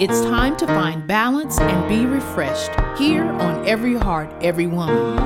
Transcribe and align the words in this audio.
It's 0.00 0.20
time 0.22 0.56
to 0.56 0.66
find 0.66 1.06
balance 1.06 1.58
and 1.58 1.88
be 1.88 2.04
refreshed 2.04 2.72
here 2.98 3.24
on 3.24 3.66
Every 3.66 3.94
Heart, 3.94 4.30
Every 4.42 4.66
Woman. 4.66 5.18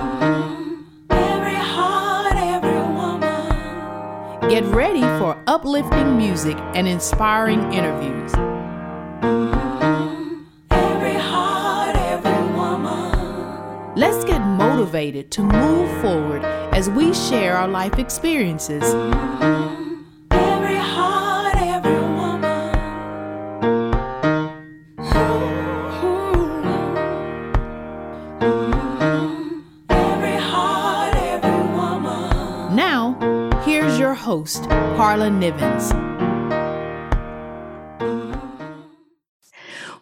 Every 1.11 1.55
heart, 1.55 2.37
every 2.37 2.81
woman. 2.95 4.49
Get 4.49 4.65
ready 4.67 5.01
for 5.19 5.43
uplifting 5.49 6.17
music 6.17 6.57
and 6.75 6.87
inspiring 6.87 7.73
interviews. 7.73 8.33
Motivated 14.99 15.31
to 15.31 15.43
move 15.43 16.03
forward 16.03 16.45
as 16.75 16.91
we 16.91 17.15
share 17.15 17.57
our 17.57 17.69
life 17.69 17.99
experiences. 17.99 18.83
Every 20.33 20.75
heart, 20.75 21.55
every. 21.57 21.99
Every 29.91 30.37
heart, 30.37 31.15
every 31.15 31.61
woman. 31.77 32.75
Now, 32.75 33.17
here's 33.65 33.99
your 33.99 34.15
host, 34.15 34.65
Carla 34.97 35.29
Nivens. 35.29 36.08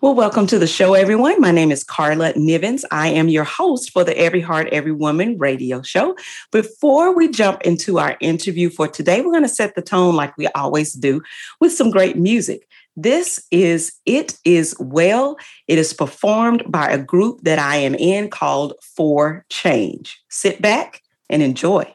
Well, 0.07 0.15
welcome 0.15 0.47
to 0.47 0.59
the 0.61 0.69
show, 0.69 0.95
everyone. 0.95 1.41
My 1.41 1.51
name 1.51 1.73
is 1.73 1.83
Carla 1.83 2.33
Nivens. 2.35 2.85
I 2.93 3.09
am 3.09 3.29
your 3.29 3.43
host 3.43 3.91
for 3.91 4.05
the 4.05 4.17
Every 4.17 4.41
Heart, 4.41 4.69
Every 4.71 4.93
Woman 4.93 5.37
radio 5.37 5.83
show. 5.83 6.15
Before 6.53 7.13
we 7.13 7.29
jump 7.29 7.63
into 7.63 7.99
our 7.99 8.17
interview 8.21 8.71
for 8.71 8.87
today, 8.87 9.21
we're 9.21 9.33
going 9.33 9.43
to 9.43 9.49
set 9.49 9.75
the 9.75 9.83
tone 9.83 10.15
like 10.15 10.39
we 10.39 10.47
always 10.55 10.93
do 10.93 11.23
with 11.61 11.73
some 11.73 11.91
great 11.91 12.17
music. 12.17 12.69
This 12.95 13.45
is 13.51 13.95
It 14.07 14.39
Is 14.45 14.77
Well. 14.79 15.39
It 15.67 15.77
is 15.77 15.93
performed 15.93 16.63
by 16.69 16.87
a 16.87 17.03
group 17.03 17.41
that 17.43 17.59
I 17.59 17.79
am 17.79 17.97
in 17.97 18.31
called 18.31 18.75
For 18.81 19.45
Change. 19.51 20.23
Sit 20.29 20.63
back 20.63 21.03
and 21.29 21.43
enjoy. 21.43 21.93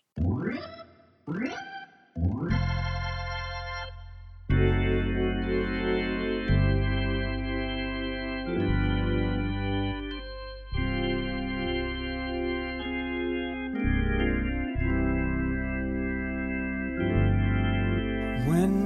When 18.52 18.81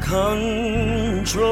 control 0.00 1.46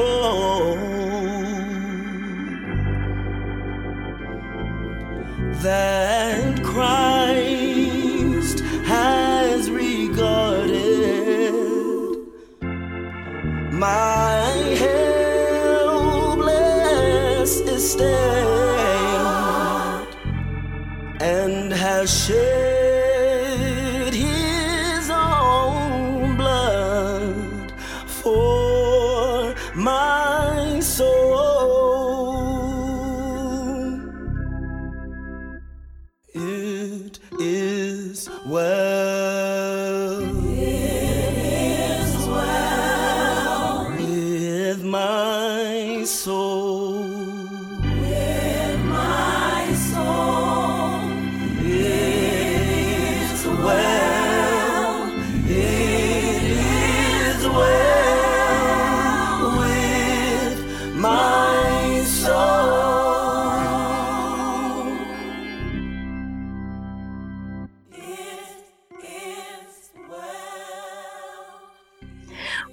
that 5.65 6.63
Christ 6.63 8.59
has 8.85 9.71
regarded. 9.71 10.75
My 13.73 14.41
helpless 16.37 17.53
estate 17.61 18.05
and 21.19 21.73
has 21.73 22.25
shed 22.25 22.84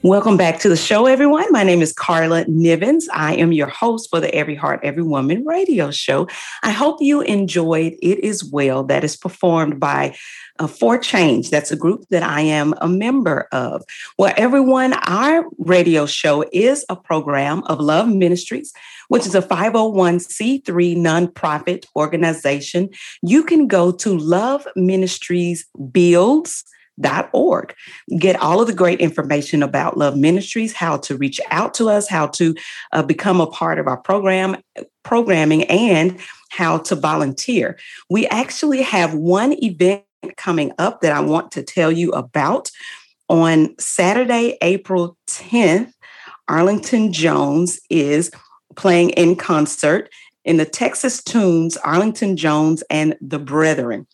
Welcome 0.04 0.36
back 0.36 0.58
to 0.58 0.68
the 0.68 0.76
show, 0.76 1.06
everyone. 1.06 1.46
My 1.50 1.62
name 1.62 1.80
is 1.80 1.92
Carla 1.92 2.44
Nivens. 2.46 3.04
I 3.12 3.36
am 3.36 3.52
your 3.52 3.68
host 3.68 4.10
for 4.10 4.18
the 4.18 4.34
Every 4.34 4.56
Heart, 4.56 4.80
Every 4.82 5.04
Woman 5.04 5.44
radio 5.46 5.92
show. 5.92 6.26
I 6.64 6.72
hope 6.72 7.00
you 7.00 7.20
enjoyed 7.20 7.92
It 8.02 8.18
Is 8.18 8.42
Well, 8.42 8.82
that 8.82 9.04
is 9.04 9.16
performed 9.16 9.78
by 9.78 10.16
uh, 10.58 10.66
For 10.66 10.98
Change. 10.98 11.50
That's 11.50 11.70
a 11.70 11.76
group 11.76 12.08
that 12.10 12.24
I 12.24 12.40
am 12.40 12.74
a 12.78 12.88
member 12.88 13.46
of. 13.52 13.84
Well, 14.18 14.34
everyone, 14.36 14.94
our 15.06 15.44
radio 15.58 16.04
show 16.06 16.46
is 16.52 16.84
a 16.88 16.96
program 16.96 17.62
of 17.66 17.78
Love 17.78 18.08
Ministries, 18.08 18.72
which 19.06 19.24
is 19.24 19.36
a 19.36 19.40
501c3 19.40 20.96
nonprofit 20.96 21.84
organization. 21.94 22.90
You 23.22 23.44
can 23.44 23.68
go 23.68 23.92
to 23.92 24.18
Love 24.18 24.66
Ministries 24.74 25.64
Builds 25.92 26.64
org. 27.32 27.74
Get 28.18 28.36
all 28.36 28.60
of 28.60 28.66
the 28.66 28.74
great 28.74 29.00
information 29.00 29.62
about 29.62 29.96
Love 29.96 30.16
Ministries, 30.16 30.72
how 30.72 30.98
to 30.98 31.16
reach 31.16 31.40
out 31.50 31.74
to 31.74 31.88
us, 31.88 32.08
how 32.08 32.26
to 32.28 32.54
uh, 32.92 33.02
become 33.02 33.40
a 33.40 33.46
part 33.46 33.78
of 33.78 33.86
our 33.86 33.96
program 33.96 34.56
programming, 35.02 35.64
and 35.64 36.18
how 36.50 36.78
to 36.78 36.94
volunteer. 36.94 37.78
We 38.10 38.26
actually 38.28 38.82
have 38.82 39.14
one 39.14 39.54
event 39.62 40.04
coming 40.36 40.72
up 40.78 41.00
that 41.00 41.12
I 41.12 41.20
want 41.20 41.50
to 41.52 41.62
tell 41.62 41.90
you 41.90 42.12
about 42.12 42.70
on 43.28 43.74
Saturday, 43.78 44.58
April 44.62 45.16
10th. 45.28 45.92
Arlington 46.48 47.12
Jones 47.12 47.80
is 47.88 48.30
playing 48.76 49.10
in 49.10 49.36
concert 49.36 50.10
in 50.44 50.56
the 50.56 50.64
Texas 50.64 51.22
Tunes, 51.22 51.76
Arlington 51.78 52.36
Jones 52.36 52.82
and 52.90 53.16
the 53.20 53.38
Brethren 53.38 54.06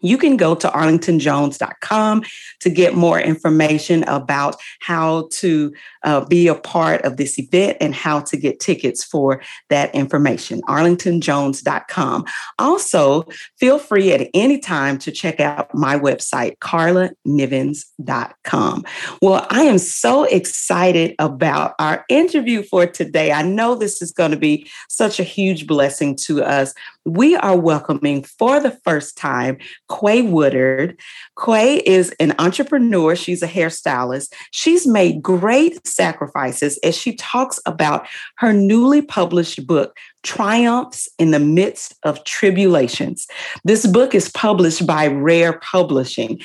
you 0.00 0.18
can 0.18 0.36
go 0.36 0.54
to 0.54 0.68
arlingtonjones.com 0.68 2.22
to 2.60 2.70
get 2.70 2.94
more 2.94 3.18
information 3.20 4.04
about 4.04 4.56
how 4.80 5.28
to 5.32 5.72
uh, 6.04 6.24
be 6.24 6.46
a 6.48 6.54
part 6.54 7.02
of 7.02 7.16
this 7.16 7.38
event 7.38 7.76
and 7.80 7.94
how 7.94 8.20
to 8.20 8.36
get 8.36 8.60
tickets 8.60 9.02
for 9.04 9.40
that 9.68 9.94
information. 9.94 10.60
arlingtonjones.com. 10.62 12.24
Also, 12.58 13.26
feel 13.58 13.78
free 13.78 14.12
at 14.12 14.28
any 14.34 14.58
time 14.58 14.98
to 14.98 15.12
check 15.12 15.40
out 15.40 15.74
my 15.74 15.98
website, 15.98 16.58
carlanivens.com. 16.58 18.84
Well, 19.22 19.46
I 19.50 19.62
am 19.62 19.78
so 19.78 20.24
excited 20.24 21.14
about 21.18 21.74
our 21.78 22.04
interview 22.08 22.62
for 22.62 22.86
today. 22.86 23.32
I 23.32 23.42
know 23.42 23.74
this 23.74 24.02
is 24.02 24.12
going 24.12 24.30
to 24.30 24.36
be 24.36 24.68
such 24.88 25.18
a 25.20 25.24
huge 25.24 25.66
blessing 25.66 26.16
to 26.16 26.42
us 26.42 26.74
we 27.04 27.36
are 27.36 27.56
welcoming 27.56 28.22
for 28.22 28.60
the 28.60 28.72
first 28.84 29.16
time 29.16 29.58
Quay 29.90 30.22
Woodard. 30.22 30.98
Quay 31.42 31.78
is 31.86 32.14
an 32.20 32.34
entrepreneur, 32.38 33.16
she's 33.16 33.42
a 33.42 33.48
hairstylist. 33.48 34.32
She's 34.50 34.86
made 34.86 35.22
great 35.22 35.86
sacrifices 35.86 36.78
as 36.84 36.96
she 36.96 37.14
talks 37.16 37.58
about 37.66 38.06
her 38.36 38.52
newly 38.52 39.02
published 39.02 39.66
book, 39.66 39.96
Triumphs 40.22 41.08
in 41.18 41.30
the 41.30 41.40
Midst 41.40 41.94
of 42.04 42.22
Tribulations. 42.24 43.26
This 43.64 43.86
book 43.86 44.14
is 44.14 44.30
published 44.30 44.86
by 44.86 45.06
Rare 45.06 45.58
Publishing. 45.58 46.40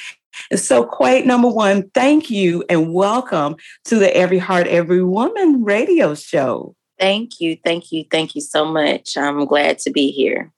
So, 0.53 0.85
Quay, 0.85 1.23
number 1.23 1.47
one, 1.47 1.89
thank 1.93 2.29
you 2.29 2.63
and 2.69 2.93
welcome 2.93 3.55
to 3.85 3.97
the 3.97 4.15
Every 4.15 4.39
Heart, 4.39 4.67
Every 4.67 5.03
Woman 5.03 5.63
radio 5.63 6.13
show. 6.13 6.75
Thank 6.99 7.39
you. 7.39 7.57
Thank 7.63 7.91
you. 7.91 8.05
Thank 8.09 8.35
you 8.35 8.41
so 8.41 8.65
much. 8.65 9.17
I'm 9.17 9.45
glad 9.45 9.79
to 9.79 9.91
be 9.91 10.11
here. 10.11 10.51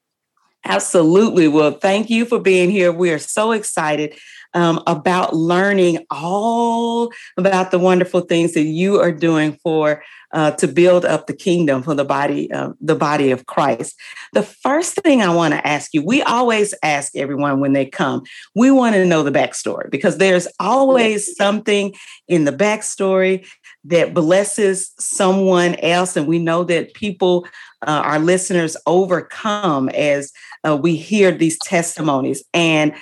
Absolutely. 0.66 1.48
Well, 1.48 1.72
thank 1.72 2.10
you 2.10 2.26
for 2.26 2.40
being 2.40 2.70
here. 2.70 2.92
We 2.92 3.12
are 3.12 3.20
so 3.20 3.52
excited 3.52 4.16
um, 4.58 4.82
about 4.88 5.36
learning 5.36 6.04
all 6.10 7.12
about 7.38 7.70
the 7.70 7.78
wonderful 7.78 8.22
things 8.22 8.56
that 8.56 8.64
you 8.64 9.00
are 9.00 9.12
doing 9.12 9.54
for 9.62 10.04
uh, 10.34 10.50
to 10.52 10.68
build 10.68 11.06
up 11.06 11.28
the 11.28 11.36
kingdom 11.36 11.84
for 11.84 11.94
the 11.94 12.04
body, 12.04 12.52
uh, 12.52 12.72
the 12.82 12.96
body 12.96 13.30
of 13.30 13.46
Christ. 13.46 13.96
The 14.34 14.42
first 14.42 14.96
thing 14.96 15.22
I 15.22 15.32
want 15.32 15.54
to 15.54 15.66
ask 15.66 15.94
you, 15.94 16.04
we 16.04 16.24
always 16.24 16.74
ask 16.82 17.16
everyone 17.16 17.60
when 17.60 17.74
they 17.74 17.86
come, 17.86 18.24
we 18.56 18.72
want 18.72 18.96
to 18.96 19.06
know 19.06 19.22
the 19.22 19.32
backstory 19.32 19.92
because 19.92 20.18
there's 20.18 20.48
always 20.60 21.36
something 21.36 21.94
in 22.28 22.46
the 22.46 22.52
backstory 22.52 23.48
that 23.86 24.16
blesses 24.16 24.92
someone 25.00 25.76
else. 25.76 26.18
And 26.18 26.26
we 26.26 26.40
know 26.40 26.64
that 26.64 26.96
people, 26.96 27.46
uh, 27.86 28.02
our 28.04 28.18
listeners, 28.18 28.76
overcome 28.88 29.90
as 29.90 30.32
uh, 30.68 30.76
we 30.76 30.96
hear 30.96 31.32
these 31.32 31.60
testimonies. 31.60 32.44
And 32.56 32.96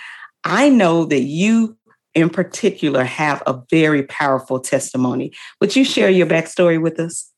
I 0.46 0.70
know 0.70 1.06
that 1.06 1.22
you, 1.22 1.76
in 2.14 2.30
particular, 2.30 3.04
have 3.04 3.42
a 3.48 3.60
very 3.70 4.04
powerful 4.04 4.60
testimony. 4.60 5.34
Would 5.60 5.76
you 5.76 5.84
share 5.84 6.10
your 6.10 6.28
backstory 6.28 6.82
with 6.82 7.00
us? 7.00 7.32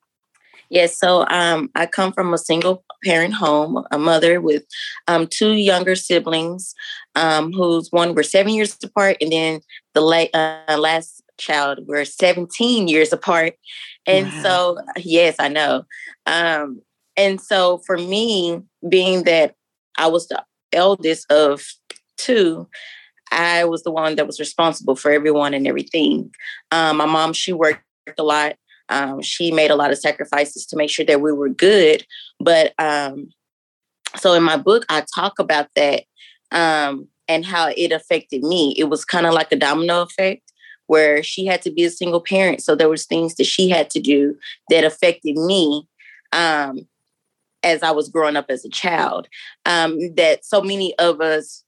Yes, 0.69 0.99
so 0.99 1.25
um, 1.29 1.69
I 1.75 1.85
come 1.85 2.11
from 2.11 2.33
a 2.33 2.37
single 2.37 2.83
parent 3.05 3.33
home, 3.33 3.85
a 3.89 3.97
mother 3.97 4.41
with 4.41 4.65
um, 5.07 5.25
two 5.25 5.53
younger 5.53 5.95
siblings, 5.95 6.75
um, 7.15 7.53
whose 7.53 7.89
one 7.91 8.13
were 8.13 8.23
seven 8.23 8.53
years 8.53 8.77
apart, 8.83 9.15
and 9.21 9.31
then 9.31 9.61
the 9.93 10.01
late, 10.01 10.29
uh, 10.35 10.77
last 10.77 11.23
child 11.37 11.79
we're 11.87 12.05
17 12.05 12.87
years 12.87 13.13
apart 13.13 13.53
and 14.05 14.27
wow. 14.27 14.41
so 14.41 14.77
yes 14.97 15.35
i 15.39 15.47
know 15.47 15.83
um 16.25 16.81
and 17.15 17.39
so 17.39 17.79
for 17.85 17.97
me 17.97 18.61
being 18.89 19.23
that 19.23 19.55
i 19.97 20.07
was 20.07 20.27
the 20.27 20.43
eldest 20.73 21.31
of 21.31 21.63
two 22.17 22.67
i 23.31 23.63
was 23.63 23.83
the 23.83 23.91
one 23.91 24.15
that 24.15 24.27
was 24.27 24.39
responsible 24.39 24.95
for 24.95 25.11
everyone 25.11 25.53
and 25.53 25.67
everything 25.67 26.31
um, 26.71 26.97
my 26.97 27.05
mom 27.05 27.33
she 27.33 27.53
worked 27.53 27.81
a 28.17 28.23
lot 28.23 28.55
um, 28.89 29.21
she 29.21 29.51
made 29.51 29.69
a 29.69 29.75
lot 29.75 29.91
of 29.91 29.97
sacrifices 29.97 30.65
to 30.65 30.77
make 30.77 30.89
sure 30.89 31.05
that 31.05 31.21
we 31.21 31.31
were 31.31 31.49
good 31.49 32.05
but 32.39 32.73
um, 32.79 33.29
so 34.15 34.33
in 34.33 34.43
my 34.43 34.57
book 34.57 34.85
i 34.89 35.03
talk 35.13 35.39
about 35.39 35.67
that 35.75 36.03
um, 36.51 37.07
and 37.27 37.45
how 37.45 37.71
it 37.75 37.91
affected 37.91 38.43
me 38.43 38.73
it 38.77 38.85
was 38.85 39.03
kind 39.03 39.25
of 39.25 39.33
like 39.33 39.51
a 39.51 39.57
domino 39.57 40.01
effect 40.01 40.47
where 40.87 41.21
she 41.21 41.45
had 41.45 41.61
to 41.61 41.71
be 41.71 41.83
a 41.83 41.89
single 41.89 42.21
parent. 42.21 42.63
So 42.63 42.75
there 42.75 42.89
was 42.89 43.05
things 43.05 43.35
that 43.35 43.45
she 43.45 43.69
had 43.69 43.89
to 43.91 43.99
do 43.99 44.37
that 44.69 44.83
affected 44.83 45.35
me 45.35 45.87
um, 46.31 46.87
as 47.63 47.83
I 47.83 47.91
was 47.91 48.09
growing 48.09 48.35
up 48.35 48.45
as 48.49 48.65
a 48.65 48.69
child. 48.69 49.27
Um, 49.65 50.15
that 50.15 50.43
so 50.43 50.61
many 50.61 50.97
of 50.97 51.21
us 51.21 51.63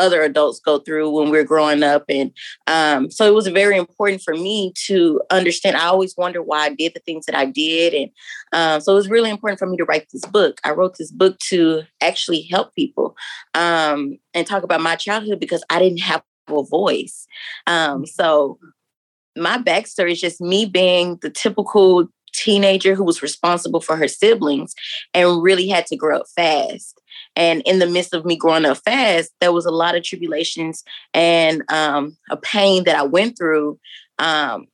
other 0.00 0.22
adults 0.22 0.60
go 0.60 0.78
through 0.78 1.10
when 1.10 1.30
we're 1.30 1.44
growing 1.44 1.82
up. 1.82 2.04
And 2.08 2.32
um, 2.66 3.10
so 3.10 3.26
it 3.26 3.34
was 3.34 3.46
very 3.48 3.76
important 3.76 4.22
for 4.22 4.34
me 4.34 4.72
to 4.86 5.20
understand. 5.30 5.76
I 5.76 5.86
always 5.86 6.16
wonder 6.16 6.42
why 6.42 6.66
I 6.66 6.74
did 6.74 6.94
the 6.94 7.00
things 7.00 7.26
that 7.26 7.34
I 7.34 7.44
did. 7.44 7.94
And 7.94 8.10
um, 8.52 8.80
so 8.80 8.92
it 8.92 8.96
was 8.96 9.10
really 9.10 9.30
important 9.30 9.58
for 9.58 9.66
me 9.66 9.76
to 9.76 9.84
write 9.84 10.08
this 10.12 10.24
book. 10.24 10.60
I 10.64 10.70
wrote 10.70 10.96
this 10.98 11.12
book 11.12 11.38
to 11.50 11.82
actually 12.00 12.42
help 12.42 12.74
people 12.74 13.16
um, 13.54 14.18
and 14.34 14.46
talk 14.46 14.62
about 14.62 14.80
my 14.80 14.96
childhood 14.96 15.38
because 15.38 15.62
I 15.70 15.78
didn't 15.78 16.00
have 16.00 16.22
a 16.48 16.62
voice. 16.64 17.26
Um, 17.66 18.06
so 18.06 18.58
my 19.36 19.58
backstory 19.58 20.12
is 20.12 20.20
just 20.20 20.40
me 20.40 20.66
being 20.66 21.18
the 21.22 21.30
typical 21.30 22.08
teenager 22.32 22.94
who 22.94 23.04
was 23.04 23.22
responsible 23.22 23.80
for 23.80 23.96
her 23.96 24.08
siblings 24.08 24.74
and 25.14 25.42
really 25.42 25.68
had 25.68 25.86
to 25.86 25.96
grow 25.96 26.18
up 26.18 26.26
fast. 26.34 26.99
And 27.36 27.62
in 27.64 27.78
the 27.78 27.86
midst 27.86 28.12
of 28.12 28.24
me 28.24 28.36
growing 28.36 28.64
up 28.64 28.78
fast, 28.78 29.32
there 29.40 29.52
was 29.52 29.64
a 29.64 29.70
lot 29.70 29.94
of 29.94 30.02
tribulations 30.02 30.82
and 31.14 31.62
um, 31.70 32.16
a 32.30 32.36
pain 32.36 32.84
that 32.84 32.96
I 32.96 33.02
went 33.02 33.38
through. 33.38 33.78
Um, 34.18 34.66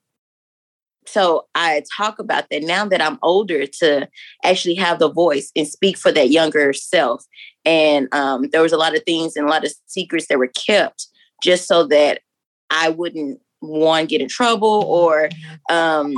so 1.06 1.46
I 1.54 1.84
talk 1.96 2.18
about 2.18 2.46
that 2.50 2.62
now 2.62 2.84
that 2.86 3.00
I'm 3.00 3.18
older 3.22 3.66
to 3.66 4.08
actually 4.44 4.74
have 4.74 4.98
the 4.98 5.10
voice 5.10 5.52
and 5.54 5.66
speak 5.66 5.96
for 5.96 6.10
that 6.12 6.30
younger 6.30 6.72
self. 6.72 7.24
And 7.64 8.12
um, 8.12 8.48
there 8.50 8.62
was 8.62 8.72
a 8.72 8.78
lot 8.78 8.96
of 8.96 9.02
things 9.04 9.36
and 9.36 9.46
a 9.46 9.50
lot 9.50 9.64
of 9.64 9.72
secrets 9.86 10.26
that 10.28 10.38
were 10.38 10.48
kept 10.48 11.06
just 11.42 11.68
so 11.68 11.86
that 11.86 12.20
I 12.70 12.88
wouldn't 12.88 13.40
one 13.60 14.06
get 14.06 14.20
in 14.20 14.28
trouble 14.28 14.84
or 14.86 15.28
um 15.70 16.14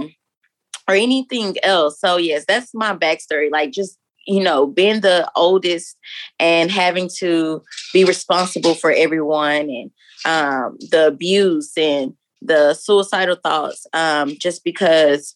or 0.88 0.94
anything 0.94 1.56
else. 1.62 2.00
So 2.00 2.16
yes, 2.16 2.44
that's 2.46 2.74
my 2.74 2.96
backstory. 2.96 3.50
Like 3.50 3.72
just 3.72 3.98
you 4.28 4.42
know, 4.42 4.66
being 4.66 5.00
the 5.00 5.28
oldest 5.34 5.96
and 6.38 6.70
having 6.70 7.08
to 7.16 7.62
be 7.94 8.04
responsible 8.04 8.74
for 8.74 8.92
everyone 8.92 9.70
and 9.70 9.90
um, 10.26 10.76
the 10.90 11.06
abuse 11.08 11.72
and 11.76 12.12
the 12.42 12.74
suicidal 12.74 13.36
thoughts, 13.36 13.86
um, 13.94 14.36
just 14.38 14.62
because, 14.64 15.34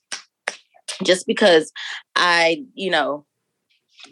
just 1.03 1.27
because 1.27 1.73
I, 2.15 2.65
you 2.75 2.91
know, 2.91 3.25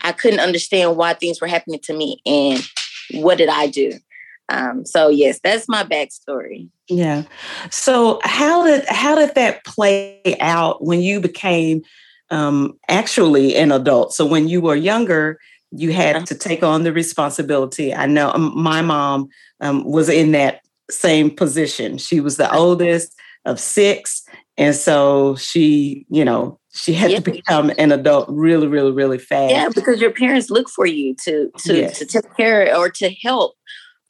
I 0.00 0.12
couldn't 0.12 0.40
understand 0.40 0.96
why 0.96 1.12
things 1.12 1.40
were 1.40 1.46
happening 1.46 1.80
to 1.84 1.92
me 1.92 2.20
and 2.24 2.62
what 3.12 3.36
did 3.36 3.50
I 3.50 3.66
do? 3.66 3.92
Um, 4.48 4.84
so 4.86 5.08
yes, 5.08 5.40
that's 5.44 5.68
my 5.68 5.84
backstory. 5.84 6.70
Yeah. 6.88 7.24
So 7.70 8.18
how 8.24 8.64
did 8.64 8.84
how 8.88 9.14
did 9.14 9.34
that 9.34 9.64
play 9.64 10.36
out 10.40 10.82
when 10.84 11.00
you 11.02 11.20
became 11.20 11.82
um, 12.30 12.78
actually 12.88 13.56
an 13.56 13.72
adult? 13.72 14.12
So 14.12 14.24
when 14.26 14.48
you 14.48 14.60
were 14.60 14.76
younger, 14.76 15.38
you 15.72 15.92
had 15.92 16.26
to 16.26 16.34
take 16.34 16.62
on 16.62 16.82
the 16.82 16.92
responsibility. 16.92 17.94
I 17.94 18.06
know 18.06 18.30
um, 18.32 18.52
my 18.56 18.82
mom 18.82 19.28
um, 19.60 19.84
was 19.84 20.08
in 20.08 20.32
that 20.32 20.62
same 20.90 21.30
position. 21.30 21.98
She 21.98 22.20
was 22.20 22.36
the 22.36 22.52
oldest 22.52 23.14
of 23.44 23.58
six, 23.60 24.22
And 24.58 24.74
so 24.74 25.36
she, 25.36 26.04
you 26.10 26.24
know, 26.24 26.58
she 26.74 26.92
had 26.92 27.10
Yeah. 27.10 27.20
to 27.20 27.30
become 27.30 27.72
an 27.78 27.90
adult 27.92 28.28
really, 28.28 28.66
really, 28.66 28.92
really 28.92 29.16
fast. 29.18 29.50
Yeah, 29.52 29.68
because 29.74 30.00
your 30.00 30.10
parents 30.10 30.50
look 30.50 30.68
for 30.68 30.86
you 30.86 31.14
to 31.24 31.50
to 31.64 31.76
Yes. 31.76 31.98
to 31.98 32.04
take 32.04 32.36
care 32.36 32.76
or 32.76 32.90
to 32.90 33.10
help. 33.22 33.54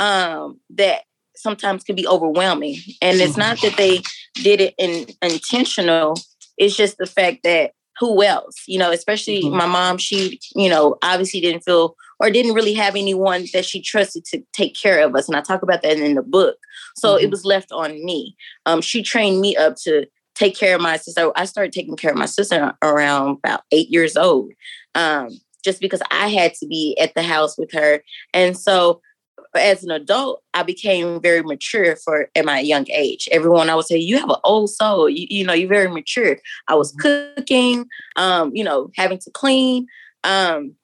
Um, 0.01 0.59
that 0.71 1.03
sometimes 1.37 1.85
can 1.85 1.95
be 1.95 2.07
overwhelming, 2.09 2.79
and 3.01 3.21
it's 3.21 3.37
not 3.37 3.61
that 3.61 3.77
they 3.77 4.01
did 4.43 4.61
it 4.61 4.75
in 4.79 5.07
intentional. 5.23 6.15
It's 6.59 6.75
just 6.77 6.97
the 6.99 7.07
fact 7.07 7.45
that 7.45 7.73
who 8.01 8.25
else, 8.25 8.57
you 8.67 8.79
know, 8.79 8.91
especially 8.91 9.43
Mhm. 9.45 9.53
my 9.53 9.67
mom. 9.67 9.99
She, 9.99 10.41
you 10.57 10.69
know, 10.71 10.97
obviously 11.03 11.41
didn't 11.41 11.63
feel 11.65 11.95
or 12.19 12.31
didn't 12.31 12.55
really 12.55 12.75
have 12.75 12.97
anyone 12.97 13.47
that 13.53 13.65
she 13.65 13.81
trusted 13.81 14.25
to 14.27 14.43
take 14.53 14.75
care 14.75 15.01
of 15.07 15.15
us, 15.15 15.29
and 15.29 15.37
I 15.37 15.43
talk 15.43 15.63
about 15.63 15.83
that 15.83 15.99
in 15.99 16.15
the 16.15 16.23
book. 16.23 16.57
So 16.97 17.15
it 17.17 17.27
Mhm. 17.29 17.31
was 17.31 17.45
left 17.45 17.71
on 17.73 18.05
me. 18.05 18.37
Um, 18.67 18.81
she 18.81 19.03
trained 19.03 19.41
me 19.41 19.57
up 19.57 19.77
to 19.85 20.07
take 20.35 20.57
care 20.57 20.75
of 20.75 20.81
my 20.81 20.97
sister. 20.97 21.31
I 21.37 21.45
started 21.45 21.73
taking 21.73 21.97
care 21.97 22.11
of 22.11 22.17
my 22.17 22.27
sister 22.27 22.73
around 22.83 23.39
about 23.45 23.63
eight 23.73 23.89
years 23.91 24.17
old, 24.17 24.53
um, 24.95 25.39
just 25.63 25.81
because 25.81 26.01
I 26.11 26.29
had 26.29 26.55
to 26.55 26.67
be 26.67 26.97
at 27.01 27.15
the 27.15 27.23
house 27.23 27.59
with 27.59 27.71
her. 27.73 28.03
And 28.33 28.57
so, 28.57 29.01
as 29.55 29.85
an 29.85 29.91
adult, 29.91 30.43
I 30.55 30.63
became 30.63 31.21
very 31.21 31.43
mature 31.43 31.97
for 31.97 32.29
at 32.35 32.45
my 32.45 32.61
young 32.61 32.87
age. 32.91 33.29
Everyone 33.31 33.71
I 33.71 33.75
would 33.75 33.87
say, 33.87 33.99
"You 33.99 34.19
have 34.19 34.31
an 34.31 34.37
old 34.45 34.71
soul. 34.71 35.09
You, 35.09 35.27
you 35.31 35.45
know, 35.45 35.53
you're 35.53 35.69
very 35.69 35.89
mature." 35.89 36.39
I 36.69 36.75
was 36.75 36.93
cooking, 36.93 37.87
um, 38.17 38.55
you 38.55 38.65
know, 38.65 38.91
having 38.97 39.19
to 39.19 39.31
clean. 39.31 39.87
Um, 40.25 40.75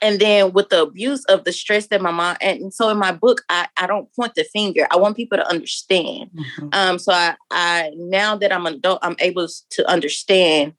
and 0.00 0.20
then 0.20 0.52
with 0.52 0.68
the 0.68 0.82
abuse 0.82 1.24
of 1.24 1.44
the 1.44 1.52
stress 1.52 1.88
that 1.88 2.00
my 2.00 2.10
mom 2.12 2.36
and 2.40 2.72
so 2.72 2.88
in 2.88 2.98
my 2.98 3.10
book 3.10 3.42
I, 3.48 3.66
I 3.76 3.86
don't 3.88 4.14
point 4.14 4.34
the 4.36 4.44
finger 4.44 4.86
i 4.92 4.96
want 4.96 5.16
people 5.16 5.38
to 5.38 5.48
understand 5.48 6.30
Mhm. 6.34 6.74
um, 6.74 6.98
so 6.98 7.12
I, 7.12 7.34
I 7.50 7.90
now 7.96 8.36
that 8.36 8.52
I'm 8.52 8.66
an 8.66 8.74
adult, 8.74 9.00
I'm 9.02 9.16
able 9.18 9.48
to 9.70 9.90
understand 9.90 10.74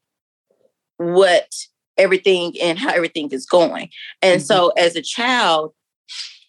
what 0.98 1.50
everything 1.98 2.56
and 2.62 2.78
how 2.78 2.92
everything 2.94 3.30
is 3.32 3.46
going. 3.46 3.90
And 4.22 4.42
so 4.42 4.70
as 4.78 4.96
a 4.96 5.02
child, 5.02 5.74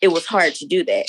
it 0.00 0.08
was 0.08 0.26
hard 0.26 0.54
to 0.56 0.66
do 0.66 0.84
that. 0.84 1.06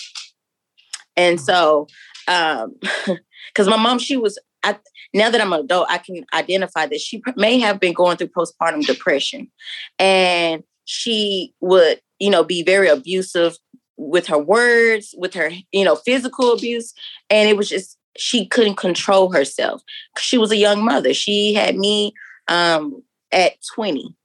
And 1.16 1.40
so 1.40 1.88
um 2.28 2.76
because 3.54 3.68
my 3.68 3.78
mom, 3.78 4.00
she 4.00 4.18
was 4.18 4.40
I 4.64 4.78
now 5.14 5.30
that 5.30 5.42
I'm 5.42 5.54
an 5.54 5.62
adult, 5.62 5.88
I 5.90 5.98
can 5.98 6.26
identify 6.34 6.86
that 6.86 7.02
she 7.02 7.22
may 7.36 7.60
have 7.60 7.80
been 7.80 7.94
going 7.94 8.18
through 8.18 8.30
postpartum 8.30 8.86
depression. 8.86 9.52
And 10.00 10.64
she 10.86 11.54
would, 11.60 12.02
you 12.20 12.30
know, 12.30 12.44
be 12.44 12.64
very 12.64 12.88
abusive 12.88 13.58
with 13.98 14.28
her 14.28 14.38
words, 14.38 15.14
with 15.18 15.34
her, 15.34 15.52
you 15.72 15.86
know, 15.86 15.96
physical 15.96 16.54
abuse. 16.54 16.94
And 17.30 17.50
it 17.50 17.58
was 17.58 17.70
just 17.70 17.98
she 18.18 18.46
couldn't 18.46 18.76
control 18.76 19.32
herself. 19.32 19.82
She 20.18 20.38
was 20.38 20.52
a 20.52 20.58
young 20.58 20.84
mother. 20.84 21.14
She 21.14 21.54
had 21.54 21.76
me 21.78 22.14
um 22.48 23.04
at 23.32 23.54
20. 23.76 24.16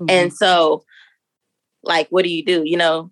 Mhm. 0.00 0.10
And 0.10 0.32
so, 0.32 0.84
like, 1.82 2.08
what 2.10 2.24
do 2.24 2.30
you 2.30 2.44
do? 2.44 2.62
You 2.64 2.76
know, 2.76 3.10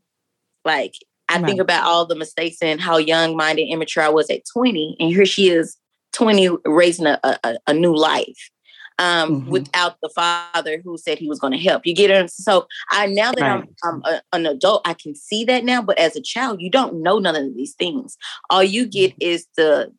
like 0.65 0.95
I 1.29 1.41
think 1.43 1.61
about 1.61 1.85
all 1.85 2.07
the 2.07 2.17
mistakes 2.17 2.57
and 2.61 2.81
how 2.81 2.97
young 2.97 3.37
minded, 3.37 3.69
immature 3.69 4.03
I 4.03 4.09
was 4.09 4.29
at 4.31 4.43
20. 4.53 4.97
And 4.99 5.11
here 5.11 5.25
she 5.27 5.49
is, 5.49 5.77
20, 6.13 6.49
raising 6.65 7.07
a, 7.07 7.21
a, 7.23 7.59
a 7.69 7.73
new 7.73 7.95
life. 7.95 8.51
Um, 8.99 9.41
Mhm. 9.41 9.47
without 9.47 9.97
the 10.03 10.11
father 10.11 10.83
who 10.85 10.99
said 10.99 11.19
he 11.19 11.27
was 11.29 11.39
going 11.41 11.55
to 11.55 11.59
help 11.59 11.87
you 11.87 11.95
get 11.95 12.11
it. 12.11 12.31
So 12.31 12.67
I 12.91 13.07
now 13.07 13.33
that 13.33 13.47
I'm, 13.47 13.67
I'm 13.83 14.03
a, 14.05 14.21
an 14.35 14.45
adult, 14.45 14.87
I 14.87 14.93
can 14.93 15.15
see 15.15 15.43
that 15.45 15.65
now. 15.65 15.81
But 15.81 15.99
as 15.99 16.17
a 16.17 16.21
child, 16.21 16.61
you 16.61 16.71
don't 16.71 17.03
know 17.03 17.19
none 17.19 17.35
of 17.35 17.55
these 17.55 17.73
things. 17.75 18.19
All 18.51 18.63
you 18.63 18.85
get 18.85 19.15
is 19.19 19.47
the 19.57 19.91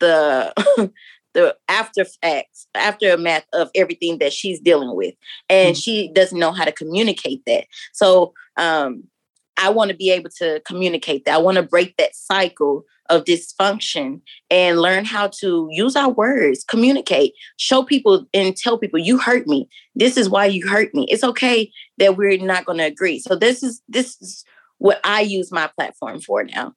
the 0.00 0.52
the 1.34 1.56
after 1.68 2.04
facts, 2.04 2.66
aftermath 2.74 3.46
of 3.54 3.70
everything 3.74 4.18
that 4.18 4.34
she's 4.34 4.60
dealing 4.60 4.94
with, 4.94 5.14
and 5.48 5.74
Mhm. 5.76 5.82
she 5.82 6.12
doesn't 6.12 6.38
know 6.38 6.52
how 6.52 6.64
to 6.64 6.72
communicate 6.72 7.42
that. 7.46 7.64
So 7.94 8.34
um, 8.58 9.04
I 9.58 9.70
want 9.70 9.90
to 9.90 9.96
be 9.96 10.10
able 10.10 10.30
to 10.38 10.60
communicate 10.66 11.24
that. 11.24 11.34
I 11.34 11.38
want 11.38 11.56
to 11.56 11.62
break 11.62 11.96
that 11.96 12.14
cycle 12.14 12.84
of 13.08 13.24
dysfunction 13.24 14.20
and 14.50 14.80
learn 14.80 15.04
how 15.04 15.28
to 15.28 15.68
use 15.70 15.96
our 15.96 16.10
words, 16.10 16.64
communicate, 16.64 17.34
show 17.56 17.82
people 17.82 18.26
and 18.34 18.56
tell 18.56 18.78
people 18.78 18.98
you 18.98 19.18
hurt 19.18 19.46
me. 19.46 19.68
This 19.94 20.16
is 20.16 20.28
why 20.28 20.46
you 20.46 20.66
hurt 20.66 20.94
me. 20.94 21.06
It's 21.08 21.24
okay 21.24 21.70
that 21.98 22.16
we're 22.16 22.38
not 22.38 22.64
going 22.64 22.78
to 22.78 22.84
agree. 22.84 23.18
So 23.18 23.36
this 23.36 23.62
is 23.62 23.80
this 23.88 24.20
is 24.20 24.44
what 24.78 25.00
I 25.04 25.20
use 25.20 25.52
my 25.52 25.70
platform 25.76 26.20
for 26.20 26.44
now. 26.44 26.74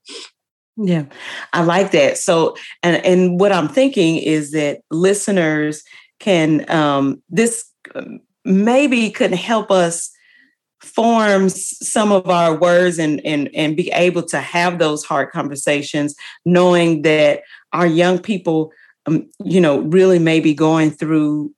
Yeah, 0.78 1.06
I 1.52 1.64
like 1.64 1.92
that. 1.92 2.18
So, 2.18 2.56
and 2.84 3.04
and 3.06 3.40
what 3.40 3.52
I'm 3.52 3.68
thinking 3.68 4.18
is 4.18 4.52
that 4.52 4.82
listeners 4.92 5.84
can 6.20 6.70
um, 6.70 7.22
this 7.30 7.66
um, 7.96 8.22
maybe 8.46 9.10
could 9.12 9.34
help 9.34 9.72
us 9.72 10.10
form 10.82 11.46
s- 11.46 11.78
some 11.82 12.12
of 12.12 12.30
our 12.30 12.56
words 12.58 13.00
and 13.00 13.22
and 13.26 13.50
and 13.54 13.76
be 13.76 13.90
able 13.92 14.24
to 14.24 14.40
have 14.40 14.80
those 14.80 15.04
hard 15.04 15.32
conversations, 15.32 16.16
knowing 16.46 17.02
that 17.04 17.42
our 17.74 17.88
young 17.88 18.20
people, 18.20 18.72
um, 19.06 19.30
you 19.44 19.62
know, 19.62 19.80
really 19.82 20.20
may 20.20 20.40
be 20.40 20.54
going 20.54 20.92
through 20.92 21.54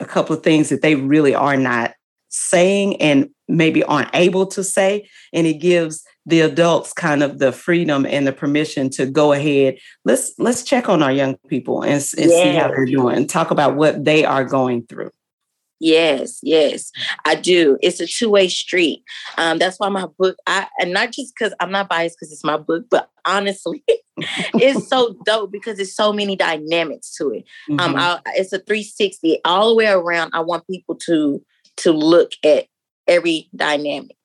a 0.00 0.04
couple 0.04 0.36
of 0.36 0.42
things 0.42 0.68
that 0.68 0.82
they 0.82 0.94
really 0.94 1.34
are 1.34 1.56
not 1.56 1.94
saying 2.28 3.00
and 3.00 3.28
maybe 3.48 3.82
aren't 3.84 4.14
able 4.14 4.46
to 4.46 4.62
say, 4.62 5.08
and 5.32 5.46
it 5.46 5.54
gives 5.54 6.04
the 6.26 6.40
adults 6.42 6.92
kind 6.92 7.22
of 7.22 7.38
the 7.38 7.50
freedom 7.52 8.04
and 8.04 8.26
the 8.26 8.32
permission 8.32 8.90
to 8.90 9.06
go 9.06 9.32
ahead. 9.32 9.78
Let's 10.04 10.32
let's 10.38 10.62
check 10.62 10.88
on 10.88 11.02
our 11.02 11.12
young 11.12 11.36
people 11.48 11.82
and, 11.82 11.92
and 12.18 12.30
see 12.30 12.54
how 12.54 12.68
they're 12.68 12.84
doing. 12.84 13.26
Talk 13.26 13.50
about 13.50 13.76
what 13.76 14.04
they 14.04 14.24
are 14.24 14.44
going 14.44 14.86
through. 14.86 15.10
Yes, 15.80 16.40
yes, 16.42 16.90
I 17.24 17.34
do. 17.36 17.78
It's 17.82 18.00
a 18.00 18.06
two 18.06 18.30
way 18.30 18.48
street. 18.48 19.02
Um, 19.36 19.58
that's 19.58 19.78
why 19.78 19.88
my 19.88 20.06
book, 20.18 20.36
I 20.46 20.66
and 20.80 20.92
not 20.92 21.12
just 21.12 21.34
because 21.38 21.54
I'm 21.60 21.70
not 21.70 21.88
biased 21.88 22.16
because 22.18 22.32
it's 22.32 22.44
my 22.44 22.56
book, 22.56 22.86
but 22.90 23.08
honestly, 23.24 23.84
it's 24.16 24.88
so 24.88 25.14
dope 25.24 25.52
because 25.52 25.76
there's 25.76 25.94
so 25.94 26.12
many 26.12 26.34
dynamics 26.34 27.14
to 27.16 27.30
it. 27.30 27.44
Um, 27.78 27.94
Mhm. 27.94 27.98
I, 27.98 28.20
it's 28.34 28.52
a 28.52 28.58
360 28.58 29.40
all 29.44 29.68
the 29.68 29.74
way 29.76 29.86
around. 29.86 30.30
I 30.34 30.40
want 30.40 30.66
people 30.66 30.96
to 31.06 31.44
to 31.78 31.92
look 31.92 32.32
at 32.44 32.66
every 33.06 33.48
dynamic, 33.54 34.16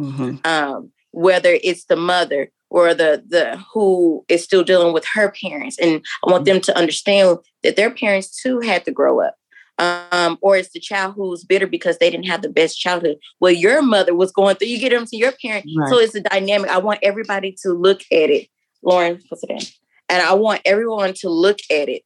Mhm. 0.00 0.44
um, 0.46 0.92
whether 1.10 1.58
it's 1.62 1.84
the 1.84 1.96
mother 1.96 2.50
or 2.70 2.94
the 2.94 3.22
the 3.28 3.62
who 3.74 4.24
is 4.28 4.42
still 4.42 4.64
dealing 4.64 4.94
with 4.94 5.04
her 5.12 5.30
parents, 5.42 5.78
and 5.78 6.02
I 6.26 6.32
want 6.32 6.46
them 6.46 6.60
to 6.62 6.76
understand 6.76 7.38
that 7.62 7.76
their 7.76 7.90
parents 7.90 8.40
too 8.42 8.60
had 8.60 8.86
to 8.86 8.90
grow 8.92 9.20
up. 9.20 9.34
Um, 9.82 10.38
or 10.40 10.56
it's 10.56 10.70
the 10.70 10.78
child 10.80 11.14
who's 11.16 11.42
bitter 11.44 11.66
because 11.66 11.98
they 11.98 12.08
didn't 12.08 12.26
have 12.26 12.42
the 12.42 12.48
best 12.48 12.78
childhood. 12.78 13.16
Well, 13.40 13.50
your 13.52 13.82
mother 13.82 14.14
was 14.14 14.30
going 14.30 14.54
through. 14.56 14.68
You 14.68 14.78
get 14.78 14.90
them 14.90 15.06
to 15.06 15.16
your 15.16 15.32
parent, 15.42 15.66
so 15.90 15.98
it's 15.98 16.14
a 16.14 16.20
dynamic. 16.20 16.70
I 16.70 16.78
want 16.78 17.00
everybody 17.02 17.56
to 17.62 17.70
look 17.72 18.00
at 18.12 18.30
it. 18.30 18.46
Lauren, 18.82 19.20
what's 19.28 19.42
it 19.42 19.50
in? 19.50 19.58
And 20.08 20.22
I 20.22 20.34
want 20.34 20.60
everyone 20.64 21.14
to 21.14 21.28
look 21.28 21.58
at 21.70 21.88
it 21.88 22.02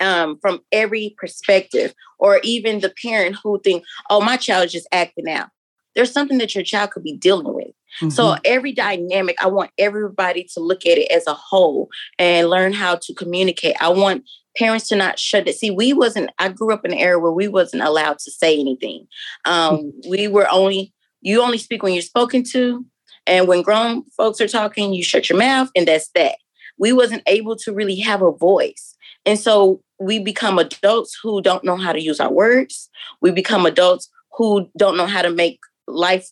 um, 0.00 0.38
from 0.42 0.60
every 0.72 1.14
perspective, 1.18 1.94
or 2.18 2.40
even 2.42 2.80
the 2.80 2.92
parent 3.02 3.36
who 3.42 3.58
think, 3.60 3.84
"Oh, 4.10 4.20
my 4.20 4.36
child 4.36 4.66
is 4.66 4.72
just 4.72 4.88
acting 4.92 5.28
out." 5.28 5.48
There's 5.94 6.12
something 6.12 6.38
that 6.38 6.54
your 6.54 6.64
child 6.64 6.90
could 6.90 7.04
be 7.04 7.16
dealing 7.16 7.54
with. 7.54 7.72
So 8.10 8.34
Mhm. 8.34 8.40
every 8.44 8.72
dynamic, 8.72 9.36
I 9.42 9.46
want 9.46 9.70
everybody 9.78 10.44
to 10.52 10.60
look 10.60 10.84
at 10.84 10.98
it 10.98 11.10
as 11.10 11.26
a 11.26 11.32
whole 11.32 11.88
and 12.18 12.50
learn 12.50 12.74
how 12.74 12.96
to 12.96 13.14
communicate. 13.14 13.76
I 13.80 13.88
want 13.88 14.24
parents 14.56 14.88
to 14.88 14.96
not 14.96 15.18
shut 15.18 15.48
it. 15.48 15.56
See, 15.56 15.70
we 15.70 15.92
wasn't. 15.92 16.30
I 16.38 16.48
grew 16.48 16.72
up 16.72 16.84
in 16.84 16.92
an 16.92 16.98
era 16.98 17.18
where 17.18 17.32
we 17.32 17.48
wasn't 17.48 17.82
allowed 17.82 18.18
to 18.20 18.30
say 18.30 18.58
anything. 18.58 19.06
Um, 19.44 19.92
we 20.08 20.28
were 20.28 20.48
only 20.50 20.92
you 21.20 21.42
only 21.42 21.58
speak 21.58 21.82
when 21.82 21.92
you're 21.92 22.02
spoken 22.02 22.44
to, 22.52 22.84
and 23.26 23.48
when 23.48 23.62
grown 23.62 24.04
folks 24.16 24.40
are 24.40 24.48
talking, 24.48 24.94
you 24.94 25.02
shut 25.02 25.28
your 25.28 25.38
mouth, 25.38 25.70
and 25.74 25.88
that's 25.88 26.08
that. 26.14 26.36
We 26.78 26.92
wasn't 26.92 27.22
able 27.26 27.56
to 27.56 27.72
really 27.72 27.96
have 28.00 28.22
a 28.22 28.32
voice, 28.32 28.96
and 29.24 29.38
so 29.38 29.82
we 29.98 30.18
become 30.18 30.58
adults 30.58 31.18
who 31.22 31.40
don't 31.40 31.64
know 31.64 31.76
how 31.76 31.92
to 31.92 32.02
use 32.02 32.20
our 32.20 32.32
words. 32.32 32.90
We 33.20 33.30
become 33.30 33.66
adults 33.66 34.10
who 34.36 34.68
don't 34.76 34.96
know 34.96 35.06
how 35.06 35.22
to 35.22 35.30
make 35.30 35.58
life 35.86 36.30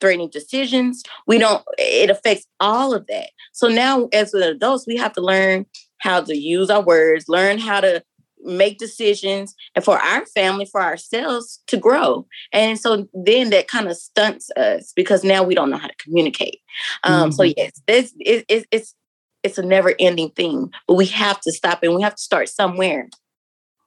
threatening 0.00 0.28
decisions. 0.28 1.02
We 1.26 1.38
don't, 1.38 1.64
it 1.78 2.10
affects 2.10 2.46
all 2.60 2.94
of 2.94 3.06
that. 3.08 3.30
So 3.52 3.68
now, 3.68 4.08
as 4.12 4.34
adults, 4.34 4.86
we 4.86 4.96
have 4.96 5.12
to 5.14 5.20
learn 5.20 5.66
how 5.98 6.20
to 6.20 6.36
use 6.36 6.70
our 6.70 6.82
words, 6.82 7.28
learn 7.28 7.58
how 7.58 7.80
to 7.80 8.02
make 8.44 8.78
decisions, 8.78 9.54
and 9.74 9.84
for 9.84 9.98
our 9.98 10.24
family, 10.26 10.64
for 10.64 10.80
ourselves 10.80 11.60
to 11.66 11.76
grow. 11.76 12.26
And 12.52 12.78
so 12.78 13.08
then 13.12 13.50
that 13.50 13.68
kind 13.68 13.88
of 13.88 13.96
stunts 13.96 14.50
us 14.56 14.92
because 14.94 15.24
now 15.24 15.42
we 15.42 15.54
don't 15.54 15.70
know 15.70 15.76
how 15.76 15.88
to 15.88 15.96
communicate. 15.96 16.60
Um, 17.04 17.32
So 17.32 17.42
Mhm. 17.42 17.54
yes, 17.56 17.72
this 17.86 18.14
it, 18.20 18.44
it, 18.48 18.66
it's 18.70 18.94
it's 19.42 19.58
a 19.58 19.62
never 19.62 19.94
ending 19.98 20.30
thing, 20.30 20.70
but 20.86 20.94
we 20.94 21.06
have 21.06 21.40
to 21.42 21.52
stop 21.52 21.82
and 21.82 21.94
we 21.94 22.02
have 22.02 22.14
to 22.16 22.22
start 22.22 22.48
somewhere. 22.48 23.08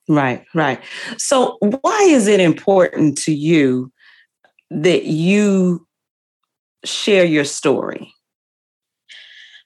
Right, 0.08 0.44
right. 0.54 0.82
So, 1.18 1.58
why 1.62 2.00
is 2.10 2.28
it 2.28 2.40
important 2.40 3.18
to 3.20 3.34
you 3.34 3.92
that 4.72 5.06
you 5.06 5.86
share 6.84 7.26
your 7.26 7.46
story? 7.46 8.14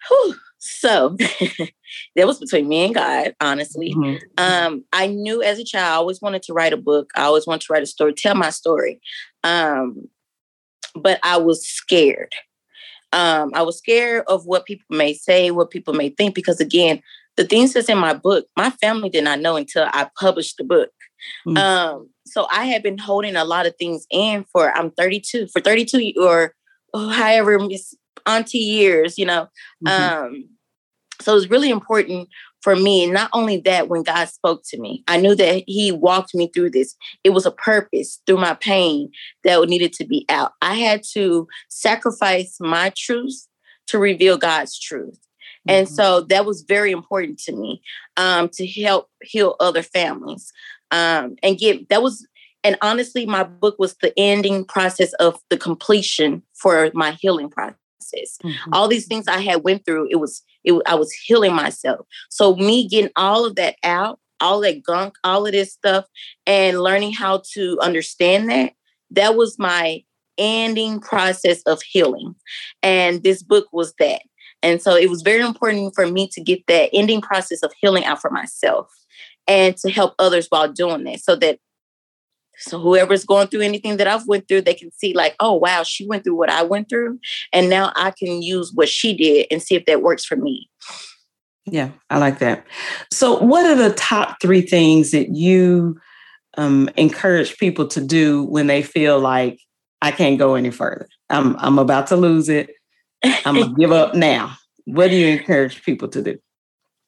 Whew. 0.08 0.36
So 0.60 1.18
that 2.16 2.28
was 2.28 2.40
between 2.40 2.68
me 2.68 2.86
and 2.86 2.96
God, 2.96 3.36
honestly. 3.42 3.94
Mhm. 3.96 4.20
Um, 4.38 4.84
I 4.94 5.08
knew 5.08 5.42
as 5.42 5.60
a 5.60 5.64
child 5.64 5.94
I 5.94 5.96
always 5.96 6.22
wanted 6.22 6.44
to 6.44 6.54
write 6.54 6.74
a 6.74 6.78
book. 6.78 7.12
I 7.16 7.24
always 7.24 7.48
wanted 7.48 7.66
to 7.66 7.74
write 7.74 7.84
a 7.84 7.88
story, 7.88 8.14
tell 8.14 8.36
my 8.36 8.50
story. 8.50 9.00
Um, 9.44 10.10
but 10.96 11.20
I 11.24 11.38
was 11.38 11.66
scared. 11.66 12.34
Um, 13.14 13.52
I 13.54 13.62
was 13.62 13.78
scared 13.78 14.24
of 14.28 14.46
what 14.46 14.66
people 14.66 14.98
may 14.98 15.14
say, 15.14 15.52
what 15.52 15.70
people 15.70 15.94
may 15.94 16.10
think, 16.10 16.36
because 16.36 16.60
again, 16.60 17.02
the 17.38 17.46
things 17.46 17.74
that's 17.74 17.90
in 17.90 17.98
my 17.98 18.14
book, 18.14 18.48
my 18.58 18.70
family 18.70 19.10
did 19.10 19.24
not 19.24 19.40
know 19.40 19.56
until 19.56 19.88
I 19.92 20.10
published 20.20 20.58
the 20.58 20.64
book. 20.64 20.90
Mm. 21.48 21.58
Um, 21.58 22.10
so 22.26 22.48
I 22.52 22.66
had 22.66 22.84
been 22.84 22.98
holding 22.98 23.36
a 23.36 23.46
lot 23.46 23.66
of 23.66 23.76
things 23.78 24.06
in 24.10 24.46
for 24.52 24.72
I'm 24.76 24.92
32 24.92 25.48
for 25.48 25.62
32 25.62 26.14
or 26.18 26.54
however 26.94 27.60
Miss 27.60 27.94
auntie 28.26 28.58
years, 28.58 29.18
you 29.18 29.26
know. 29.26 29.48
Mhm. 29.86 29.90
Um, 29.90 30.50
so 31.22 31.32
it 31.32 31.36
was 31.36 31.50
really 31.50 31.70
important 31.70 32.30
for 32.62 32.76
me. 32.76 33.10
Not 33.10 33.30
only 33.34 33.58
that, 33.62 33.90
when 33.90 34.04
God 34.04 34.26
spoke 34.28 34.64
to 34.70 34.80
me, 34.80 35.04
I 35.08 35.18
knew 35.18 35.36
that 35.36 35.64
He 35.68 35.92
walked 35.92 36.34
me 36.34 36.50
through 36.54 36.72
this. 36.72 36.96
It 37.24 37.30
was 37.30 37.46
a 37.46 37.52
purpose 37.52 38.22
through 38.26 38.38
my 38.38 38.56
pain 38.56 39.12
that 39.44 39.68
needed 39.68 39.94
to 39.94 40.06
be 40.06 40.26
out. 40.30 40.54
I 40.62 40.76
had 40.76 41.04
to 41.14 41.48
sacrifice 41.70 42.58
my 42.60 42.92
truth 42.98 43.48
to 43.88 44.00
reveal 44.00 44.38
God's 44.38 44.80
truth. 44.80 45.20
And 45.68 45.88
Mhm. 45.88 45.92
so 45.92 46.22
that 46.22 46.46
was 46.46 46.64
very 46.68 46.92
important 46.92 47.40
to 47.40 47.52
me 47.52 47.82
um, 48.18 48.50
to 48.50 48.68
help 48.68 49.10
heal 49.24 49.56
other 49.60 49.84
families 49.84 50.52
um, 50.92 51.36
and 51.44 51.58
get 51.58 51.90
that 51.90 52.02
was 52.04 52.28
and 52.64 52.78
honestly, 52.82 53.28
my 53.28 53.44
book 53.44 53.76
was 53.78 53.94
the 54.02 54.12
ending 54.18 54.66
process 54.66 55.14
of 55.14 55.40
the 55.52 55.58
completion 55.58 56.42
for 56.56 56.90
my 56.96 57.12
healing 57.12 57.48
process 57.48 57.78
Mhm. 58.44 58.56
all 58.74 58.88
these 58.88 59.08
things 59.08 59.28
I 59.28 59.40
had 59.40 59.64
went 59.64 59.86
through, 59.86 60.08
it 60.12 60.18
was 60.18 60.42
it 60.64 60.74
I 60.86 60.96
was 60.96 61.12
healing 61.12 61.54
myself. 61.56 62.06
So 62.30 62.56
me 62.56 62.88
getting 62.88 63.12
all 63.16 63.46
of 63.46 63.56
that 63.56 63.76
out, 63.84 64.20
all 64.40 64.62
that 64.62 64.84
gunk, 64.84 65.16
all 65.24 65.46
of 65.46 65.52
this 65.54 65.74
stuff, 65.74 66.06
and 66.46 66.82
learning 66.82 67.14
how 67.14 67.42
to 67.54 67.78
understand 67.82 68.50
that, 68.50 68.74
that 69.12 69.36
was 69.36 69.58
my 69.60 70.04
ending 70.38 71.00
process 71.00 71.62
of 71.64 71.82
healing. 71.82 72.36
And 72.84 73.24
this 73.24 73.42
book 73.42 73.68
was 73.72 73.94
that. 74.00 74.22
And 74.62 74.82
so 74.82 74.96
it 74.96 75.10
was 75.10 75.22
very 75.22 75.42
important 75.42 75.94
for 75.96 76.08
me 76.08 76.28
to 76.30 76.42
get 76.42 76.66
that 76.68 76.90
ending 76.94 77.22
process 77.22 77.62
of 77.64 77.72
healing 77.80 78.04
out 78.06 78.20
for 78.22 78.30
myself 78.32 78.88
and 79.48 79.78
to 79.78 79.90
help 79.92 80.16
others 80.20 80.48
while 80.50 80.72
doing 80.72 81.04
that 81.06 81.20
so 81.20 81.36
that 81.38 81.60
so 82.58 82.80
whoever's 82.80 83.26
going 83.26 83.48
through 83.48 83.62
anything 83.62 83.98
that 83.98 84.08
I've 84.08 84.28
went 84.28 84.48
through, 84.48 84.62
they 84.62 84.74
can 84.74 84.92
see 84.92 85.14
like, 85.14 85.36
oh 85.40 85.54
wow, 85.54 85.84
she 85.84 86.08
went 86.08 86.24
through 86.24 86.36
what 86.36 86.50
I 86.50 86.64
went 86.64 86.90
through, 86.90 87.20
and 87.52 87.70
now 87.70 87.92
I 87.96 88.12
can 88.12 88.42
use 88.42 88.72
what 88.74 88.90
she 88.90 89.16
did 89.16 89.48
and 89.52 89.62
see 89.62 89.76
if 89.76 89.86
that 89.86 90.02
works 90.02 90.26
for 90.26 90.36
me. 90.36 90.70
Yeah, 91.66 91.92
I 92.10 92.20
like 92.20 92.40
that. 92.40 92.66
So, 93.12 93.40
what 93.40 93.66
are 93.66 93.76
the 93.76 93.94
top 93.96 94.38
three 94.42 94.62
things 94.62 95.12
that 95.12 95.30
you 95.30 96.00
um, 96.58 96.90
encourage 96.96 97.58
people 97.58 97.88
to 97.88 98.02
do 98.02 98.44
when 98.44 98.68
they 98.68 98.84
feel 98.84 99.20
like 99.20 99.60
I 100.02 100.12
can't 100.12 100.38
go 100.38 100.56
any 100.56 100.72
further? 100.72 101.08
I'm 101.30 101.56
I'm 101.58 101.80
about 101.80 102.08
to 102.08 102.16
lose 102.16 102.50
it. 102.50 102.70
I'm 103.24 103.56
gonna 103.56 103.74
give 103.78 103.92
up 103.92 104.14
now. 104.14 104.56
What 104.86 105.10
do 105.10 105.16
you 105.16 105.28
encourage 105.28 105.84
people 105.84 106.08
to 106.10 106.22
do? 106.22 106.38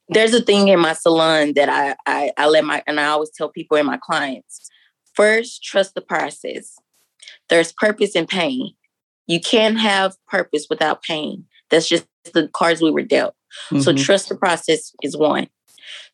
There's 0.10 0.34
a 0.34 0.42
thing 0.42 0.70
in 0.70 0.80
my 0.80 0.94
salon 0.94 1.54
that 1.56 1.70
I, 1.70 1.96
I 2.08 2.32
I 2.38 2.48
let 2.48 2.66
my 2.66 2.82
and 2.88 3.00
I 3.00 3.08
always 3.08 3.30
tell 3.30 3.50
people 3.50 3.78
and 3.78 3.86
my 3.86 4.00
clients. 4.02 4.70
First, 5.18 5.64
trust 5.64 5.96
the 5.96 6.02
process. 6.02 6.76
There's 7.50 7.72
purpose 7.74 8.12
in 8.16 8.28
pain. 8.28 8.74
You 9.26 9.42
can't 9.42 9.80
have 9.80 10.16
purpose 10.28 10.68
without 10.70 11.02
pain. 11.02 11.46
That's 11.72 11.90
just 11.90 12.06
the 12.34 12.48
cards 12.54 12.82
we 12.82 12.92
were 12.92 13.02
dealt. 13.02 13.34
So 13.82 13.92
Mhm. 13.92 13.98
trust 14.06 14.30
the 14.30 14.36
process 14.36 14.94
is 15.02 15.18
one. 15.18 15.50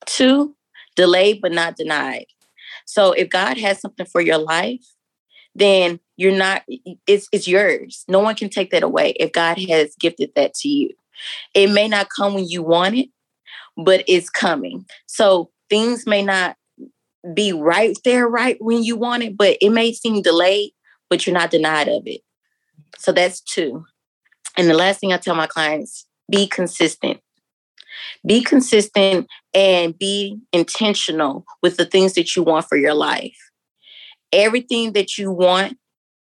Two, 0.06 0.56
delayed 0.96 1.42
but 1.42 1.52
not 1.52 1.76
denied. 1.76 2.28
So 2.86 3.12
if 3.12 3.30
God 3.30 3.58
has 3.58 3.82
something 3.82 4.06
for 4.06 4.22
your 4.22 4.38
life, 4.38 4.86
then 5.54 6.00
you're 6.16 6.32
not 6.32 6.64
it's 7.06 7.28
it's 7.34 7.48
yours. 7.48 8.06
No 8.08 8.20
one 8.20 8.36
can 8.36 8.50
take 8.50 8.72
that 8.72 8.84
away 8.84 9.12
if 9.20 9.34
God 9.34 9.60
has 9.70 9.96
gifted 10.00 10.32
that 10.36 10.54
to 10.56 10.70
you. 10.70 10.92
It 11.54 11.70
may 11.72 11.90
not 11.90 12.08
come 12.10 12.34
when 12.36 12.48
you 12.48 12.64
want 12.64 12.96
it, 12.96 13.10
but 13.76 14.04
it's 14.08 14.30
coming. 14.30 14.86
So 15.08 15.52
things 15.70 16.08
may 16.08 16.24
not 16.24 16.56
be 17.34 17.54
right 17.54 17.98
there 18.04 18.28
right 18.28 18.58
when 18.60 18.84
you 18.84 18.96
want 18.96 19.24
it, 19.24 19.38
but 19.38 19.58
it 19.62 19.70
may 19.70 19.94
seem 19.94 20.22
delayed, 20.22 20.72
but 21.10 21.26
you're 21.26 21.34
not 21.34 21.52
denied 21.52 21.88
of 21.88 22.04
it. 22.06 22.22
So 22.98 23.12
that's 23.12 23.42
two. 23.42 23.86
And 24.58 24.70
the 24.70 24.74
last 24.74 25.00
thing 25.00 25.14
I 25.14 25.18
tell 25.18 25.36
my 25.36 25.48
clients, 25.48 26.06
be 26.30 26.48
consistent. 26.48 27.20
Be 28.26 28.42
consistent 28.42 29.28
and 29.54 29.98
be 29.98 30.40
intentional 30.52 31.46
with 31.62 31.78
the 31.78 31.86
things 31.86 32.14
that 32.14 32.36
you 32.36 32.44
want 32.44 32.68
for 32.68 32.78
your 32.78 32.94
life. 32.94 33.38
Everything 34.32 34.94
that 34.94 35.18
you 35.18 35.32
want, 35.32 35.78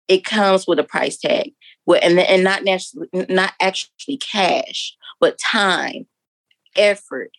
it 0.09 0.25
comes 0.25 0.67
with 0.67 0.79
a 0.79 0.85
price 0.85 1.19
tag. 1.19 1.53
And, 1.89 2.19
and 2.19 2.45
not 2.45 2.63
naturally, 2.63 3.09
not 3.29 3.55
actually 3.61 4.19
cash, 4.19 4.97
but 5.21 5.39
time, 5.39 6.07
effort. 6.77 7.33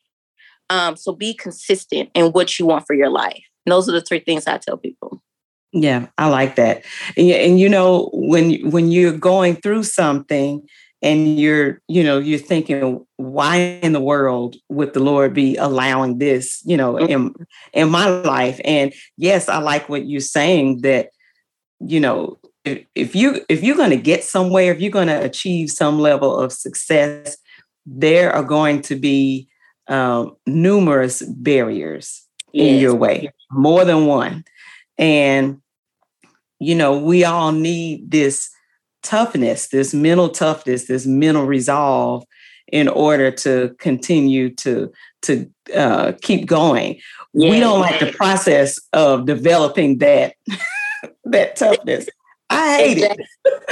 Um, 0.70 0.96
so 0.96 1.14
be 1.14 1.34
consistent 1.34 2.10
in 2.14 2.32
what 2.32 2.60
you 2.60 2.66
want 2.66 2.86
for 2.86 2.94
your 2.94 3.10
life. 3.10 3.44
And 3.66 3.72
those 3.72 3.88
are 3.88 3.94
the 3.94 4.02
three 4.02 4.20
things 4.20 4.48
I 4.48 4.58
tell 4.58 4.78
people. 4.78 5.22
Yeah, 5.72 6.08
I 6.18 6.28
like 6.30 6.56
that. 6.56 6.84
And, 7.18 7.32
and 7.32 7.60
you 7.60 7.68
know, 7.68 8.10
when 8.14 8.70
when 8.70 8.92
you're 8.92 9.18
going 9.18 9.56
through 9.56 9.84
something 9.84 10.62
and 11.02 11.40
you're, 11.40 11.82
you 11.88 12.04
know, 12.04 12.20
you're 12.20 12.40
thinking, 12.40 13.06
why 13.18 13.58
in 13.82 13.92
the 13.92 14.00
world 14.00 14.56
would 14.70 14.94
the 14.94 15.02
Lord 15.02 15.34
be 15.34 15.58
allowing 15.58 16.20
this, 16.20 16.62
you 16.64 16.78
know, 16.78 16.98
in 16.98 17.34
in 17.74 17.90
my 17.90 18.08
life? 18.08 18.62
And 18.64 18.94
yes, 19.18 19.50
I 19.50 19.58
like 19.58 19.90
what 19.90 20.06
you're 20.06 20.22
saying 20.22 20.82
that, 20.82 21.10
you 21.80 22.00
know, 22.00 22.38
if, 22.64 22.86
if 22.94 23.16
you 23.16 23.44
if 23.50 23.64
you're 23.64 23.76
going 23.76 23.90
to 23.90 23.98
get 23.98 24.24
somewhere, 24.24 24.72
if 24.72 24.80
you're 24.80 24.92
going 24.92 25.08
to 25.08 25.26
achieve 25.26 25.72
some 25.72 26.00
level 26.00 26.38
of 26.40 26.54
success, 26.54 27.36
there 27.86 28.32
are 28.32 28.44
going 28.44 28.84
to 28.84 28.96
be 28.96 29.50
um, 29.88 30.36
numerous 30.46 31.24
barriers 31.24 32.23
in 32.54 32.76
Yes. 32.76 32.82
your 32.82 32.96
way, 32.96 33.32
more 33.52 33.84
than 33.84 34.06
one. 34.06 34.44
And, 34.98 35.62
you 36.60 36.76
know, 36.76 36.98
we 36.98 37.24
all 37.26 37.52
need 37.52 38.12
this 38.12 38.50
toughness, 39.02 39.68
this 39.70 39.94
mental 39.94 40.30
toughness, 40.30 40.86
this 40.86 41.06
mental 41.06 41.46
resolve 41.46 42.24
in 42.72 42.88
order 42.88 43.30
to 43.32 43.76
continue 43.80 44.50
to 44.56 44.92
to 45.24 45.50
uh, 45.76 46.14
keep 46.22 46.46
going. 46.48 47.00
We 47.34 47.60
don't 47.60 47.80
like 47.80 48.00
the 48.00 48.12
process 48.12 48.78
of 48.94 49.26
developing 49.26 50.00
that 50.00 50.36
that 51.26 51.56
toughness. 51.56 52.08
I 52.50 52.78
hate 52.78 52.98
it. 53.00 53.20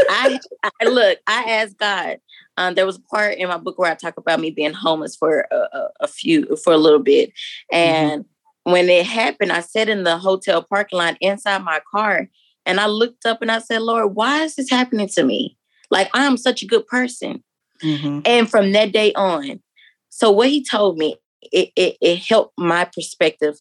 I, 0.10 0.40
I 0.82 0.86
look. 0.86 1.20
I 1.28 1.44
asked 1.44 1.78
God. 1.78 2.18
Um, 2.58 2.76
there 2.76 2.86
was 2.86 2.98
a 2.98 3.02
part 3.02 3.38
in 3.38 3.48
my 3.48 3.58
book 3.58 3.78
where 3.78 3.92
I 3.92 3.96
talk 3.96 4.18
about 4.18 4.40
me 4.40 4.50
being 4.52 4.74
homeless 4.74 5.16
for 5.16 5.48
a, 5.52 5.56
a, 5.56 5.90
a 6.02 6.08
few 6.08 6.56
for 6.58 6.74
a 6.74 6.78
little 6.78 7.00
bit, 7.00 7.32
and 7.72 8.26
when 8.72 8.90
it 8.90 9.06
happened, 9.06 9.52
I 9.52 9.62
sat 9.62 9.90
in 9.90 10.04
the 10.04 10.18
hotel 10.18 10.64
parking 10.64 10.98
lot 10.98 11.18
inside 11.22 11.64
my 11.64 11.80
car, 11.92 12.28
and 12.66 12.80
I 12.80 12.88
looked 12.88 13.26
up 13.26 13.42
and 13.42 13.52
I 13.52 13.60
said, 13.60 13.82
"Lord, 13.82 14.16
why 14.16 14.44
is 14.44 14.56
this 14.56 14.70
happening 14.70 15.08
to 15.10 15.24
me? 15.24 15.58
Like 15.90 16.10
I 16.14 16.26
am 16.26 16.38
such 16.38 16.62
a 16.62 16.68
good 16.68 16.86
person." 16.88 17.44
Mhm. 17.82 18.22
And 18.26 18.50
from 18.50 18.72
that 18.74 18.92
day 18.92 19.12
on, 19.14 19.62
so 20.10 20.30
what 20.32 20.50
he 20.50 20.64
told 20.64 20.98
me, 20.98 21.18
it 21.42 21.72
it, 21.76 21.98
it 22.02 22.18
helped 22.20 22.54
my 22.58 22.86
perspective 22.86 23.56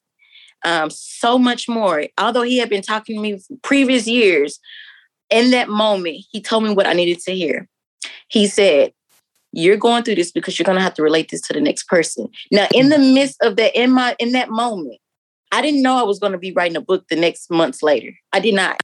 um, 0.64 0.90
so 0.90 1.38
much 1.38 1.68
more. 1.68 2.04
Although 2.18 2.42
he 2.42 2.58
had 2.58 2.68
been 2.68 2.82
talking 2.82 3.16
to 3.16 3.22
me 3.22 3.38
previous 3.62 4.06
years, 4.06 4.60
in 5.30 5.50
that 5.52 5.68
moment, 5.68 6.18
he 6.30 6.40
told 6.40 6.64
me 6.64 6.74
what 6.74 6.86
I 6.86 6.92
needed 6.92 7.20
to 7.20 7.34
hear. 7.34 7.68
He 8.28 8.46
said, 8.46 8.92
You're 9.52 9.76
going 9.76 10.04
through 10.04 10.16
this 10.16 10.32
because 10.32 10.58
you're 10.58 10.64
gonna 10.64 10.80
have 10.80 10.94
to 10.94 11.02
relate 11.02 11.30
this 11.30 11.40
to 11.42 11.52
the 11.52 11.60
next 11.60 11.88
person. 11.88 12.28
Now, 12.52 12.68
in 12.74 12.88
the 12.88 12.98
midst 12.98 13.36
of 13.42 13.56
that, 13.56 13.78
in 13.78 13.90
my 13.90 14.14
in 14.18 14.32
that 14.32 14.50
moment, 14.50 14.98
I 15.52 15.62
didn't 15.62 15.82
know 15.82 15.98
I 15.98 16.04
was 16.04 16.18
gonna 16.18 16.38
be 16.38 16.52
writing 16.52 16.76
a 16.76 16.80
book 16.80 17.04
the 17.08 17.16
next 17.16 17.50
months 17.50 17.82
later. 17.82 18.12
I 18.32 18.40
did 18.40 18.54
not. 18.54 18.82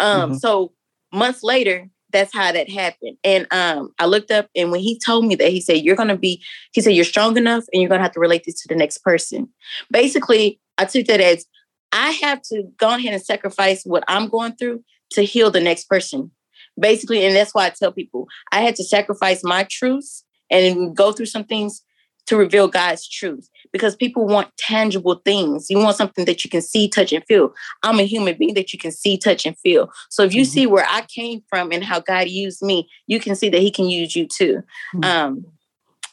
Um, 0.00 0.32
Mhm. 0.32 0.40
so 0.40 0.72
months 1.12 1.42
later, 1.42 1.88
that's 2.10 2.32
how 2.32 2.52
that 2.52 2.70
happened. 2.70 3.18
And 3.22 3.46
um, 3.52 3.90
I 3.98 4.06
looked 4.06 4.30
up 4.30 4.48
and 4.56 4.70
when 4.72 4.80
he 4.80 4.98
told 4.98 5.26
me 5.26 5.34
that, 5.36 5.50
he 5.50 5.60
said, 5.60 5.78
You're 5.78 5.96
gonna 5.96 6.16
be, 6.16 6.42
he 6.72 6.80
said, 6.80 6.94
You're 6.94 7.04
strong 7.04 7.36
enough 7.36 7.64
and 7.72 7.82
you're 7.82 7.88
gonna 7.88 8.02
have 8.02 8.12
to 8.12 8.20
relate 8.20 8.44
this 8.44 8.60
to 8.62 8.68
the 8.68 8.74
next 8.74 8.98
person. 8.98 9.48
Basically, 9.90 10.60
I 10.78 10.84
took 10.84 11.06
that 11.06 11.20
as 11.20 11.46
I 11.92 12.10
have 12.10 12.42
to 12.42 12.64
go 12.76 12.94
ahead 12.94 13.12
and 13.12 13.22
sacrifice 13.22 13.84
what 13.84 14.04
I'm 14.08 14.28
going 14.28 14.54
through 14.56 14.84
to 15.12 15.22
heal 15.22 15.50
the 15.50 15.60
next 15.60 15.88
person. 15.88 16.30
Basically, 16.78 17.24
and 17.24 17.34
that's 17.34 17.54
why 17.54 17.66
I 17.66 17.70
tell 17.70 17.92
people 17.92 18.28
I 18.52 18.60
had 18.60 18.76
to 18.76 18.84
sacrifice 18.84 19.42
my 19.42 19.64
truths 19.64 20.24
and 20.50 20.96
go 20.96 21.12
through 21.12 21.26
some 21.26 21.44
things 21.44 21.82
to 22.26 22.36
reveal 22.36 22.68
God's 22.68 23.08
truth 23.08 23.48
because 23.72 23.96
people 23.96 24.26
want 24.26 24.54
tangible 24.58 25.20
things. 25.24 25.68
You 25.70 25.78
want 25.78 25.96
something 25.96 26.26
that 26.26 26.44
you 26.44 26.50
can 26.50 26.60
see, 26.60 26.86
touch, 26.88 27.12
and 27.12 27.24
feel. 27.24 27.54
I'm 27.82 27.98
a 27.98 28.02
human 28.02 28.36
being 28.36 28.54
that 28.54 28.72
you 28.72 28.78
can 28.78 28.92
see, 28.92 29.16
touch, 29.16 29.46
and 29.46 29.58
feel. 29.58 29.90
So 30.10 30.24
if 30.24 30.34
you 30.34 30.42
Mhm. 30.42 30.46
see 30.46 30.66
where 30.66 30.86
I 30.88 31.02
came 31.02 31.42
from 31.48 31.72
and 31.72 31.82
how 31.82 32.00
God 32.00 32.28
used 32.28 32.60
me, 32.62 32.88
you 33.06 33.18
can 33.18 33.34
see 33.34 33.48
that 33.48 33.62
He 33.62 33.70
can 33.70 33.88
use 33.88 34.14
you 34.14 34.26
too. 34.26 34.62
Mhm. 34.94 35.04
Um, 35.04 35.46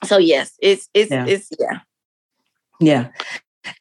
so 0.06 0.18
yes, 0.18 0.54
it's 0.62 0.90
it's 0.94 1.12
Yeah. 1.12 1.26
it's 1.26 1.50
yeah. 1.60 1.80
Yeah. 2.80 3.08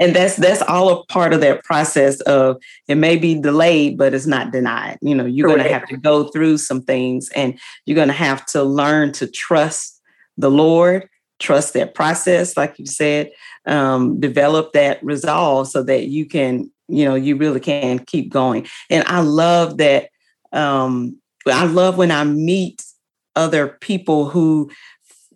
And 0.01 0.15
that's 0.15 0.37
that's 0.37 0.63
all 0.63 0.89
a 0.91 1.07
part 1.07 1.33
of 1.33 1.41
that 1.41 1.65
process 1.65 2.21
of 2.23 2.57
it 2.89 2.97
may 2.97 3.17
be 3.17 3.41
delayed, 3.41 3.99
but 3.99 4.15
it's 4.15 4.27
not 4.27 4.53
denied. 4.53 4.99
You 5.03 5.15
know, 5.15 5.25
you're 5.25 5.49
gonna 5.49 5.69
have 5.69 5.87
to 5.89 5.97
go 5.97 6.25
through 6.25 6.59
some 6.59 6.83
things 6.83 7.29
and 7.35 7.59
you're 7.87 7.97
gonna 7.97 8.13
have 8.13 8.45
to 8.47 8.63
learn 8.63 9.13
to 9.13 9.27
trust 9.27 10.01
the 10.37 10.51
Lord, 10.51 11.09
trust 11.39 11.75
that 11.75 11.95
process, 11.95 12.57
like 12.57 12.79
you 12.79 12.87
said, 12.87 13.31
um, 13.67 14.21
develop 14.21 14.73
that 14.73 15.03
resolve 15.05 15.69
so 15.69 15.83
that 15.83 16.09
you 16.09 16.27
can, 16.27 16.71
you 16.89 17.05
know, 17.05 17.15
you 17.15 17.37
really 17.37 17.61
can 17.61 17.99
keep 18.01 18.33
going. 18.33 18.67
And 18.91 19.05
I 19.07 19.21
love 19.21 19.79
that 19.79 20.09
um 20.53 21.19
I 21.47 21.67
love 21.67 21.99
when 21.99 22.11
I 22.11 22.25
meet 22.25 22.83
other 23.37 23.69
people 23.69 24.29
who 24.29 24.71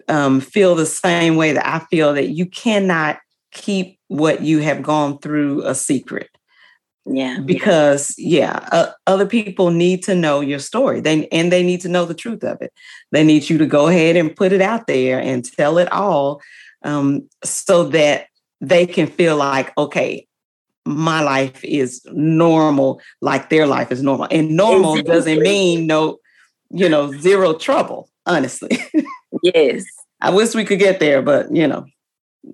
um, 0.08 0.40
feel 0.40 0.74
the 0.74 0.87
same 0.87 1.37
way 1.37 1.52
that 1.52 1.66
I 1.66 1.80
feel 1.90 2.14
that 2.14 2.30
you 2.30 2.46
cannot 2.46 3.18
keep 3.58 3.98
what 4.08 4.42
you 4.42 4.60
have 4.60 4.82
gone 4.82 5.18
through 5.18 5.64
a 5.64 5.74
secret. 5.74 6.30
Yeah. 7.10 7.38
because 7.40 8.14
yeah 8.18 8.68
uh, 8.70 8.90
other 9.06 9.24
people 9.24 9.70
need 9.70 10.02
to 10.02 10.14
know 10.14 10.40
your 10.40 10.58
story. 10.58 11.00
They 11.00 11.26
and 11.28 11.50
they 11.50 11.62
need 11.62 11.80
to 11.82 11.88
know 11.88 12.04
the 12.04 12.14
truth 12.14 12.44
of 12.44 12.60
it. 12.60 12.70
They 13.12 13.24
need 13.24 13.48
you 13.48 13.56
to 13.58 13.66
go 13.66 13.88
ahead 13.88 14.16
and 14.16 14.36
put 14.36 14.52
it 14.52 14.60
out 14.60 14.86
there 14.86 15.18
and 15.18 15.42
tell 15.42 15.78
it 15.78 15.90
all 15.90 16.42
um, 16.84 17.26
so 17.42 17.84
that 17.84 18.26
they 18.60 18.84
can 18.86 19.06
feel 19.06 19.36
like 19.36 19.72
okay 19.78 20.26
my 20.84 21.22
life 21.22 21.64
is 21.64 22.02
normal 22.12 23.00
like 23.22 23.48
their 23.48 23.66
life 23.66 23.90
is 23.90 24.02
normal. 24.02 24.28
And 24.30 24.54
normal 24.54 25.00
doesn't 25.02 25.40
mean 25.40 25.86
no 25.86 26.18
you 26.70 26.90
know 26.90 27.10
zero 27.12 27.54
trouble 27.54 28.10
honestly. 28.26 28.78
Yes. 29.42 29.84
I 30.20 30.30
wish 30.30 30.54
we 30.54 30.64
could 30.64 30.78
get 30.78 31.00
there, 31.00 31.22
but 31.22 31.54
you 31.54 31.66
know, 31.66 31.86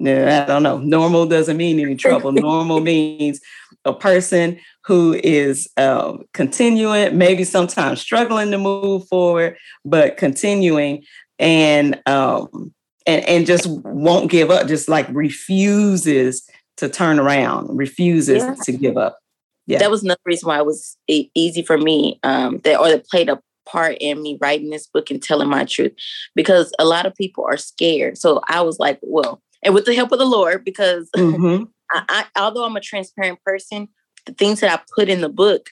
I 0.00 0.44
don't 0.46 0.62
know. 0.62 0.78
Normal 0.78 1.26
doesn't 1.26 1.56
mean 1.56 1.80
any 1.80 1.96
trouble. 1.96 2.32
Normal 2.32 2.80
means 2.80 3.40
a 3.84 3.92
person 3.92 4.58
who 4.84 5.14
is 5.22 5.68
uh, 5.76 6.16
continuing, 6.32 7.16
maybe 7.16 7.44
sometimes 7.44 8.00
struggling 8.00 8.50
to 8.50 8.58
move 8.58 9.06
forward, 9.08 9.56
but 9.84 10.16
continuing 10.16 11.04
and 11.38 12.00
um, 12.06 12.72
and 13.06 13.24
and 13.24 13.46
just 13.46 13.66
won't 13.66 14.30
give 14.30 14.50
up. 14.50 14.66
Just 14.66 14.88
like 14.88 15.06
refuses 15.10 16.48
to 16.76 16.88
turn 16.88 17.18
around, 17.18 17.76
refuses 17.76 18.42
Yeah. 18.42 18.54
to 18.64 18.72
give 18.72 18.96
up. 18.96 19.18
Yeah. 19.66 19.78
That 19.78 19.90
was 19.90 20.02
another 20.02 20.20
reason 20.26 20.48
why 20.48 20.58
it 20.58 20.66
was 20.66 20.96
easy 21.08 21.62
for 21.62 21.78
me, 21.78 22.18
um, 22.22 22.58
that 22.64 22.78
or 22.78 22.88
that 22.88 23.08
played 23.08 23.28
a 23.28 23.40
part 23.66 23.96
in 24.00 24.22
me 24.22 24.36
writing 24.40 24.68
this 24.70 24.86
book 24.86 25.10
and 25.10 25.22
telling 25.22 25.48
my 25.48 25.64
truth, 25.64 25.92
because 26.34 26.72
a 26.78 26.84
lot 26.84 27.06
of 27.06 27.14
people 27.14 27.44
are 27.48 27.56
scared. 27.56 28.18
So 28.18 28.42
I 28.48 28.60
was 28.60 28.78
like, 28.78 28.98
well, 29.02 29.40
and 29.64 29.74
with 29.74 29.86
the 29.86 29.94
help 29.94 30.12
of 30.12 30.18
the 30.18 30.24
Lord, 30.26 30.64
because 30.64 31.10
Mhm. 31.16 31.68
I, 31.90 32.24
I, 32.36 32.40
although 32.40 32.64
I'm 32.64 32.76
a 32.76 32.80
transparent 32.80 33.40
person, 33.44 33.88
the 34.26 34.32
things 34.32 34.60
that 34.60 34.72
I 34.78 34.82
put 34.96 35.08
in 35.08 35.20
the 35.20 35.28
book, 35.28 35.70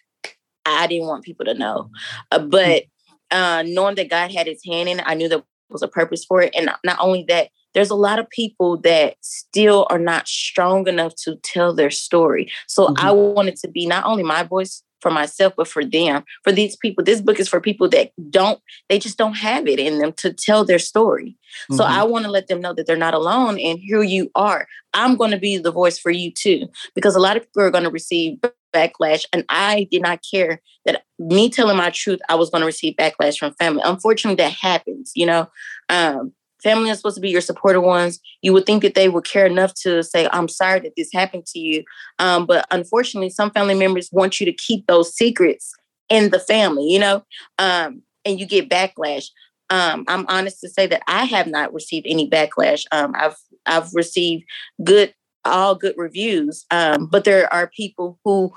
I 0.66 0.86
didn't 0.86 1.08
want 1.08 1.24
people 1.24 1.44
to 1.46 1.54
know. 1.54 1.90
Uh, 2.30 2.38
but 2.40 2.84
uh, 3.30 3.64
knowing 3.66 3.94
that 3.96 4.10
God 4.10 4.30
had 4.30 4.46
His 4.46 4.62
hand 4.64 4.88
in 4.88 5.00
it, 5.00 5.04
I 5.06 5.14
knew 5.14 5.28
there 5.28 5.42
was 5.70 5.82
a 5.82 5.88
purpose 5.88 6.24
for 6.24 6.42
it. 6.42 6.54
And 6.54 6.66
not- 6.66 6.80
not 6.84 6.98
only 7.00 7.24
that, 7.28 7.48
there's 7.74 7.90
a 7.90 7.94
lot 7.96 8.18
of 8.18 8.28
people 8.28 8.76
that 8.82 9.16
still 9.22 9.86
are 9.88 9.98
not 9.98 10.28
strong 10.28 10.86
enough 10.86 11.14
to 11.24 11.36
tell 11.36 11.74
their 11.74 11.90
story. 11.90 12.50
So 12.66 12.94
I 12.98 13.10
wanted 13.10 13.56
to 13.56 13.68
be 13.68 13.86
not 13.86 14.04
only 14.04 14.22
my 14.22 14.42
voice 14.42 14.82
for 15.02 15.10
myself, 15.10 15.52
but 15.56 15.68
for 15.68 15.84
them, 15.84 16.24
for 16.44 16.52
these 16.52 16.76
people. 16.76 17.04
This 17.04 17.20
book 17.20 17.38
is 17.38 17.48
for 17.48 17.60
people 17.60 17.88
that 17.90 18.12
don't, 18.30 18.60
they 18.88 18.98
just 18.98 19.18
don't 19.18 19.34
have 19.34 19.66
it 19.66 19.78
in 19.78 19.98
them 19.98 20.12
to 20.14 20.32
tell 20.32 20.64
their 20.64 20.78
story. 20.78 21.36
So 21.70 21.84
Mhm. 21.84 21.90
I 21.90 22.04
want 22.04 22.24
to 22.24 22.30
let 22.30 22.46
them 22.46 22.60
know 22.60 22.72
that 22.72 22.86
they're 22.86 22.96
not 22.96 23.12
alone 23.12 23.58
and 23.58 23.78
here 23.78 24.02
you 24.02 24.30
are. 24.34 24.66
I'm 24.94 25.16
going 25.16 25.32
to 25.32 25.38
be 25.38 25.58
the 25.58 25.72
voice 25.72 25.98
for 25.98 26.10
you 26.10 26.30
too, 26.30 26.68
because 26.94 27.16
a 27.16 27.20
lot 27.20 27.36
of 27.36 27.42
people 27.42 27.62
are 27.62 27.70
going 27.70 27.84
to 27.84 27.90
receive 27.90 28.38
backlash. 28.72 29.24
And 29.32 29.44
I 29.50 29.86
did 29.90 30.00
not 30.00 30.20
care 30.28 30.60
that 30.86 31.02
me 31.18 31.50
telling 31.50 31.76
my 31.76 31.90
truth, 31.90 32.20
I 32.28 32.36
was 32.36 32.48
going 32.48 32.62
to 32.62 32.66
receive 32.66 32.94
backlash 32.96 33.36
from 33.38 33.52
family. 33.54 33.82
Unfortunately, 33.84 34.42
that 34.42 34.52
happens, 34.52 35.12
you 35.14 35.26
know. 35.26 35.48
Um, 35.90 36.32
family 36.62 36.90
is 36.90 36.98
supposed 36.98 37.16
to 37.16 37.20
be 37.20 37.30
your 37.30 37.40
supportive 37.40 37.82
ones. 37.82 38.20
You 38.42 38.52
would 38.52 38.66
think 38.66 38.82
that 38.82 38.94
they 38.94 39.08
would 39.08 39.24
care 39.24 39.46
enough 39.46 39.74
to 39.82 40.02
say, 40.02 40.28
I'm 40.32 40.48
sorry 40.48 40.80
that 40.80 40.94
this 40.96 41.10
happened 41.12 41.46
to 41.46 41.58
you. 41.58 41.84
Um, 42.18 42.46
but 42.46 42.66
unfortunately, 42.70 43.30
some 43.30 43.50
family 43.50 43.74
members 43.74 44.08
want 44.12 44.40
you 44.40 44.46
to 44.46 44.52
keep 44.52 44.86
those 44.86 45.14
secrets 45.14 45.74
in 46.08 46.30
the 46.30 46.38
family, 46.38 46.88
you 46.88 46.98
know, 46.98 47.24
um, 47.58 48.02
and 48.24 48.38
you 48.38 48.46
get 48.46 48.68
backlash 48.68 49.26
um, 49.72 50.04
I'm 50.06 50.26
honest 50.28 50.60
to 50.60 50.68
say 50.68 50.86
that 50.88 51.02
I 51.08 51.24
have 51.24 51.46
not 51.46 51.72
received 51.72 52.06
any 52.06 52.28
backlash. 52.28 52.84
Um, 52.92 53.14
I've 53.16 53.36
I've 53.64 53.94
received 53.94 54.44
good, 54.84 55.14
all 55.46 55.74
good 55.74 55.94
reviews. 55.96 56.66
Um, 56.70 57.06
but 57.06 57.24
there 57.24 57.52
are 57.52 57.68
people 57.68 58.18
who, 58.22 58.52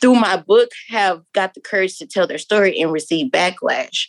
through 0.00 0.14
my 0.14 0.38
book, 0.38 0.70
have 0.88 1.20
got 1.34 1.52
the 1.52 1.60
courage 1.60 1.98
to 1.98 2.06
tell 2.06 2.26
their 2.26 2.38
story 2.38 2.80
and 2.80 2.90
receive 2.90 3.30
backlash 3.30 4.06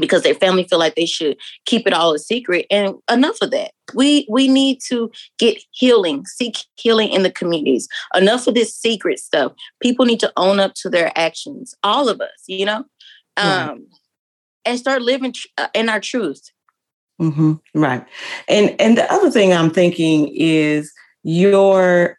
because 0.00 0.22
their 0.22 0.34
family 0.34 0.64
feel 0.64 0.78
like 0.78 0.94
they 0.94 1.06
should 1.06 1.36
keep 1.66 1.86
it 1.86 1.92
all 1.92 2.14
a 2.14 2.18
secret. 2.18 2.66
And 2.70 2.94
enough 3.10 3.38
of 3.40 3.50
that. 3.50 3.72
We 3.94 4.26
we 4.28 4.48
need 4.48 4.80
to 4.88 5.10
get 5.38 5.62
healing, 5.70 6.26
seek 6.26 6.58
healing 6.76 7.10
in 7.10 7.22
the 7.22 7.30
communities. 7.30 7.88
Enough 8.14 8.46
of 8.46 8.54
this 8.54 8.74
secret 8.74 9.18
stuff. 9.18 9.52
People 9.80 10.04
need 10.04 10.20
to 10.20 10.32
own 10.36 10.60
up 10.60 10.74
to 10.74 10.90
their 10.90 11.10
actions. 11.16 11.74
All 11.82 12.08
of 12.08 12.20
us, 12.20 12.44
you 12.46 12.66
know. 12.66 12.84
Right. 13.38 13.68
Um, 13.70 13.86
and 14.64 14.78
start 14.78 15.02
living 15.02 15.32
tr- 15.32 15.46
uh, 15.56 15.68
in 15.74 15.88
our 15.88 16.00
truth. 16.00 16.50
hmm 17.18 17.54
Right. 17.74 18.04
And 18.48 18.78
and 18.80 18.98
the 18.98 19.10
other 19.12 19.30
thing 19.30 19.52
I'm 19.52 19.70
thinking 19.70 20.28
is 20.34 20.92
your, 21.22 22.16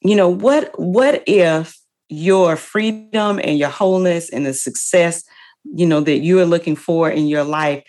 you 0.00 0.16
know, 0.16 0.28
what 0.28 0.78
what 0.78 1.22
if 1.26 1.78
your 2.08 2.56
freedom 2.56 3.40
and 3.42 3.58
your 3.58 3.70
wholeness 3.70 4.30
and 4.30 4.46
the 4.46 4.54
success, 4.54 5.24
you 5.64 5.86
know, 5.86 6.00
that 6.00 6.18
you 6.18 6.40
are 6.40 6.44
looking 6.46 6.76
for 6.76 7.10
in 7.10 7.26
your 7.26 7.44
life 7.44 7.82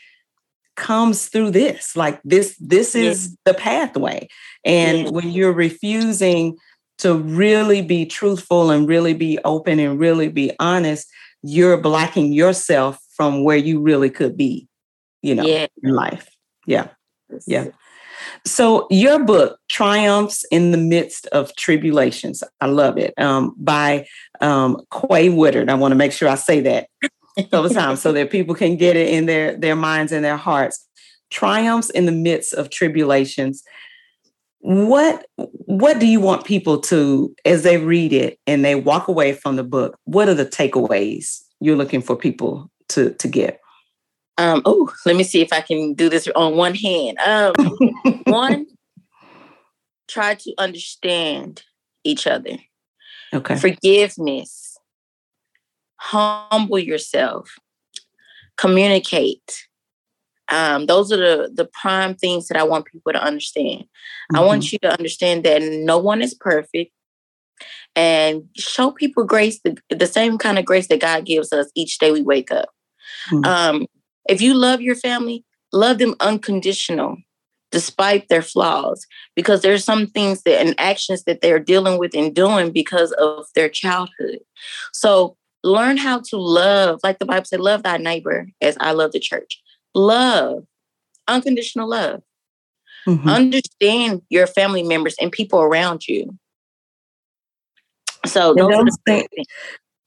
comes 0.76 1.28
through 1.28 1.52
this. 1.52 1.96
Like 1.96 2.22
this, 2.24 2.56
this 2.60 2.96
is 2.96 3.36
the 3.46 3.54
pathway. 3.54 4.28
And 4.66 5.00
Yeah. 5.06 5.10
when 5.10 5.30
you're 5.30 5.54
refusing 5.54 6.58
to 6.98 7.16
really 7.18 7.82
be 7.82 8.06
truthful 8.06 8.72
and 8.72 8.88
really 8.88 9.14
be 9.14 9.40
open 9.46 9.80
and 9.80 10.00
really 10.00 10.28
be 10.30 10.52
honest, 10.60 11.08
you're 11.44 11.78
blocking 11.78 12.34
yourself 12.34 12.98
from 13.16 13.44
where 13.44 13.58
you 13.58 13.80
really 13.80 14.10
could 14.10 14.36
be, 14.36 14.68
you 15.22 15.36
know, 15.36 15.46
Yeah. 15.46 15.68
in 15.84 15.94
life. 15.94 16.28
Yeah. 16.68 16.88
Yeah. 17.48 17.68
So 18.46 18.88
your 18.90 19.24
book, 19.24 19.60
Triumphs 19.70 20.46
in 20.52 20.72
the 20.72 20.78
Midst 20.78 21.28
of 21.28 21.56
Tribulations, 21.56 22.44
I 22.62 22.68
love 22.68 22.98
it, 22.98 23.14
um, 23.18 23.54
by 23.58 24.08
um, 24.42 24.82
Quay 24.92 25.30
Woodard. 25.30 25.70
I 25.70 25.76
want 25.76 25.92
to 25.92 25.96
make 25.96 26.12
sure 26.12 26.28
I 26.30 26.36
say 26.36 26.62
that 26.62 26.88
a 27.38 27.44
couple 27.44 27.70
times 27.70 28.02
so 28.02 28.12
that 28.14 28.32
people 28.32 28.56
can 28.56 28.76
get 28.76 28.96
it 28.96 29.10
in 29.10 29.26
their, 29.26 29.56
their 29.58 29.76
minds 29.76 30.12
and 30.12 30.24
their 30.24 30.38
hearts. 30.38 30.88
Triumphs 31.30 31.90
in 31.90 32.06
the 32.06 32.12
midst 32.12 32.54
of 32.54 32.70
tribulations. 32.70 33.64
What 34.60 35.26
what 35.36 36.00
do 36.00 36.08
you 36.08 36.20
want 36.20 36.46
people 36.46 36.80
to, 36.82 37.36
as 37.46 37.64
they 37.64 37.78
read 37.78 38.14
it 38.14 38.40
and 38.48 38.64
they 38.64 38.76
walk 38.76 39.08
away 39.08 39.34
from 39.34 39.58
the 39.58 39.64
book, 39.64 39.98
what 40.06 40.30
are 40.30 40.34
the 40.34 40.46
takeaways 40.46 41.42
you're 41.60 41.76
looking 41.76 42.02
for 42.02 42.16
people 42.16 42.72
to, 42.90 43.14
to 43.16 43.28
get? 43.28 43.60
Um, 44.38 44.62
oh, 44.66 44.92
let 45.06 45.16
me 45.16 45.24
see 45.24 45.42
if 45.42 45.54
I 45.54 45.62
can 45.62 45.94
do 45.94 46.10
this 46.10 46.28
on 46.36 46.56
one 46.56 46.76
hand. 46.76 47.18
Um, 47.20 47.54
one, 48.26 48.66
try 50.08 50.36
to 50.36 50.54
understand 50.58 51.64
each 52.04 52.28
other. 52.28 52.58
Okay. 53.34 53.56
Forgiveness. 53.56 54.75
Humble 55.98 56.80
yourself. 56.80 57.58
Communicate. 58.58 59.68
Um, 60.50 60.86
those 60.86 61.12
are 61.12 61.18
the 61.18 61.52
the 61.54 61.66
prime 61.66 62.16
things 62.16 62.48
that 62.48 62.58
I 62.58 62.64
want 62.64 62.86
people 62.86 63.12
to 63.12 63.24
understand. 63.24 63.86
I 64.34 64.42
want 64.42 64.72
you 64.72 64.78
to 64.80 64.92
understand 64.92 65.44
that 65.44 65.62
no 65.62 65.98
one 65.98 66.22
is 66.22 66.36
perfect, 66.36 66.92
and 67.96 68.44
show 68.56 68.92
people 68.92 69.24
grace, 69.24 69.60
the, 69.64 69.78
the 69.90 70.06
same 70.06 70.38
kind 70.38 70.60
of 70.60 70.66
grace 70.66 70.88
that 70.88 71.02
God 71.02 71.26
gives 71.26 71.52
us 71.52 71.72
each 71.74 71.98
day 71.98 72.12
we 72.12 72.22
wake 72.22 72.52
up. 72.52 72.70
Mhm. 73.32 73.46
Um, 73.46 73.88
if 74.30 74.42
you 74.42 74.54
love 74.54 74.82
your 74.82 74.96
family, 74.96 75.44
love 75.74 75.98
them 75.98 76.16
unconditional, 76.20 77.18
despite 77.72 78.30
their 78.30 78.42
flaws, 78.42 79.06
because 79.36 79.62
there's 79.62 79.84
some 79.84 80.08
things 80.08 80.44
that 80.44 80.64
and 80.64 80.76
actions 80.78 81.24
that 81.24 81.42
they're 81.42 81.60
dealing 81.60 81.98
with 81.98 82.14
and 82.16 82.36
doing 82.36 82.72
because 82.72 83.12
of 83.14 83.46
their 83.56 83.70
childhood. 83.70 84.40
So 84.94 85.38
learn 85.66 85.98
how 85.98 86.20
to 86.20 86.38
love, 86.38 87.00
like 87.04 87.20
the 87.20 87.26
Bible 87.26 87.46
said, 87.46 87.60
love 87.60 87.84
thy 87.84 87.98
neighbor 87.98 88.48
as 88.62 88.78
I 88.80 88.92
love 88.92 89.12
the 89.12 89.20
church. 89.20 89.62
Love, 89.94 90.64
unconditional 91.28 91.90
love. 91.90 92.22
Mhm. 93.08 93.28
Understand 93.30 94.22
your 94.30 94.48
family 94.48 94.84
members 94.84 95.16
and 95.20 95.32
people 95.32 95.60
around 95.60 96.08
you. 96.08 96.38
So 98.26 98.54
those 98.54 98.72
are 98.72 98.86
those 98.86 98.98
the 99.06 99.28
things- 99.28 99.48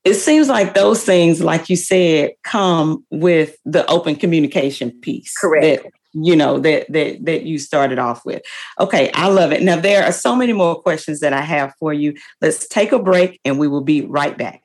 it 0.05 0.15
seems 0.15 0.49
like 0.49 0.75
those 0.75 1.05
things, 1.05 1.43
like 1.43 1.69
you 1.69 1.77
said, 1.77 2.33
come 2.45 3.05
with 3.11 3.57
the 3.65 3.87
open 3.91 4.17
communication 4.17 4.91
piece. 5.03 5.37
Correct. 5.37 5.83
That 5.83 5.93
you 6.15 6.35
know 6.35 6.59
that 6.59 6.91
that 6.91 7.25
that 7.25 7.43
you 7.43 7.59
started 7.59 7.99
off 7.99 8.25
with 8.25 8.41
okay 8.81 9.11
i 9.13 9.29
love 9.29 9.53
it 9.53 9.63
now 9.63 9.79
there 9.79 10.03
are 10.03 10.11
so 10.11 10.35
many 10.35 10.55
more 10.55 10.81
questions 10.81 11.21
that 11.21 11.35
i 11.35 11.43
have 11.43 11.75
for 11.79 11.93
you 11.93 12.15
let's 12.41 12.67
take 12.67 12.93
a 12.93 12.99
break 12.99 13.39
and 13.45 13.59
we 13.59 13.69
will 13.69 13.83
be 13.83 14.01
right 14.07 14.39
back 14.39 14.63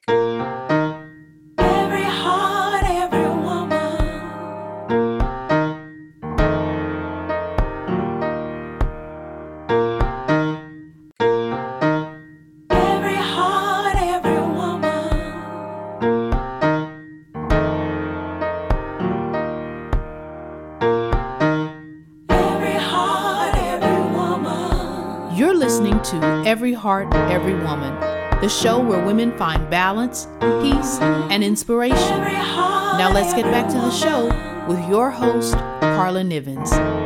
to 26.19 26.43
Every 26.45 26.73
Heart, 26.73 27.13
Every 27.13 27.56
Woman, 27.56 27.99
the 28.39 28.47
show 28.47 28.80
where 28.80 29.04
women 29.04 29.36
find 29.38 29.67
balance, 29.69 30.28
peace, 30.62 30.99
and 31.02 31.43
inspiration. 31.43 32.21
Now 32.21 33.12
let's 33.12 33.34
get 33.34 33.45
back 33.45 33.67
to 33.69 33.76
the 33.76 33.91
show 33.91 34.28
with 34.67 34.80
your 34.88 35.10
host, 35.10 35.54
Carla 35.54 36.21
Nivens. 36.21 37.02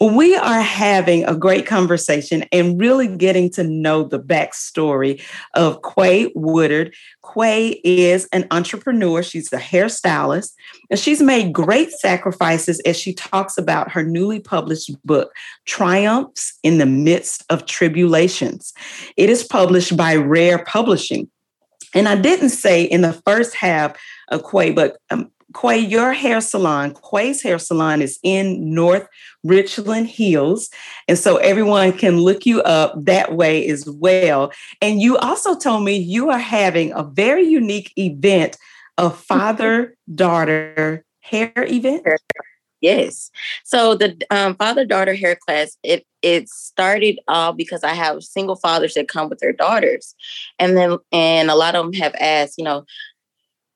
Well, 0.00 0.14
we 0.14 0.36
are 0.36 0.60
having 0.60 1.24
a 1.24 1.34
great 1.34 1.66
conversation 1.66 2.44
and 2.52 2.80
really 2.80 3.08
getting 3.08 3.50
to 3.50 3.64
know 3.64 4.04
the 4.04 4.20
backstory 4.20 5.20
of 5.54 5.80
Quay 5.82 6.30
Woodard. 6.34 6.94
Quay 7.34 7.80
is 7.84 8.26
an 8.32 8.46
entrepreneur, 8.50 9.22
she's 9.22 9.52
a 9.52 9.58
hairstylist, 9.58 10.54
and 10.90 10.98
she's 10.98 11.22
made 11.22 11.52
great 11.52 11.90
sacrifices 11.90 12.80
as 12.80 12.98
she 12.98 13.14
talks 13.14 13.56
about 13.58 13.90
her 13.90 14.02
newly 14.02 14.40
published 14.40 14.90
book, 15.04 15.30
Triumphs 15.64 16.58
in 16.62 16.78
the 16.78 16.86
Midst 16.86 17.44
of 17.48 17.66
Tribulations. 17.66 18.72
It 19.16 19.30
is 19.30 19.44
published 19.44 19.96
by 19.96 20.16
Rare 20.16 20.64
Publishing. 20.64 21.30
And 21.94 22.08
I 22.08 22.16
didn't 22.16 22.50
say 22.50 22.82
in 22.84 23.02
the 23.02 23.12
first 23.26 23.54
half 23.54 24.00
of 24.28 24.42
Quay, 24.50 24.72
but 24.72 24.96
um, 25.10 25.30
Quay, 25.54 25.78
your 25.78 26.12
hair 26.12 26.40
salon, 26.40 26.94
Quay's 26.94 27.42
hair 27.42 27.58
salon 27.58 28.00
is 28.00 28.18
in 28.22 28.74
North 28.74 29.06
Richland 29.44 30.08
Hills. 30.08 30.70
And 31.08 31.18
so 31.18 31.36
everyone 31.36 31.92
can 31.92 32.18
look 32.18 32.46
you 32.46 32.62
up 32.62 32.94
that 33.04 33.34
way 33.34 33.68
as 33.68 33.88
well. 33.88 34.52
And 34.80 35.00
you 35.00 35.18
also 35.18 35.58
told 35.58 35.84
me 35.84 35.96
you 35.96 36.30
are 36.30 36.38
having 36.38 36.92
a 36.92 37.02
very 37.02 37.44
unique 37.44 37.92
event, 37.98 38.56
a 38.96 39.10
father 39.10 39.96
daughter 40.14 41.04
hair 41.20 41.52
event. 41.56 42.06
Yes. 42.82 43.30
So 43.64 43.94
the 43.94 44.20
um, 44.30 44.56
father 44.56 44.84
daughter 44.84 45.14
hair 45.14 45.36
class 45.36 45.78
it 45.82 46.04
it 46.20 46.48
started 46.48 47.18
all 47.28 47.52
because 47.52 47.84
I 47.84 47.94
have 47.94 48.22
single 48.22 48.56
fathers 48.56 48.94
that 48.94 49.08
come 49.08 49.30
with 49.30 49.38
their 49.38 49.52
daughters, 49.52 50.14
and 50.58 50.76
then 50.76 50.98
and 51.12 51.50
a 51.50 51.54
lot 51.54 51.76
of 51.76 51.84
them 51.84 51.92
have 51.94 52.14
asked, 52.20 52.58
you 52.58 52.64
know, 52.64 52.84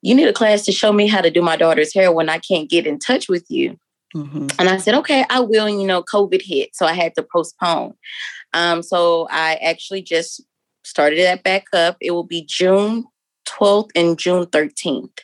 you 0.03 0.15
need 0.15 0.29
a 0.29 0.33
class 0.33 0.65
to 0.67 0.73
show 0.73 0.93
me 0.93 1.07
how 1.07 1.21
to 1.21 1.31
do 1.31 1.41
my 1.41 1.57
daughter's 1.57 1.95
hair 1.95 2.13
when 2.13 2.29
I 2.29 2.39
can't 2.39 2.69
get 2.69 2.87
in 2.87 2.99
touch 2.99 3.29
with 3.29 3.47
you. 3.49 3.79
Mhm. 4.15 4.53
And 4.59 4.69
I 4.69 4.77
said, 4.79 4.95
okay, 4.97 5.25
I 5.31 5.41
will. 5.41 5.67
And, 5.67 5.81
you 5.81 5.87
know, 5.87 6.03
COVID 6.03 6.43
hit, 6.43 6.75
so 6.75 6.85
I 6.85 6.93
had 6.93 7.15
to 7.15 7.23
postpone. 7.23 7.95
Um, 8.55 8.83
so 8.83 9.29
I 9.31 9.55
actually 9.57 10.03
just 10.03 10.43
started 10.85 11.21
that 11.21 11.43
back 11.45 11.65
up. 11.73 11.97
It 12.01 12.11
will 12.11 12.25
be 12.25 12.45
June 12.45 13.05
12th 13.47 13.91
and 13.95 14.19
June 14.19 14.47
13th. 14.47 15.19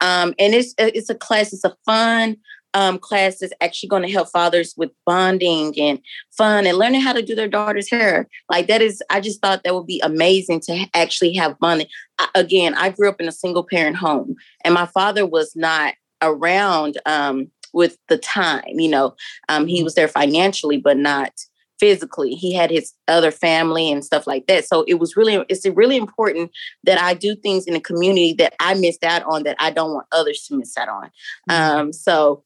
Um, 0.00 0.34
and 0.38 0.54
it's 0.54 0.74
it's 0.78 1.10
a 1.10 1.14
class, 1.14 1.52
it's 1.52 1.64
a 1.64 1.76
fun 1.84 2.36
um, 2.76 2.98
class 2.98 3.38
that's 3.38 3.54
actually 3.62 3.88
going 3.88 4.02
to 4.02 4.12
help 4.12 4.28
fathers 4.28 4.74
with 4.76 4.90
bonding 5.06 5.72
and 5.80 5.98
fun 6.36 6.66
and 6.66 6.76
learning 6.76 7.00
how 7.00 7.14
to 7.14 7.22
do 7.22 7.34
their 7.34 7.48
daughter's 7.48 7.90
hair. 7.90 8.28
Like 8.50 8.66
that 8.66 8.82
is, 8.82 9.02
I 9.08 9.20
just 9.22 9.40
thought 9.40 9.64
that 9.64 9.74
would 9.74 9.86
be 9.86 10.00
amazing 10.04 10.60
to 10.66 10.84
actually 10.92 11.32
have 11.34 11.58
bonding. 11.58 11.86
I, 12.18 12.28
again, 12.34 12.74
I 12.74 12.90
grew 12.90 13.08
up 13.08 13.18
in 13.18 13.28
a 13.28 13.32
single 13.32 13.64
parent 13.64 13.96
home, 13.96 14.36
and 14.62 14.74
my 14.74 14.84
father 14.84 15.24
was 15.24 15.56
not 15.56 15.94
around 16.20 16.98
um, 17.06 17.50
with 17.72 17.96
the 18.08 18.18
time. 18.18 18.78
You 18.78 18.90
know, 18.90 19.16
um, 19.48 19.66
he 19.66 19.82
was 19.82 19.94
there 19.94 20.08
financially, 20.08 20.76
but 20.76 20.98
not 20.98 21.32
physically. 21.80 22.34
He 22.34 22.52
had 22.52 22.70
his 22.70 22.92
other 23.08 23.30
family 23.30 23.90
and 23.90 24.04
stuff 24.04 24.26
like 24.26 24.46
that. 24.48 24.66
So 24.66 24.84
it 24.86 24.98
was 24.98 25.16
really, 25.16 25.42
it's 25.48 25.66
really 25.66 25.96
important 25.96 26.50
that 26.84 27.00
I 27.00 27.14
do 27.14 27.34
things 27.36 27.66
in 27.66 27.72
the 27.72 27.80
community 27.80 28.34
that 28.34 28.54
I 28.60 28.74
missed 28.74 29.04
out 29.04 29.22
on 29.24 29.44
that 29.44 29.56
I 29.58 29.70
don't 29.70 29.92
want 29.94 30.06
others 30.12 30.46
to 30.48 30.56
miss 30.56 30.76
out 30.76 30.88
on. 30.88 31.10
Um, 31.50 31.92
so 31.92 32.44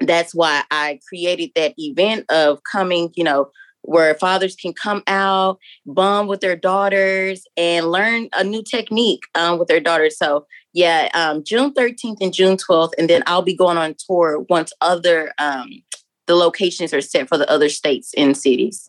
that's 0.00 0.34
why 0.34 0.62
I 0.70 1.00
created 1.08 1.50
that 1.54 1.74
event 1.78 2.26
of 2.30 2.60
coming, 2.70 3.12
you 3.14 3.24
know, 3.24 3.50
where 3.82 4.14
fathers 4.14 4.54
can 4.56 4.72
come 4.72 5.02
out, 5.06 5.58
bond 5.86 6.28
with 6.28 6.40
their 6.40 6.56
daughters, 6.56 7.46
and 7.56 7.90
learn 7.90 8.28
a 8.34 8.44
new 8.44 8.62
technique 8.62 9.22
um, 9.34 9.58
with 9.58 9.68
their 9.68 9.80
daughters. 9.80 10.18
So, 10.18 10.46
yeah, 10.72 11.08
um, 11.14 11.42
June 11.42 11.72
13th 11.72 12.18
and 12.20 12.32
June 12.32 12.56
12th, 12.56 12.92
and 12.98 13.08
then 13.08 13.22
I'll 13.26 13.42
be 13.42 13.56
going 13.56 13.78
on 13.78 13.94
tour 14.06 14.44
once 14.48 14.72
other 14.80 15.32
um, 15.38 15.82
the 16.26 16.36
locations 16.36 16.94
are 16.94 17.00
set 17.00 17.28
for 17.28 17.36
the 17.36 17.50
other 17.50 17.68
states 17.68 18.14
and 18.16 18.36
cities. 18.36 18.88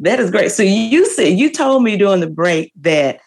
That 0.00 0.20
is 0.20 0.30
great. 0.30 0.52
So 0.52 0.62
you 0.62 1.06
said 1.06 1.38
you 1.38 1.50
told 1.50 1.82
me 1.82 1.96
during 1.96 2.20
the 2.20 2.28
break 2.28 2.72
that 2.80 3.20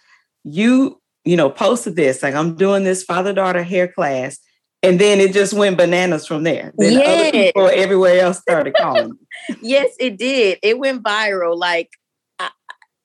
you, 0.44 1.02
you 1.26 1.36
know, 1.36 1.50
posted 1.50 1.96
this, 1.96 2.22
like 2.22 2.36
I'm 2.36 2.56
doing 2.56 2.84
this 2.84 3.04
father-daughter 3.04 3.64
hair 3.64 3.88
class, 3.88 4.38
and 4.82 5.00
then 5.00 5.20
it 5.20 5.34
just 5.34 5.54
went 5.54 5.78
bananas 5.78 6.26
from 6.26 6.44
there. 6.44 6.74
Then 6.78 7.02
other 7.02 7.32
people 7.32 7.68
everywhere 7.68 8.20
else 8.22 8.40
started 8.40 8.74
calling. 8.78 9.18
yes, 9.62 9.92
it 10.00 10.18
did. 10.18 10.60
It 10.64 10.80
went 10.80 11.04
viral. 11.04 11.58
Like 11.58 11.90
I, 12.40 12.50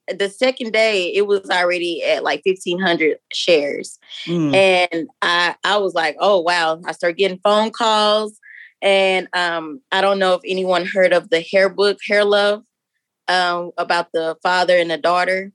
the 0.09 0.29
second 0.31 0.73
day, 0.73 1.13
it 1.15 1.27
was 1.27 1.49
already 1.51 2.03
at 2.05 2.23
like 2.23 2.43
1,500 2.45 3.19
shares. 3.33 3.99
Mm. 4.27 4.55
and 4.55 5.09
I 5.23 5.57
I 5.65 5.79
was 5.79 5.95
like, 5.95 6.17
oh 6.21 6.41
wow! 6.41 6.81
I 6.85 6.93
started 6.93 7.19
getting 7.19 7.41
phone 7.43 7.71
calls, 7.71 8.39
and 8.81 9.29
um, 9.33 9.81
I 9.91 10.01
don't 10.01 10.19
know 10.19 10.35
if 10.35 10.43
anyone 10.47 10.87
heard 10.87 11.13
of 11.13 11.31
the 11.31 11.41
hair 11.41 11.69
book, 11.69 11.99
Hair 12.07 12.25
Love, 12.25 12.63
um, 13.29 13.73
about 13.79 14.13
the 14.13 14.37
father 14.43 14.77
and 14.77 14.91
the 14.91 14.99
daughter. 14.99 15.53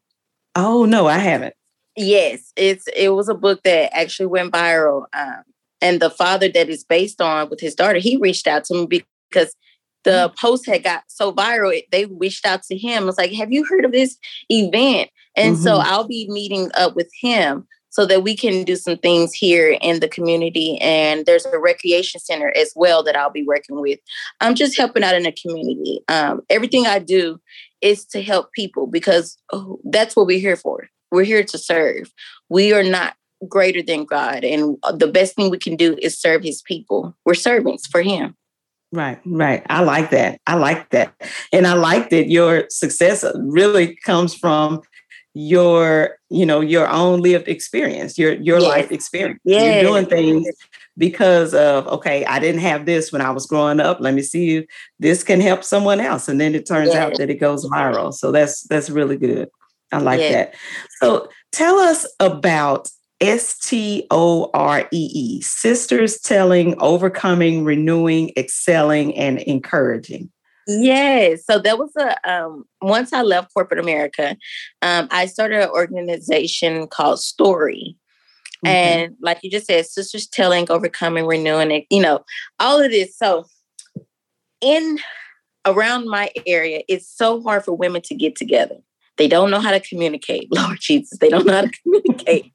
Oh 0.55 0.85
no, 0.85 1.07
I 1.07 1.19
haven't. 1.19 1.53
Yes, 1.95 2.51
it's 2.55 2.87
it 2.95 3.09
was 3.09 3.29
a 3.29 3.35
book 3.35 3.61
that 3.63 3.95
actually 3.95 4.27
went 4.27 4.51
viral, 4.51 5.05
um, 5.13 5.43
and 5.81 5.99
the 5.99 6.09
father 6.09 6.49
that 6.49 6.69
is 6.69 6.83
based 6.83 7.21
on 7.21 7.49
with 7.49 7.59
his 7.59 7.75
daughter, 7.75 7.99
he 7.99 8.17
reached 8.17 8.47
out 8.47 8.63
to 8.65 8.73
me 8.75 9.03
because 9.29 9.55
the 10.05 10.31
post 10.39 10.65
had 10.65 10.83
got 10.83 11.03
so 11.07 11.31
viral. 11.33 11.75
it- 11.75 11.85
They 11.91 12.05
reached 12.05 12.45
out 12.45 12.63
to 12.63 12.77
him. 12.77 13.07
It's 13.07 13.17
like, 13.17 13.33
have 13.33 13.51
you 13.51 13.65
heard 13.65 13.85
of 13.85 13.91
this 13.91 14.17
event? 14.49 15.09
And 15.35 15.57
so 15.57 15.77
Mhm. 15.77 15.83
I'll 15.83 16.07
be 16.07 16.27
meeting 16.29 16.71
up 16.75 16.95
with 16.95 17.09
him 17.21 17.67
so 17.91 18.05
that 18.05 18.23
we 18.23 18.35
can 18.35 18.63
do 18.63 18.75
some 18.75 18.97
things 18.97 19.33
here 19.33 19.77
in 19.81 19.99
the 19.99 20.07
community. 20.07 20.77
And 20.79 21.25
there's 21.25 21.45
a 21.45 21.59
recreation 21.59 22.19
center 22.19 22.53
as 22.55 22.71
well 22.75 23.03
that 23.03 23.15
I'll 23.15 23.31
be 23.31 23.43
working 23.43 23.81
with. 23.81 23.99
I'm 24.41 24.55
just 24.55 24.77
helping 24.77 25.03
out 25.03 25.15
in 25.15 25.23
the 25.23 25.31
community. 25.31 26.01
Um, 26.07 26.41
everything 26.49 26.85
I 26.85 26.99
do 26.99 27.39
is 27.81 28.05
to 28.07 28.21
help 28.21 28.53
people 28.53 28.87
because 28.87 29.37
oh, 29.53 29.79
that's 29.85 30.15
what 30.15 30.27
we're 30.27 30.39
here 30.39 30.55
for. 30.55 30.87
We're 31.11 31.23
here 31.23 31.43
to 31.43 31.57
serve. 31.57 32.11
We 32.49 32.71
are 32.73 32.83
not 32.83 33.15
greater 33.47 33.81
than 33.81 34.05
God. 34.05 34.43
And 34.43 34.77
uh, 34.83 34.91
the 34.91 35.07
best 35.07 35.35
thing 35.35 35.49
we 35.49 35.57
can 35.57 35.75
do 35.75 35.97
is 36.01 36.17
serve 36.17 36.43
his 36.43 36.61
people. 36.61 37.15
We're 37.25 37.33
servants 37.35 37.87
for 37.87 38.01
him. 38.01 38.35
Right, 38.91 39.19
right. 39.25 39.63
I 39.69 39.83
like 39.83 40.09
that. 40.11 40.41
I 40.47 40.55
like 40.55 40.89
that. 40.89 41.13
And 41.53 41.67
I 41.67 41.73
like 41.73 42.09
that 42.09 42.29
your 42.29 42.65
success 42.69 43.23
really 43.35 43.95
comes 44.03 44.33
from 44.33 44.81
your, 45.35 46.17
you 46.29 46.43
know, 46.45 46.59
your 46.59 46.89
own 46.89 47.21
lived 47.21 47.47
experience, 47.47 48.17
your 48.17 48.33
your 48.33 48.59
Yes. 48.59 48.67
life 48.67 48.91
experience. 48.91 49.39
Yes. 49.45 49.63
You're 49.63 49.91
doing 49.91 50.05
things 50.07 50.47
because 50.97 51.53
of 51.53 51.87
okay, 51.87 52.25
I 52.25 52.39
didn't 52.39 52.61
have 52.61 52.87
this 52.87 53.11
when 53.11 53.21
I 53.21 53.29
was 53.29 53.45
growing 53.45 53.79
up. 53.79 53.99
Let 53.99 54.15
me 54.15 54.23
see 54.23 54.57
if 54.57 54.65
this 54.99 55.23
can 55.23 55.39
help 55.39 55.63
someone 55.63 55.99
else. 55.99 56.27
And 56.27 56.41
then 56.41 56.55
it 56.55 56.65
turns 56.65 56.95
out 56.95 57.15
that 57.17 57.29
it 57.29 57.35
goes 57.39 57.65
viral. 57.69 58.11
So 58.11 58.31
that's 58.31 58.63
that's 58.63 58.89
really 58.89 59.17
good. 59.17 59.49
I 59.91 59.99
like 59.99 60.19
Yes. 60.19 60.33
that. 60.33 60.55
So 60.99 61.29
tell 61.51 61.77
us 61.77 62.07
about 62.19 62.89
S 63.21 63.57
T 63.59 64.07
O 64.11 64.49
R 64.53 64.87
E 64.91 65.11
E, 65.13 65.41
sisters 65.41 66.19
telling, 66.19 66.79
overcoming, 66.79 67.63
renewing, 67.63 68.31
excelling, 68.37 69.15
and 69.17 69.39
encouraging. 69.39 70.29
Yes. 70.67 71.45
So 71.45 71.57
that 71.59 71.79
was 71.79 71.91
a 71.97 72.31
um 72.31 72.63
once 72.81 73.11
I 73.11 73.23
left 73.23 73.53
corporate 73.53 73.79
America, 73.79 74.37
um, 74.81 75.07
I 75.11 75.25
started 75.25 75.63
an 75.63 75.69
organization 75.69 76.87
called 76.87 77.19
STOREE. 77.19 77.97
Mm-hmm. 78.65 78.67
And 78.67 79.15
like 79.21 79.39
you 79.41 79.49
just 79.49 79.67
said, 79.67 79.85
sisters 79.85 80.27
telling, 80.27 80.69
overcoming, 80.69 81.25
renewing 81.25 81.71
it, 81.71 81.85
you 81.89 82.01
know, 82.01 82.23
all 82.59 82.81
of 82.81 82.91
this. 82.91 83.17
So 83.17 83.45
in 84.61 84.99
around 85.65 86.07
my 86.07 86.29
area, 86.45 86.83
it's 86.87 87.07
so 87.07 87.41
hard 87.41 87.65
for 87.65 87.73
women 87.73 88.01
to 88.03 88.15
get 88.15 88.35
together. 88.35 88.75
They 89.19 89.27
don't 89.27 89.51
know 89.51 89.59
how 89.59 89.71
to 89.71 89.79
communicate. 89.81 90.47
Lord 90.55 90.79
Jesus, 90.81 91.19
they 91.19 91.29
don't 91.29 91.45
know 91.45 91.53
how 91.53 91.61
to 91.61 91.71
communicate. 91.83 92.51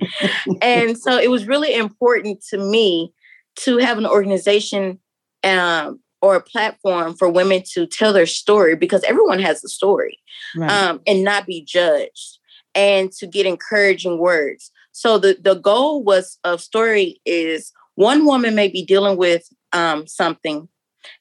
and 0.62 0.98
so 0.98 1.16
it 1.16 1.30
was 1.30 1.46
really 1.46 1.72
important 1.74 2.42
to 2.50 2.58
me 2.58 3.12
to 3.56 3.76
have 3.78 3.98
an 3.98 4.06
organization 4.06 4.98
um, 5.44 6.00
or 6.22 6.34
a 6.34 6.40
platform 6.40 7.14
for 7.14 7.28
women 7.28 7.62
to 7.74 7.86
tell 7.86 8.12
their 8.12 8.26
story 8.26 8.74
because 8.74 9.04
everyone 9.04 9.38
has 9.38 9.62
a 9.62 9.68
STOREE 9.68 10.18
right. 10.56 10.70
um, 10.70 11.00
and 11.06 11.22
not 11.22 11.46
be 11.46 11.62
judged 11.62 12.38
and 12.74 13.12
to 13.12 13.26
get 13.26 13.46
encouraging 13.46 14.18
words. 14.18 14.72
So 14.92 15.18
the, 15.18 15.36
the 15.40 15.54
goal 15.54 16.02
was 16.02 16.38
of 16.44 16.62
story 16.62 17.20
is 17.26 17.72
one 17.96 18.24
woman 18.24 18.54
may 18.54 18.68
be 18.68 18.84
dealing 18.84 19.18
with 19.18 19.46
um, 19.72 20.06
something, 20.06 20.68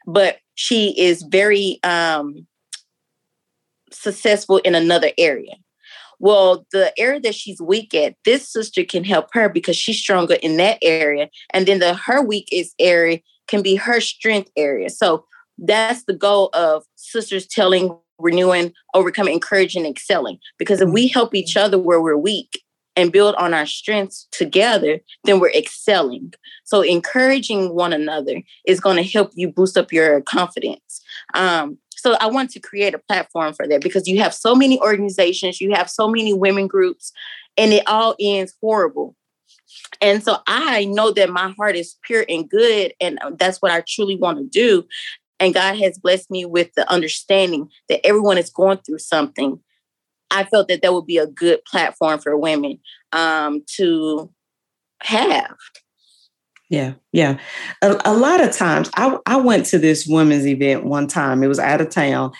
but 0.07 0.37
she 0.55 0.99
is 0.99 1.23
very 1.23 1.79
um, 1.83 2.47
successful 3.93 4.57
in 4.57 4.75
another 4.75 5.11
area. 5.17 5.55
Well, 6.19 6.65
the 6.71 6.93
area 6.97 7.19
that 7.21 7.35
she's 7.35 7.59
weak 7.61 7.93
at, 7.93 8.15
this 8.23 8.47
sister 8.47 8.83
can 8.85 9.03
help 9.03 9.27
her 9.33 9.49
because 9.49 9.75
she's 9.75 9.99
stronger 9.99 10.35
in 10.35 10.57
that 10.57 10.77
area. 10.81 11.29
And 11.51 11.67
then 11.67 11.79
the 11.79 11.93
her 11.95 12.21
weakest 12.21 12.75
area 12.79 13.19
can 13.47 13.61
be 13.61 13.75
her 13.75 13.99
strength 13.99 14.49
area. 14.55 14.89
So 14.89 15.25
that's 15.57 16.05
the 16.05 16.13
goal 16.13 16.49
of 16.53 16.83
sisters 16.95 17.45
telling, 17.45 17.97
renewing, 18.19 18.73
overcoming, 18.93 19.33
encouraging, 19.33 19.85
excelling. 19.85 20.39
Because 20.57 20.81
if 20.81 20.89
we 20.89 21.07
help 21.07 21.35
each 21.35 21.57
other 21.57 21.77
where 21.77 22.01
we're 22.01 22.17
weak 22.17 22.61
and 22.95 23.11
build 23.11 23.35
on 23.35 23.53
our 23.53 23.65
strengths 23.65 24.27
together, 24.31 24.99
then 25.25 25.39
we're 25.39 25.51
excelling. 25.51 26.33
So 26.63 26.81
encouraging 26.81 27.75
one 27.75 27.91
another 27.91 28.41
is 28.65 28.79
going 28.79 28.97
to 28.97 29.11
help 29.11 29.31
you 29.35 29.49
boost 29.49 29.77
up 29.77 29.91
your 29.91 30.21
confidence. 30.21 31.01
Um, 31.33 31.79
so 32.03 32.17
I 32.19 32.27
want 32.27 32.49
to 32.51 32.59
create 32.59 32.93
a 32.93 32.99
platform 32.99 33.53
for 33.53 33.65
that 33.65 33.81
because 33.81 34.09
you 34.09 34.19
have 34.19 34.33
so 34.33 34.53
many 34.53 34.77
organizations, 34.81 35.61
you 35.61 35.73
have 35.73 35.89
so 35.89 36.09
many 36.09 36.33
women 36.33 36.67
groups, 36.67 37.13
and 37.57 37.71
it 37.71 37.83
all 37.87 38.15
ends 38.19 38.53
horrible. 38.59 39.15
And 40.01 40.21
so 40.21 40.37
I 40.45 40.83
know 40.83 41.11
that 41.11 41.29
my 41.29 41.51
heart 41.51 41.77
is 41.77 41.95
pure 42.03 42.25
and 42.27 42.49
good, 42.49 42.93
and 42.99 43.17
uh, 43.21 43.31
that's 43.39 43.61
what 43.61 43.71
I 43.71 43.83
truly 43.87 44.17
want 44.17 44.37
to 44.37 44.43
do. 44.43 44.85
And 45.39 45.53
God 45.53 45.77
has 45.77 45.97
blessed 45.97 46.29
me 46.29 46.43
with 46.43 46.73
the 46.75 46.89
understanding 46.91 47.69
that 47.87 48.05
everyone 48.05 48.37
is 48.37 48.49
going 48.49 48.79
through 48.79 48.99
something. 48.99 49.61
I 50.29 50.43
felt 50.43 50.67
that 50.67 50.81
that 50.81 50.93
would 50.93 51.05
be 51.05 51.19
a 51.19 51.27
good 51.27 51.63
platform 51.63 52.19
for 52.19 52.35
women 52.37 52.79
um, 53.13 53.63
to 53.77 54.29
have. 55.01 55.55
Yeah, 56.73 56.93
yeah. 57.11 57.37
A, 57.83 58.01
a 58.03 58.13
lot 58.17 58.41
of 58.41 58.51
times, 58.51 58.89
I, 58.95 59.15
I 59.27 59.35
went 59.35 59.67
to 59.67 59.77
this 59.77 60.07
women's 60.07 60.47
event 60.47 60.83
one 60.83 61.05
time. 61.05 61.43
It 61.43 61.47
was 61.47 61.59
out 61.59 61.81
of 61.81 61.91
town. 61.91 62.31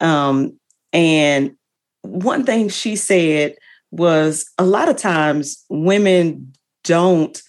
Um, 0.00 0.58
and 0.94 1.52
one 2.00 2.46
thing 2.46 2.70
she 2.70 2.96
said 2.96 3.54
was 3.90 4.50
a 4.56 4.64
lot 4.64 4.88
of 4.88 4.96
times 4.96 5.62
women 5.68 6.54
don't 6.84 7.42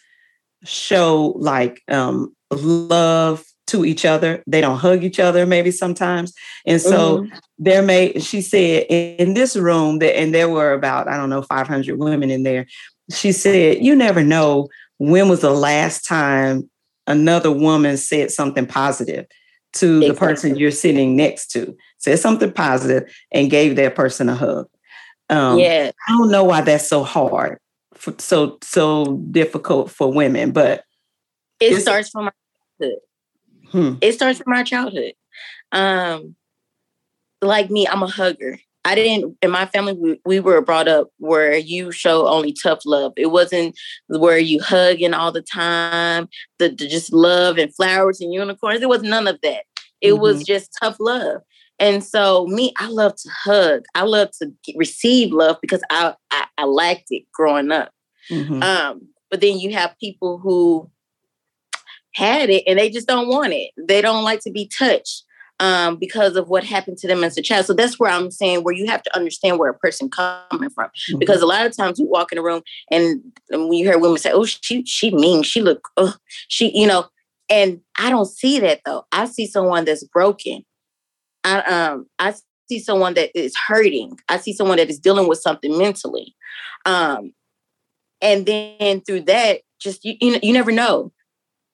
show 0.65 1.34
like 1.38 1.82
um, 1.88 2.36
love 2.51 3.45
to 3.67 3.86
each 3.86 4.03
other. 4.03 4.43
They 4.45 4.60
don't 4.60 4.79
hug 4.79 5.06
each 5.06 5.21
other, 5.21 5.45
maybe 5.45 5.71
sometimes. 5.71 6.34
And 6.67 6.82
so 6.82 7.19
Mhm. 7.19 7.32
there 7.58 7.82
may, 7.82 8.19
she 8.19 8.41
said, 8.41 8.84
in 8.89 9.34
this 9.34 9.56
room, 9.56 9.99
that, 9.99 10.19
and 10.19 10.36
there 10.36 10.49
were 10.49 10.73
about, 10.73 11.08
I 11.08 11.15
don't 11.15 11.29
know, 11.29 11.43
500 11.43 11.97
women 11.97 12.29
in 12.29 12.43
there. 12.43 12.65
She 13.12 13.32
said, 13.32 13.82
You 13.82 13.95
never 13.95 14.25
know 14.25 14.67
when 14.97 15.29
was 15.29 15.41
the 15.41 15.51
last 15.51 16.06
time 16.06 16.69
another 17.08 17.51
woman 17.51 17.97
said 17.97 18.32
something 18.32 18.65
positive 18.65 19.25
to 19.73 19.99
the 19.99 20.13
person 20.13 20.56
you're 20.56 20.71
sitting 20.71 21.15
next 21.15 21.47
to, 21.47 21.75
said 21.97 22.19
something 22.19 22.51
positive 22.51 23.12
and 23.32 23.49
gave 23.49 23.75
that 23.75 23.95
person 23.95 24.29
a 24.29 24.36
hug. 24.36 24.67
Um, 25.29 25.60
yeah, 25.60 25.91
I 26.08 26.12
don't 26.12 26.29
know 26.29 26.43
why 26.43 26.62
that's 26.62 26.88
so 26.88 27.03
hard, 27.03 27.58
for, 27.93 28.13
so 28.19 28.60
so 28.62 29.17
difficult 29.32 29.89
for 29.89 30.12
women, 30.12 30.51
but 30.51 30.84
it 31.60 31.82
starts 31.82 32.10
from 32.10 32.25
our 32.25 32.34
childhood. 32.79 32.99
hmm, 33.71 33.93
It 34.01 34.12
starts 34.13 34.39
from 34.39 34.53
our 34.53 34.63
childhood. 34.63 35.13
Um, 35.71 36.36
like 37.41 37.71
me, 37.71 37.88
I'm 37.88 38.03
a 38.03 38.08
hugger. 38.08 38.60
I 38.86 38.96
didn't 38.96 39.38
in 39.41 39.52
my 39.52 39.65
family 39.65 39.93
we, 39.93 40.19
we 40.26 40.39
were 40.39 40.62
brought 40.62 40.88
up 40.88 41.10
where 41.17 41.56
you 41.56 41.91
show 41.91 42.28
only 42.28 42.54
tough 42.54 42.80
love. 42.86 43.13
It 43.15 43.32
wasn't 43.32 43.78
where 44.08 44.38
you 44.38 44.62
hugging 44.62 45.13
all 45.13 45.32
the 45.32 45.41
time, 45.41 46.28
the, 46.60 46.69
the 46.69 46.88
just 46.88 47.13
love 47.13 47.58
and 47.58 47.74
flowers 47.74 48.19
and 48.19 48.34
unicorns. 48.34 48.82
It 48.82 48.89
was 48.89 49.04
none 49.04 49.28
of 49.28 49.39
that. 49.41 49.63
It 50.02 50.19
was 50.19 50.43
just 50.43 50.76
tough 50.82 50.98
love. 51.00 51.41
And 51.80 52.04
so 52.04 52.46
me, 52.48 52.74
I 52.78 52.88
love 52.89 53.15
to 53.15 53.30
hug. 53.30 53.84
I 53.96 54.04
love 54.04 54.32
to 54.41 54.52
get, 54.65 54.76
receive 54.78 55.32
love 55.32 55.58
because 55.62 55.82
I, 55.89 56.13
I 56.32 56.46
I 56.58 56.65
lacked 56.65 57.08
it 57.10 57.24
growing 57.34 57.72
up. 57.72 57.91
mhm. 58.30 58.62
Um, 58.63 59.08
but 59.32 59.41
then 59.41 59.60
you 59.60 59.72
have 59.74 59.96
people 60.00 60.38
who 60.38 60.89
had 62.13 62.50
it 62.50 62.63
and 62.67 62.78
they 62.78 62.89
just 62.89 63.08
don't 63.08 63.28
want 63.28 63.54
it. 63.54 63.72
They 63.78 64.02
don't 64.02 64.24
like 64.24 64.41
to 64.41 64.52
be 64.52 64.67
touched 64.67 65.24
um, 65.63 65.95
because 65.95 66.36
of 66.36 66.49
what 66.49 66.65
happened 66.65 66.97
to 66.97 67.08
them 67.08 67.23
as 67.23 67.38
a 67.38 67.41
child. 67.41 67.65
So 67.65 67.73
that's 67.73 67.97
where 67.97 68.12
I'm 68.12 68.32
saying 68.32 68.63
where 68.63 68.73
you 68.73 68.86
have 68.88 69.02
to 69.04 69.15
understand 69.15 69.58
where 69.58 69.69
a 69.69 69.73
person 69.73 70.10
coming 70.10 70.69
from. 70.69 70.89
Because 71.17 71.41
a 71.41 71.45
lot 71.45 71.65
of 71.65 71.76
times 71.76 71.97
you 71.97 72.06
walk 72.06 72.34
in 72.34 72.38
a 72.38 72.43
room 72.43 72.63
and, 72.91 73.21
and 73.49 73.69
when 73.69 73.73
you 73.73 73.86
hear 73.86 73.97
women 73.97 74.17
say, 74.17 74.34
"Oh, 74.34 74.43
she 74.43 74.84
she 74.86 75.10
mean, 75.15 75.41
she 75.41 75.62
look, 75.62 75.88
oh, 75.95 76.15
she," 76.49 76.78
you 76.78 76.86
know, 76.86 77.08
and 77.49 77.80
I 77.97 78.10
don't 78.10 78.26
see 78.26 78.60
that 78.60 78.82
though. 78.86 79.06
I 79.13 79.23
see 79.23 79.47
someone 79.47 79.86
that's 79.86 80.04
broken. 80.04 80.65
I 81.45 81.62
um 81.62 82.08
I 82.19 82.34
see 82.69 82.80
someone 82.80 83.13
that 83.13 83.32
is 83.34 83.56
hurting. 83.67 84.19
I 84.28 84.39
see 84.39 84.52
someone 84.52 84.78
that 84.78 84.89
is 84.89 84.99
dealing 84.99 85.30
with 85.30 85.39
something 85.39 85.78
mentally. 85.78 86.36
Um, 86.86 87.32
and 88.21 88.45
then 88.45 88.99
through 88.99 89.21
that, 89.21 89.62
just 89.80 90.04
you, 90.04 90.15
you, 90.19 90.39
you 90.43 90.52
never 90.52 90.73
know. 90.73 91.13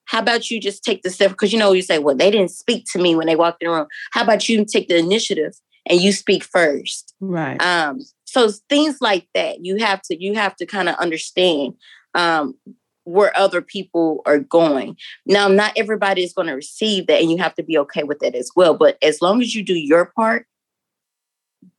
How 0.09 0.19
about 0.19 0.49
you 0.49 0.59
just 0.59 0.83
take 0.83 1.03
the 1.03 1.11
step? 1.11 1.29
Because 1.29 1.53
you 1.53 1.59
know, 1.59 1.71
you 1.71 1.83
say, 1.83 1.99
well, 1.99 2.15
they 2.15 2.31
didn't 2.31 2.49
speak 2.49 2.85
to 2.93 2.99
me 2.99 3.15
when 3.15 3.27
they 3.27 3.35
walked 3.35 3.61
in 3.61 3.69
the 3.69 3.75
room. 3.75 3.85
How 4.11 4.23
about 4.23 4.49
you 4.49 4.65
take 4.65 4.87
the 4.87 4.97
initiative 4.97 5.53
and 5.85 6.01
you 6.01 6.11
speak 6.11 6.43
first? 6.43 7.13
right. 7.19 7.61
Um, 7.61 7.99
so 8.25 8.49
things 8.69 8.97
like 9.01 9.27
that, 9.35 9.63
you 9.63 9.77
have 9.77 10.01
to 10.03 10.19
you 10.19 10.33
have 10.33 10.55
to 10.55 10.65
kind 10.65 10.89
of 10.89 10.95
understand 10.95 11.75
um, 12.15 12.55
where 13.03 13.37
other 13.37 13.61
people 13.61 14.23
are 14.25 14.39
going. 14.39 14.97
Now, 15.27 15.47
not 15.47 15.73
everybody 15.77 16.23
is 16.23 16.33
going 16.33 16.47
to 16.47 16.55
receive 16.55 17.05
that, 17.05 17.21
and 17.21 17.29
you 17.29 17.37
have 17.37 17.53
to 17.55 17.63
be 17.63 17.77
okay 17.77 18.01
with 18.01 18.17
that 18.19 18.33
as 18.33 18.49
well. 18.55 18.75
But 18.75 18.97
as 19.03 19.21
long 19.21 19.43
as 19.43 19.53
you 19.53 19.63
do 19.63 19.75
your 19.75 20.11
part, 20.15 20.47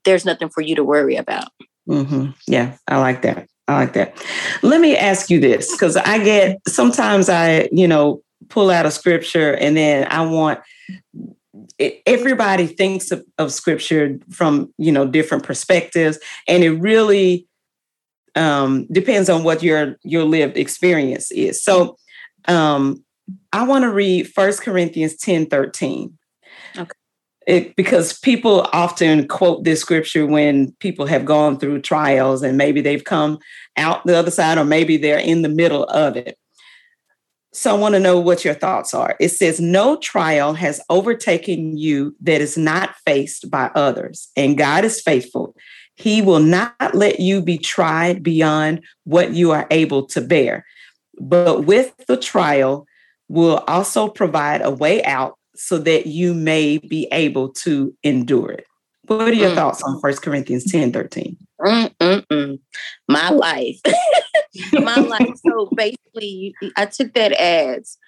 there's 0.05 0.25
nothing 0.25 0.51
for 0.51 0.61
you 0.61 0.77
to 0.77 0.85
worry 0.85 1.17
about. 1.17 1.49
hmm 1.87 2.27
Yeah, 2.47 2.77
I 2.87 2.99
like 2.99 3.23
that. 3.23 3.50
I 3.71 3.75
like 3.75 3.93
that. 3.93 4.23
Let 4.63 4.81
me 4.81 4.97
ask 4.97 5.31
you 5.31 5.39
this 5.39 5.71
because 5.73 5.97
I 5.97 6.19
get 6.19 6.59
sometimes 6.69 7.29
I, 7.29 7.69
you 7.71 7.87
know, 7.87 8.23
pull 8.49 8.71
out 8.71 8.87
a 8.87 8.91
scripture 8.91 9.53
and 9.55 9.77
then 9.77 10.07
I 10.11 10.23
want 10.23 10.61
everybody 12.07 12.67
thinks 12.67 13.11
of, 13.11 13.25
of 13.39 13.53
scripture 13.53 14.19
from, 14.31 14.73
you 14.77 14.93
know, 14.93 15.07
different 15.07 15.45
perspectives. 15.45 16.19
And 16.49 16.63
it 16.65 16.73
really 16.73 17.47
um, 18.35 18.87
depends 18.91 19.29
on 19.29 19.45
what 19.45 19.63
your 19.63 19.97
your 20.03 20.25
lived 20.25 20.57
experience 20.57 21.31
is. 21.31 21.63
So 21.63 21.97
um, 22.49 23.05
I 23.53 23.67
want 23.67 23.83
to 23.85 23.91
read 23.91 24.33
First 24.33 24.63
Corinthians 24.63 25.17
10 25.17 25.47
13. 25.47 26.17
It, 27.51 27.75
because 27.75 28.19
people 28.21 28.69
often 28.73 29.27
quote 29.27 29.65
this 29.65 29.81
scripture 29.81 30.25
when 30.25 30.71
people 30.79 31.07
have 31.07 31.25
gone 31.25 31.59
through 31.59 31.83
trials 31.83 32.43
and 32.43 32.57
maybe 32.57 32.81
they've 32.81 33.03
come 33.03 33.41
out 33.77 34.07
the 34.07 34.17
other 34.17 34.31
side 34.31 34.57
or 34.57 34.65
maybe 34.65 34.97
they're 34.97 35.19
in 35.19 35.43
the 35.43 35.49
middle 35.49 35.85
of 35.85 36.17
it. 36.17 36.39
So 37.53 37.75
I 37.75 37.79
want 37.79 37.97
to 37.97 38.01
know 38.01 38.21
what 38.21 38.45
your 38.45 38.55
thoughts 38.55 38.95
are. 38.95 39.17
It 39.19 39.31
says, 39.31 39.59
No 39.59 39.97
trial 39.97 40.55
has 40.55 40.81
overtaken 40.89 41.77
you 41.77 42.15
that 42.21 42.41
is 42.41 42.57
not 42.57 42.95
faced 43.05 43.51
by 43.51 43.71
others, 43.75 44.29
and 44.37 44.57
God 44.57 44.85
is 44.85 45.01
faithful. 45.01 45.57
He 45.97 46.23
will 46.23 46.39
not 46.39 46.95
let 46.95 47.19
you 47.19 47.43
be 47.43 47.59
tried 47.59 48.23
beyond 48.23 48.85
what 49.03 49.35
you 49.35 49.51
are 49.51 49.67
able 49.73 50.07
to 50.07 50.21
bear. 50.21 50.65
But 51.19 51.65
with 51.65 51.93
the 52.07 52.17
trial, 52.17 52.87
will 53.31 53.63
also 53.69 54.09
provide 54.09 54.61
a 54.61 54.71
way 54.71 55.03
out 55.05 55.39
so 55.61 55.77
that 55.77 56.07
you 56.07 56.33
may 56.33 56.79
be 56.79 57.07
able 57.13 57.51
to 57.51 57.95
endure 58.03 58.51
it. 58.51 58.67
What 59.09 59.29
are 59.29 59.33
your 59.35 59.51
mm. 59.51 59.55
thoughts 59.55 59.83
on 59.83 59.97
1 59.97 60.17
Corinthians 60.17 60.65
10 60.73 60.91
13? 60.91 61.37
Mm-mm-mm. 61.61 62.59
My 63.09 63.29
life. 63.29 63.79
My 64.73 64.97
life. 64.97 65.35
So 65.47 65.69
basically, 65.77 66.55
I 66.77 66.87
took 66.87 67.13
that 67.13 67.33
as 67.33 67.99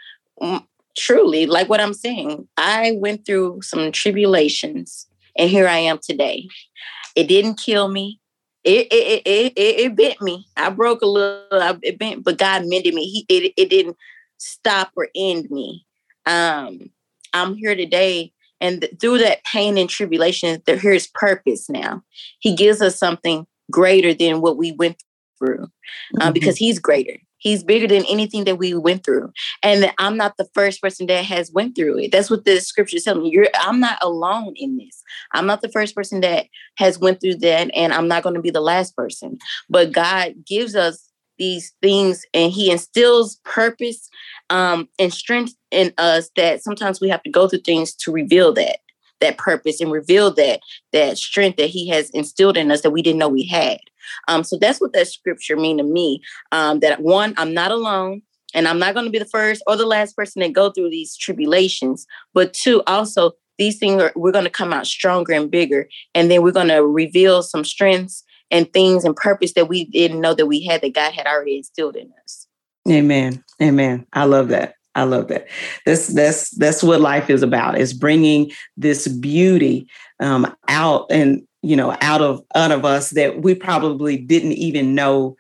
mm, 0.41 0.65
truly 0.97 1.45
like 1.45 1.69
what 1.69 1.81
I'm 1.81 1.93
saying. 1.93 2.49
I 2.57 2.95
went 2.97 3.27
through 3.27 3.61
some 3.61 3.93
tribulations 3.93 5.07
and 5.37 5.51
here 5.51 5.69
I 5.69 5.77
am 5.77 5.99
today. 6.03 6.49
It 7.15 7.29
didn't 7.29 7.57
kill 7.57 7.89
me. 7.89 8.19
It 8.65 8.87
it 8.91 9.23
it 9.27 9.53
it, 9.57 9.81
it 9.81 9.97
bent 9.97 10.23
me. 10.23 10.47
I 10.57 10.71
broke 10.71 11.03
a 11.03 11.07
little. 11.07 11.79
It 11.83 11.99
bent, 11.99 12.25
but 12.25 12.39
God 12.39 12.63
mended 12.65 12.95
me. 12.95 13.05
He 13.05 13.27
it 13.29 13.53
it 13.59 13.69
didn't 13.69 13.99
stop 14.39 14.91
or 14.97 15.09
end 15.15 15.51
me. 15.51 15.85
Um, 16.25 16.91
I'm 17.33 17.55
here 17.55 17.75
today, 17.75 18.33
and 18.61 18.81
th- 18.83 18.95
through 19.01 19.19
that 19.19 19.45
pain 19.45 19.79
and 19.79 19.89
tribulation, 19.89 20.63
there 20.67 20.77
here's 20.77 21.07
purpose. 21.07 21.69
Now, 21.69 22.03
He 22.39 22.55
gives 22.55 22.81
us 22.81 22.99
something 22.99 23.47
greater 23.71 24.15
than 24.15 24.41
what 24.41 24.57
we 24.57 24.73
went 24.73 25.03
through, 25.39 25.65
uh, 26.21 26.25
mm-hmm. 26.25 26.33
because 26.33 26.57
He's 26.57 26.79
greater. 26.79 27.19
He's 27.43 27.65
bigger 27.65 27.89
than 27.89 28.05
anything 28.05 28.45
that 28.45 28.57
we 28.57 28.73
went 28.73 29.05
through. 29.05 29.33
And 29.65 29.93
I'm 29.99 30.17
not 30.17 30.37
the 30.37 30.49
first 30.55 30.81
person 30.81 31.09
that 31.09 31.25
has 31.25 31.51
went 31.51 31.75
through 31.75 31.99
it. 31.99 32.13
That's 32.13 32.31
what 32.31 32.45
the 32.45 32.61
scripture 32.61 32.99
is 32.99 33.05
telling 33.05 33.25
me. 33.25 33.31
You're 33.31 33.49
I'm 33.57 33.81
not 33.81 33.99
alone 34.01 34.55
in 34.55 34.77
this. 34.77 35.03
I'm 35.33 35.47
not 35.47 35.61
the 35.61 35.69
first 35.69 35.97
person 35.97 36.21
that 36.21 36.47
has 36.79 37.01
went 37.01 37.21
through 37.21 37.39
that 37.39 37.69
and 37.75 37.93
I'm 37.93 38.07
not 38.07 38.23
going 38.23 38.37
to 38.37 38.41
be 38.41 38.53
the 38.53 38.61
last 38.61 38.95
person. 38.95 39.39
But 39.69 39.91
God 39.91 40.35
gives 40.47 40.77
us 40.77 41.09
these 41.43 41.73
things 41.83 42.25
and 42.33 42.53
he 42.53 42.71
instills 42.71 43.41
purpose 43.45 44.09
um, 44.49 44.89
and 44.99 45.13
strength 45.13 45.55
in 45.73 45.93
us 45.99 46.31
that 46.37 46.63
sometimes 46.63 47.01
we 47.01 47.09
have 47.09 47.23
to 47.25 47.31
go 47.31 47.49
through 47.49 47.61
things 47.61 47.93
to 47.95 48.13
reveal 48.13 48.53
that 48.53 48.79
that 49.21 49.39
purpose 49.39 49.81
and 49.81 49.91
reveal 49.91 50.33
that 50.33 50.61
that 50.93 51.19
strength 51.19 51.57
that 51.57 51.71
he 51.71 51.89
has 51.89 52.11
instilled 52.11 52.57
in 52.57 52.71
us 52.71 52.83
that 52.83 52.91
we 52.91 53.03
didn't 53.03 53.19
know 53.19 53.29
we 53.29 53.45
had 53.45 53.79
um, 54.29 54.45
so 54.45 54.57
that's 54.57 54.81
what 54.81 54.93
that 54.93 55.09
scripture 55.09 55.57
mean 55.57 55.79
to 55.79 55.85
me. 55.85 56.23
Um, 56.51 56.81
that 56.81 57.03
one, 57.03 57.35
I'm 57.37 57.55
not 57.55 57.71
alone, 57.71 58.23
and 58.55 58.69
I'm 58.69 58.79
not 58.79 58.95
going 58.95 59.07
to 59.07 59.13
be 59.13 59.19
the 59.19 59.25
first 59.25 59.63
or 59.67 59.77
the 59.77 59.87
last 59.87 60.17
person 60.17 60.41
that 60.41 60.53
go 60.53 60.71
through 60.71 60.91
these 60.91 61.17
tribulations. 61.17 62.07
But 62.35 62.53
two, 62.53 62.83
also 62.87 63.33
these 63.59 63.79
things 63.79 64.03
are 64.03 64.13
we're 64.17 64.33
going 64.33 64.45
to 64.45 64.51
come 64.51 64.73
out 64.73 64.87
stronger 64.87 65.33
and 65.33 65.51
bigger, 65.51 65.89
and 66.15 66.31
then 66.31 66.43
we're 66.43 66.53
going 66.53 66.69
to 66.69 66.85
reveal 66.87 67.43
some 67.43 67.65
strengths 67.65 68.25
and 68.53 68.73
things 68.73 69.05
and 69.05 69.17
purpose 69.17 69.55
that 69.55 69.69
we 69.69 69.87
didn't 69.87 70.21
know 70.21 70.35
that 70.35 70.47
we 70.47 70.63
had 70.63 70.83
that 70.83 70.95
God 70.95 71.13
had 71.13 71.27
already 71.27 71.57
instilled 71.57 71.97
in 71.97 72.13
us. 72.23 72.47
Amen. 72.89 73.43
Amen. 73.61 74.07
I 74.13 74.25
love 74.25 74.49
that. 74.49 74.75
I 74.95 75.05
love 75.05 75.29
that. 75.29 75.49
That's 75.87 76.09
that's 76.09 76.51
that's 76.51 76.83
what 76.83 77.01
life 77.01 77.31
is 77.31 77.43
about. 77.43 77.79
Is 77.79 77.95
bringing 77.95 78.53
this 78.77 79.09
beauty 79.09 79.89
um, 80.21 80.55
out 80.69 81.07
and 81.11 81.43
you 81.63 81.77
know 81.77 81.97
out 82.03 82.21
of 82.21 82.43
out 82.55 82.73
of 82.73 82.85
us 82.85 83.11
that 83.11 83.41
we 83.41 83.55
probably 83.55 84.19
didn't 84.19 84.53
even 84.53 84.95
know 84.95 85.37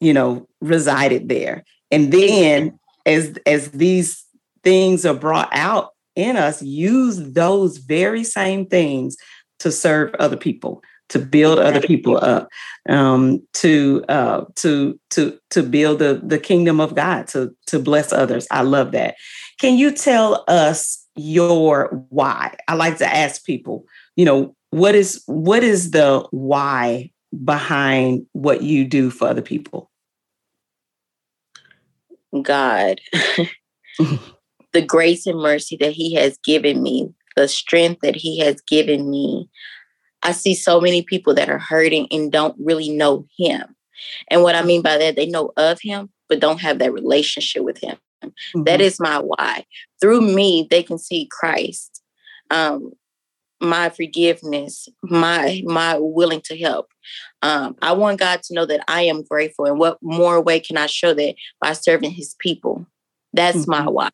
you 0.00 0.12
know 0.12 0.48
resided 0.60 1.28
there 1.28 1.64
and 1.90 2.12
then 2.12 2.78
as 3.06 3.38
as 3.46 3.70
these 3.70 4.24
things 4.64 5.06
are 5.06 5.14
brought 5.14 5.48
out 5.52 5.90
in 6.16 6.36
us 6.36 6.62
use 6.62 7.18
those 7.32 7.76
very 7.78 8.24
same 8.24 8.66
things 8.66 9.16
to 9.60 9.70
serve 9.70 10.12
other 10.18 10.36
people 10.36 10.82
to 11.08 11.18
build 11.18 11.58
other 11.58 11.80
people 11.80 12.18
up 12.18 12.48
um, 12.88 13.40
to 13.54 14.04
uh, 14.08 14.44
to 14.56 14.98
to 15.10 15.38
to 15.50 15.62
build 15.62 15.98
the 15.98 16.20
the 16.22 16.38
kingdom 16.38 16.80
of 16.80 16.94
god 16.94 17.26
to 17.28 17.54
to 17.66 17.78
bless 17.78 18.12
others. 18.12 18.46
I 18.50 18.62
love 18.62 18.92
that. 18.92 19.14
Can 19.60 19.76
you 19.76 19.90
tell 19.90 20.44
us 20.48 21.04
your 21.16 22.04
why? 22.10 22.56
I 22.68 22.74
like 22.74 22.98
to 22.98 23.06
ask 23.06 23.44
people 23.44 23.84
you 24.16 24.24
know 24.24 24.54
what 24.70 24.94
is 24.94 25.22
what 25.26 25.62
is 25.62 25.90
the 25.92 26.26
why 26.30 27.10
behind 27.44 28.26
what 28.32 28.62
you 28.62 28.84
do 28.84 29.10
for 29.10 29.28
other 29.28 29.42
people? 29.42 29.90
God. 32.42 33.00
The 34.74 34.82
grace 34.82 35.26
and 35.26 35.40
mercy 35.40 35.78
that 35.80 35.92
he 35.92 36.14
has 36.14 36.38
given 36.44 36.82
me 36.82 37.08
the 37.38 37.48
strength 37.48 38.00
that 38.02 38.16
he 38.16 38.38
has 38.40 38.60
given 38.62 39.08
me 39.08 39.48
i 40.22 40.32
see 40.32 40.54
so 40.54 40.80
many 40.80 41.02
people 41.02 41.34
that 41.34 41.48
are 41.48 41.58
hurting 41.58 42.06
and 42.10 42.32
don't 42.32 42.56
really 42.58 42.88
know 42.88 43.26
him 43.38 43.74
and 44.30 44.42
what 44.42 44.54
i 44.54 44.62
mean 44.62 44.82
by 44.82 44.96
that 44.96 45.16
they 45.16 45.26
know 45.26 45.52
of 45.56 45.80
him 45.80 46.10
but 46.28 46.40
don't 46.40 46.60
have 46.60 46.78
that 46.78 46.92
relationship 46.92 47.62
with 47.62 47.78
him 47.78 47.96
mm-hmm. 48.24 48.64
that 48.64 48.80
is 48.80 49.00
my 49.00 49.18
why 49.18 49.64
through 50.00 50.20
me 50.20 50.66
they 50.70 50.82
can 50.82 50.98
see 50.98 51.28
christ 51.30 52.02
um, 52.50 52.92
my 53.60 53.90
forgiveness, 53.90 54.88
my 55.02 55.62
my 55.64 55.96
willing 55.98 56.40
to 56.42 56.56
help. 56.56 56.88
Um, 57.42 57.76
I 57.82 57.92
want 57.92 58.20
God 58.20 58.42
to 58.44 58.54
know 58.54 58.66
that 58.66 58.84
I 58.88 59.02
am 59.02 59.22
grateful, 59.22 59.66
and 59.66 59.78
what 59.78 59.98
more 60.02 60.40
way 60.40 60.60
can 60.60 60.76
I 60.76 60.86
show 60.86 61.14
that 61.14 61.34
by 61.60 61.72
serving 61.72 62.12
His 62.12 62.34
people? 62.38 62.86
That's 63.32 63.58
mm-hmm. 63.58 63.70
my 63.70 63.88
why. 63.88 64.10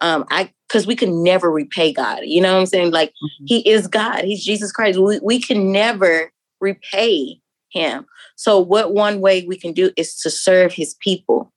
Um, 0.00 0.24
I 0.30 0.52
because 0.68 0.86
we 0.86 0.96
can 0.96 1.22
never 1.22 1.50
repay 1.50 1.92
God. 1.92 2.20
You 2.22 2.40
know 2.40 2.54
what 2.54 2.60
I'm 2.60 2.66
saying? 2.66 2.92
Like 2.92 3.10
mm-hmm. 3.10 3.44
He 3.46 3.68
is 3.68 3.86
God. 3.86 4.24
He's 4.24 4.44
Jesus 4.44 4.72
Christ. 4.72 4.98
We 4.98 5.20
we 5.20 5.40
can 5.40 5.72
never 5.72 6.32
repay 6.60 7.40
Him. 7.70 8.06
So 8.36 8.58
what 8.58 8.94
one 8.94 9.20
way 9.20 9.46
we 9.46 9.56
can 9.56 9.72
do 9.72 9.90
is 9.96 10.16
to 10.20 10.30
serve 10.30 10.72
His 10.72 10.94
people. 11.00 11.52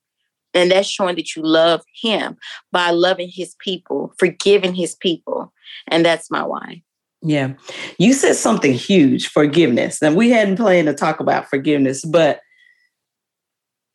And 0.54 0.72
that's 0.72 0.88
showing 0.88 1.16
that 1.16 1.36
you 1.36 1.42
love 1.42 1.82
him 2.00 2.38
by 2.72 2.92
loving 2.92 3.30
his 3.30 3.56
people, 3.60 4.14
forgiving 4.18 4.76
his 4.76 4.96
people. 4.96 5.52
And 5.88 6.06
that's 6.06 6.30
my 6.30 6.44
why. 6.44 6.84
Yeah. 7.22 7.54
You 7.98 8.14
said 8.14 8.36
something 8.36 8.74
huge 8.74 9.30
forgiveness. 9.30 10.02
And 10.02 10.16
we 10.16 10.30
hadn't 10.30 10.58
planned 10.58 10.88
to 10.88 10.94
talk 10.94 11.20
about 11.20 11.50
forgiveness, 11.50 12.04
but 12.06 12.42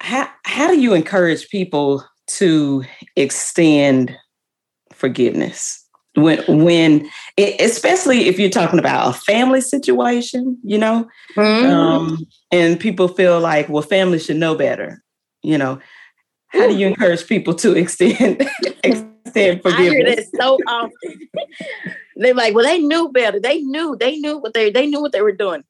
how, 0.01 0.29
how 0.45 0.69
do 0.69 0.81
you 0.81 0.95
encourage 0.95 1.49
people 1.49 2.05
to 2.29 2.85
extend 3.17 4.17
forgiveness? 4.93 5.85
When, 6.15 6.43
when, 6.65 7.09
especially 7.39 8.27
if 8.27 8.39
you're 8.39 8.51
talking 8.51 8.81
about 8.81 9.15
a 9.15 9.19
family 9.21 9.61
situation, 9.61 10.59
you 10.65 10.79
know, 10.79 11.07
mm-hmm. 11.37 11.71
um, 11.71 12.19
and 12.51 12.81
people 12.81 13.07
feel 13.07 13.39
like, 13.39 13.69
well, 13.69 13.83
family 13.83 14.19
should 14.19 14.37
know 14.37 14.57
better, 14.57 15.03
you 15.43 15.57
know, 15.57 15.79
how 16.49 16.67
do 16.67 16.77
you 16.77 16.87
encourage 16.87 17.27
people 17.27 17.55
to 17.57 17.77
extend 17.77 18.41
extend 18.83 19.63
forgiveness? 19.63 19.71
I 19.71 19.83
hear 19.83 20.05
this 20.05 20.31
so 20.41 20.59
often. 20.67 20.91
They're 22.17 22.35
like, 22.35 22.55
well, 22.55 22.65
they 22.65 22.79
knew 22.79 23.11
better. 23.13 23.39
They 23.39 23.61
knew. 23.61 23.97
They 23.99 24.17
knew 24.17 24.39
what 24.39 24.55
they 24.55 24.71
they 24.71 24.87
knew 24.87 25.01
what 25.01 25.13
they 25.13 25.23
were 25.23 25.33
doing. 25.33 25.63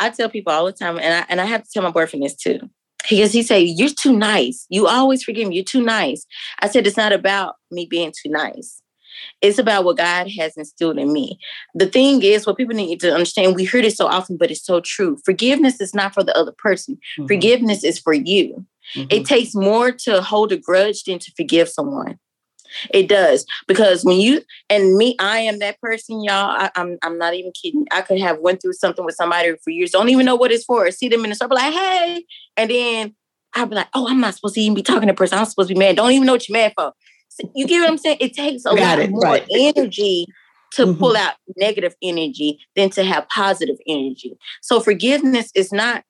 I 0.00 0.10
tell 0.10 0.30
people 0.30 0.52
all 0.52 0.64
the 0.64 0.72
time, 0.72 0.98
and 0.98 1.14
I 1.14 1.26
and 1.28 1.40
I 1.40 1.44
have 1.44 1.62
to 1.62 1.68
tell 1.72 1.82
my 1.82 1.90
boyfriend 1.90 2.24
this 2.24 2.34
too. 2.34 2.58
Because 3.08 3.32
he 3.32 3.42
say, 3.42 3.60
You're 3.60 3.90
too 3.90 4.16
nice. 4.16 4.66
You 4.68 4.86
always 4.86 5.22
forgive 5.22 5.48
me. 5.48 5.56
You're 5.56 5.64
too 5.64 5.82
nice. 5.82 6.26
I 6.60 6.68
said, 6.68 6.86
It's 6.86 6.96
not 6.96 7.12
about 7.12 7.56
me 7.70 7.86
being 7.86 8.12
too 8.12 8.30
nice. 8.30 8.82
It's 9.40 9.58
about 9.58 9.84
what 9.84 9.96
God 9.96 10.30
has 10.38 10.56
instilled 10.56 10.98
in 10.98 11.12
me. 11.12 11.38
The 11.74 11.86
thing 11.86 12.22
is, 12.22 12.46
what 12.46 12.56
people 12.56 12.74
need 12.74 13.00
to 13.00 13.12
understand, 13.12 13.54
we 13.54 13.64
hear 13.64 13.82
this 13.82 13.96
so 13.96 14.06
often, 14.06 14.36
but 14.36 14.50
it's 14.50 14.64
so 14.64 14.80
true. 14.80 15.18
Forgiveness 15.24 15.80
is 15.80 15.94
not 15.94 16.14
for 16.14 16.22
the 16.22 16.36
other 16.36 16.52
person. 16.52 16.96
Mm-hmm. 17.18 17.26
Forgiveness 17.26 17.84
is 17.84 17.98
for 17.98 18.12
you. 18.12 18.64
Mm-hmm. 18.94 19.08
It 19.10 19.26
takes 19.26 19.54
more 19.54 19.92
to 19.92 20.22
hold 20.22 20.52
a 20.52 20.56
grudge 20.56 21.04
than 21.04 21.18
to 21.18 21.32
forgive 21.36 21.68
someone. 21.68 22.18
It 22.92 23.08
does 23.08 23.44
because 23.66 24.04
when 24.04 24.20
you 24.20 24.42
and 24.68 24.96
me, 24.96 25.16
I 25.18 25.38
am 25.40 25.58
that 25.58 25.80
person, 25.80 26.22
y'all. 26.22 26.50
I, 26.50 26.70
am 26.74 26.92
I'm, 26.92 26.98
I'm 27.02 27.18
not 27.18 27.34
even 27.34 27.52
kidding. 27.52 27.86
I 27.90 28.02
could 28.02 28.20
have 28.20 28.38
went 28.40 28.62
through 28.62 28.74
something 28.74 29.04
with 29.04 29.14
somebody 29.14 29.54
for 29.62 29.70
years, 29.70 29.90
don't 29.90 30.08
even 30.08 30.26
know 30.26 30.36
what 30.36 30.52
it's 30.52 30.64
for. 30.64 30.90
See 30.90 31.08
them 31.08 31.24
in 31.24 31.30
the 31.30 31.36
store, 31.36 31.48
like, 31.48 31.72
hey, 31.72 32.24
and 32.56 32.70
then 32.70 33.14
I'll 33.54 33.66
be 33.66 33.76
like, 33.76 33.88
oh, 33.94 34.08
I'm 34.08 34.20
not 34.20 34.34
supposed 34.34 34.54
to 34.54 34.60
even 34.60 34.74
be 34.74 34.82
talking 34.82 35.08
to 35.08 35.12
a 35.12 35.16
person. 35.16 35.38
I'm 35.38 35.44
supposed 35.44 35.68
to 35.68 35.74
be 35.74 35.80
mad. 35.80 35.96
Don't 35.96 36.12
even 36.12 36.26
know 36.26 36.32
what 36.32 36.48
you're 36.48 36.56
mad 36.56 36.72
for. 36.76 36.92
So 37.28 37.50
you 37.54 37.66
get 37.66 37.80
what 37.80 37.90
I'm 37.90 37.98
saying? 37.98 38.18
It 38.20 38.34
takes 38.34 38.64
a 38.64 38.74
Got 38.74 38.98
lot 38.98 38.98
it, 38.98 39.10
more 39.10 39.22
right. 39.22 39.46
energy 39.50 40.26
to 40.72 40.86
mm-hmm. 40.86 40.98
pull 40.98 41.16
out 41.16 41.34
negative 41.56 41.94
energy 42.02 42.60
than 42.76 42.90
to 42.90 43.04
have 43.04 43.28
positive 43.28 43.76
energy. 43.86 44.36
So 44.62 44.80
forgiveness 44.80 45.50
is 45.54 45.72
not 45.72 46.04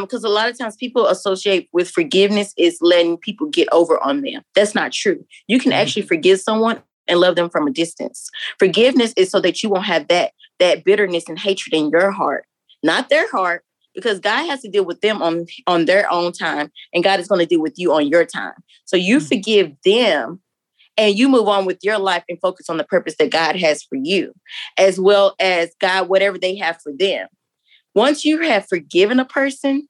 because 0.00 0.24
um, 0.24 0.30
a 0.30 0.34
lot 0.34 0.48
of 0.48 0.58
times 0.58 0.76
people 0.76 1.06
associate 1.06 1.68
with 1.72 1.88
forgiveness 1.90 2.52
is 2.56 2.78
letting 2.80 3.18
people 3.18 3.48
get 3.48 3.68
over 3.72 4.02
on 4.02 4.22
them. 4.22 4.42
That's 4.54 4.74
not 4.74 4.92
true. 4.92 5.24
You 5.46 5.60
can 5.60 5.70
mm-hmm. 5.72 5.80
actually 5.80 6.02
forgive 6.02 6.40
someone 6.40 6.82
and 7.06 7.20
love 7.20 7.36
them 7.36 7.50
from 7.50 7.66
a 7.68 7.70
distance. 7.70 8.28
Forgiveness 8.58 9.12
is 9.16 9.30
so 9.30 9.40
that 9.40 9.62
you 9.62 9.70
won't 9.70 9.86
have 9.86 10.08
that 10.08 10.32
that 10.58 10.84
bitterness 10.84 11.28
and 11.28 11.38
hatred 11.38 11.74
in 11.74 11.90
your 11.90 12.10
heart, 12.10 12.46
not 12.82 13.08
their 13.08 13.30
heart. 13.30 13.62
because 13.94 14.20
God 14.20 14.44
has 14.46 14.60
to 14.60 14.68
deal 14.68 14.84
with 14.84 15.00
them 15.00 15.22
on 15.22 15.46
on 15.66 15.86
their 15.86 16.10
own 16.12 16.32
time, 16.32 16.70
and 16.92 17.04
God 17.04 17.18
is 17.20 17.28
going 17.28 17.40
to 17.40 17.46
deal 17.46 17.62
with 17.62 17.74
you 17.76 17.92
on 17.92 18.08
your 18.08 18.26
time. 18.26 18.52
So 18.84 18.96
you 18.96 19.18
Mhm. 19.18 19.28
forgive 19.28 19.72
them, 19.84 20.40
and 20.98 21.16
you 21.16 21.28
move 21.28 21.48
on 21.48 21.64
with 21.64 21.78
your 21.82 21.98
life 21.98 22.24
and 22.28 22.38
focus 22.40 22.68
on 22.68 22.76
the 22.76 22.84
purpose 22.84 23.16
that 23.18 23.30
God 23.30 23.56
has 23.56 23.82
for 23.82 23.96
you, 23.96 24.32
as 24.76 25.00
well 25.00 25.34
as 25.40 25.74
God 25.80 26.08
whatever 26.08 26.38
they 26.38 26.56
have 26.56 26.80
for 26.82 26.92
them. 26.92 27.28
Once 27.96 28.26
you 28.26 28.42
have 28.42 28.68
forgiven 28.68 29.18
a 29.18 29.24
person, 29.24 29.88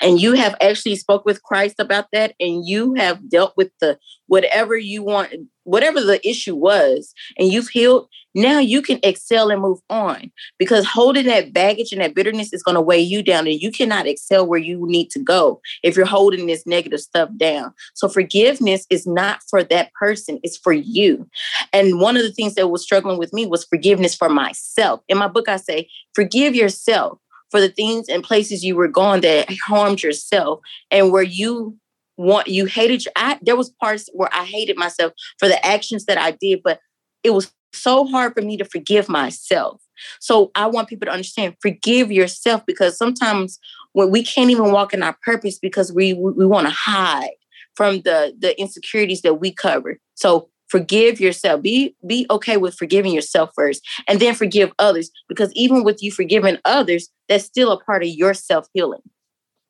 and 0.00 0.20
you 0.20 0.34
have 0.34 0.54
actually 0.60 0.96
spoke 0.96 1.24
with 1.24 1.42
Christ 1.42 1.76
about 1.78 2.06
that, 2.12 2.34
and 2.40 2.66
you 2.66 2.94
have 2.94 3.28
dealt 3.28 3.54
with 3.56 3.70
the 3.80 3.98
whatever 4.26 4.76
you 4.76 5.02
want, 5.02 5.32
whatever 5.64 6.00
the 6.00 6.26
issue 6.26 6.54
was, 6.54 7.12
and 7.38 7.52
you've 7.52 7.68
healed. 7.68 8.08
Now 8.34 8.60
you 8.60 8.80
can 8.80 9.00
excel 9.02 9.50
and 9.50 9.60
move 9.60 9.80
on 9.90 10.30
because 10.56 10.86
holding 10.86 11.26
that 11.26 11.52
baggage 11.52 11.90
and 11.90 12.00
that 12.00 12.14
bitterness 12.14 12.52
is 12.52 12.62
going 12.62 12.76
to 12.76 12.80
weigh 12.80 13.00
you 13.00 13.24
down 13.24 13.48
and 13.48 13.60
you 13.60 13.72
cannot 13.72 14.06
excel 14.06 14.46
where 14.46 14.60
you 14.60 14.86
need 14.86 15.10
to 15.10 15.18
go 15.18 15.60
if 15.82 15.96
you're 15.96 16.06
holding 16.06 16.46
this 16.46 16.64
negative 16.64 17.00
stuff 17.00 17.28
down. 17.36 17.72
So 17.94 18.08
forgiveness 18.08 18.86
is 18.88 19.04
not 19.04 19.40
for 19.50 19.64
that 19.64 19.92
person, 19.94 20.38
it's 20.44 20.56
for 20.56 20.72
you. 20.72 21.28
And 21.72 22.00
one 22.00 22.16
of 22.16 22.22
the 22.22 22.32
things 22.32 22.54
that 22.54 22.68
was 22.68 22.84
struggling 22.84 23.18
with 23.18 23.32
me 23.32 23.46
was 23.46 23.64
forgiveness 23.64 24.14
for 24.14 24.28
myself. 24.28 25.00
In 25.08 25.18
my 25.18 25.26
book, 25.26 25.48
I 25.48 25.56
say, 25.56 25.88
forgive 26.14 26.54
yourself 26.54 27.18
for 27.50 27.60
the 27.60 27.68
things 27.68 28.08
and 28.08 28.22
places 28.22 28.64
you 28.64 28.76
were 28.76 28.88
going 28.88 29.20
that 29.22 29.48
harmed 29.66 30.02
yourself 30.02 30.60
and 30.90 31.12
where 31.12 31.22
you 31.22 31.76
want 32.16 32.48
you 32.48 32.66
hated 32.66 33.02
I 33.16 33.38
there 33.40 33.56
was 33.56 33.70
parts 33.70 34.08
where 34.12 34.28
I 34.32 34.44
hated 34.44 34.76
myself 34.76 35.12
for 35.38 35.48
the 35.48 35.64
actions 35.64 36.04
that 36.04 36.18
I 36.18 36.32
did, 36.32 36.60
but 36.62 36.80
it 37.22 37.30
was 37.30 37.52
so 37.72 38.04
hard 38.04 38.34
for 38.34 38.42
me 38.42 38.56
to 38.56 38.64
forgive 38.64 39.08
myself. 39.08 39.80
So 40.18 40.50
I 40.54 40.66
want 40.66 40.88
people 40.88 41.06
to 41.06 41.12
understand 41.12 41.56
forgive 41.60 42.12
yourself 42.12 42.64
because 42.66 42.96
sometimes 42.96 43.58
when 43.92 44.10
we 44.10 44.22
can't 44.22 44.50
even 44.50 44.72
walk 44.72 44.92
in 44.92 45.02
our 45.02 45.16
purpose 45.22 45.58
because 45.58 45.92
we 45.92 46.12
we, 46.12 46.32
we 46.32 46.46
want 46.46 46.66
to 46.66 46.72
hide 46.72 47.30
from 47.74 48.02
the 48.02 48.34
the 48.38 48.58
insecurities 48.60 49.22
that 49.22 49.34
we 49.34 49.52
cover. 49.52 49.98
So 50.14 50.50
forgive 50.70 51.20
yourself. 51.20 51.62
Be 51.62 51.94
be 52.06 52.26
okay 52.30 52.56
with 52.56 52.74
forgiving 52.74 53.12
yourself 53.12 53.50
first 53.54 53.86
and 54.08 54.20
then 54.20 54.34
forgive 54.34 54.72
others 54.78 55.10
because 55.28 55.52
even 55.54 55.84
with 55.84 56.02
you 56.02 56.10
forgiving 56.12 56.58
others, 56.64 57.08
that's 57.28 57.44
still 57.44 57.72
a 57.72 57.80
part 57.84 58.02
of 58.02 58.08
your 58.08 58.34
self-healing. 58.34 59.02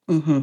hmm 0.09 0.41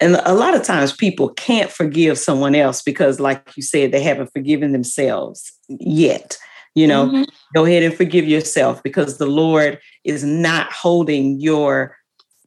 And 0.00 0.16
a 0.24 0.34
lot 0.34 0.54
of 0.54 0.62
times 0.62 0.92
people 0.92 1.28
can't 1.30 1.70
forgive 1.70 2.18
someone 2.18 2.54
else 2.54 2.82
because, 2.82 3.20
like 3.20 3.56
you 3.56 3.62
said, 3.62 3.92
they 3.92 4.02
haven't 4.02 4.32
forgiven 4.32 4.72
themselves 4.72 5.52
yet. 5.68 6.38
You 6.74 6.86
know, 6.86 7.08
Mhm. 7.08 7.26
go 7.54 7.64
ahead 7.66 7.82
and 7.82 7.94
forgive 7.94 8.26
yourself 8.26 8.82
because 8.82 9.18
the 9.18 9.26
Lord 9.26 9.78
is 10.04 10.24
not 10.24 10.72
holding 10.72 11.38
your 11.38 11.96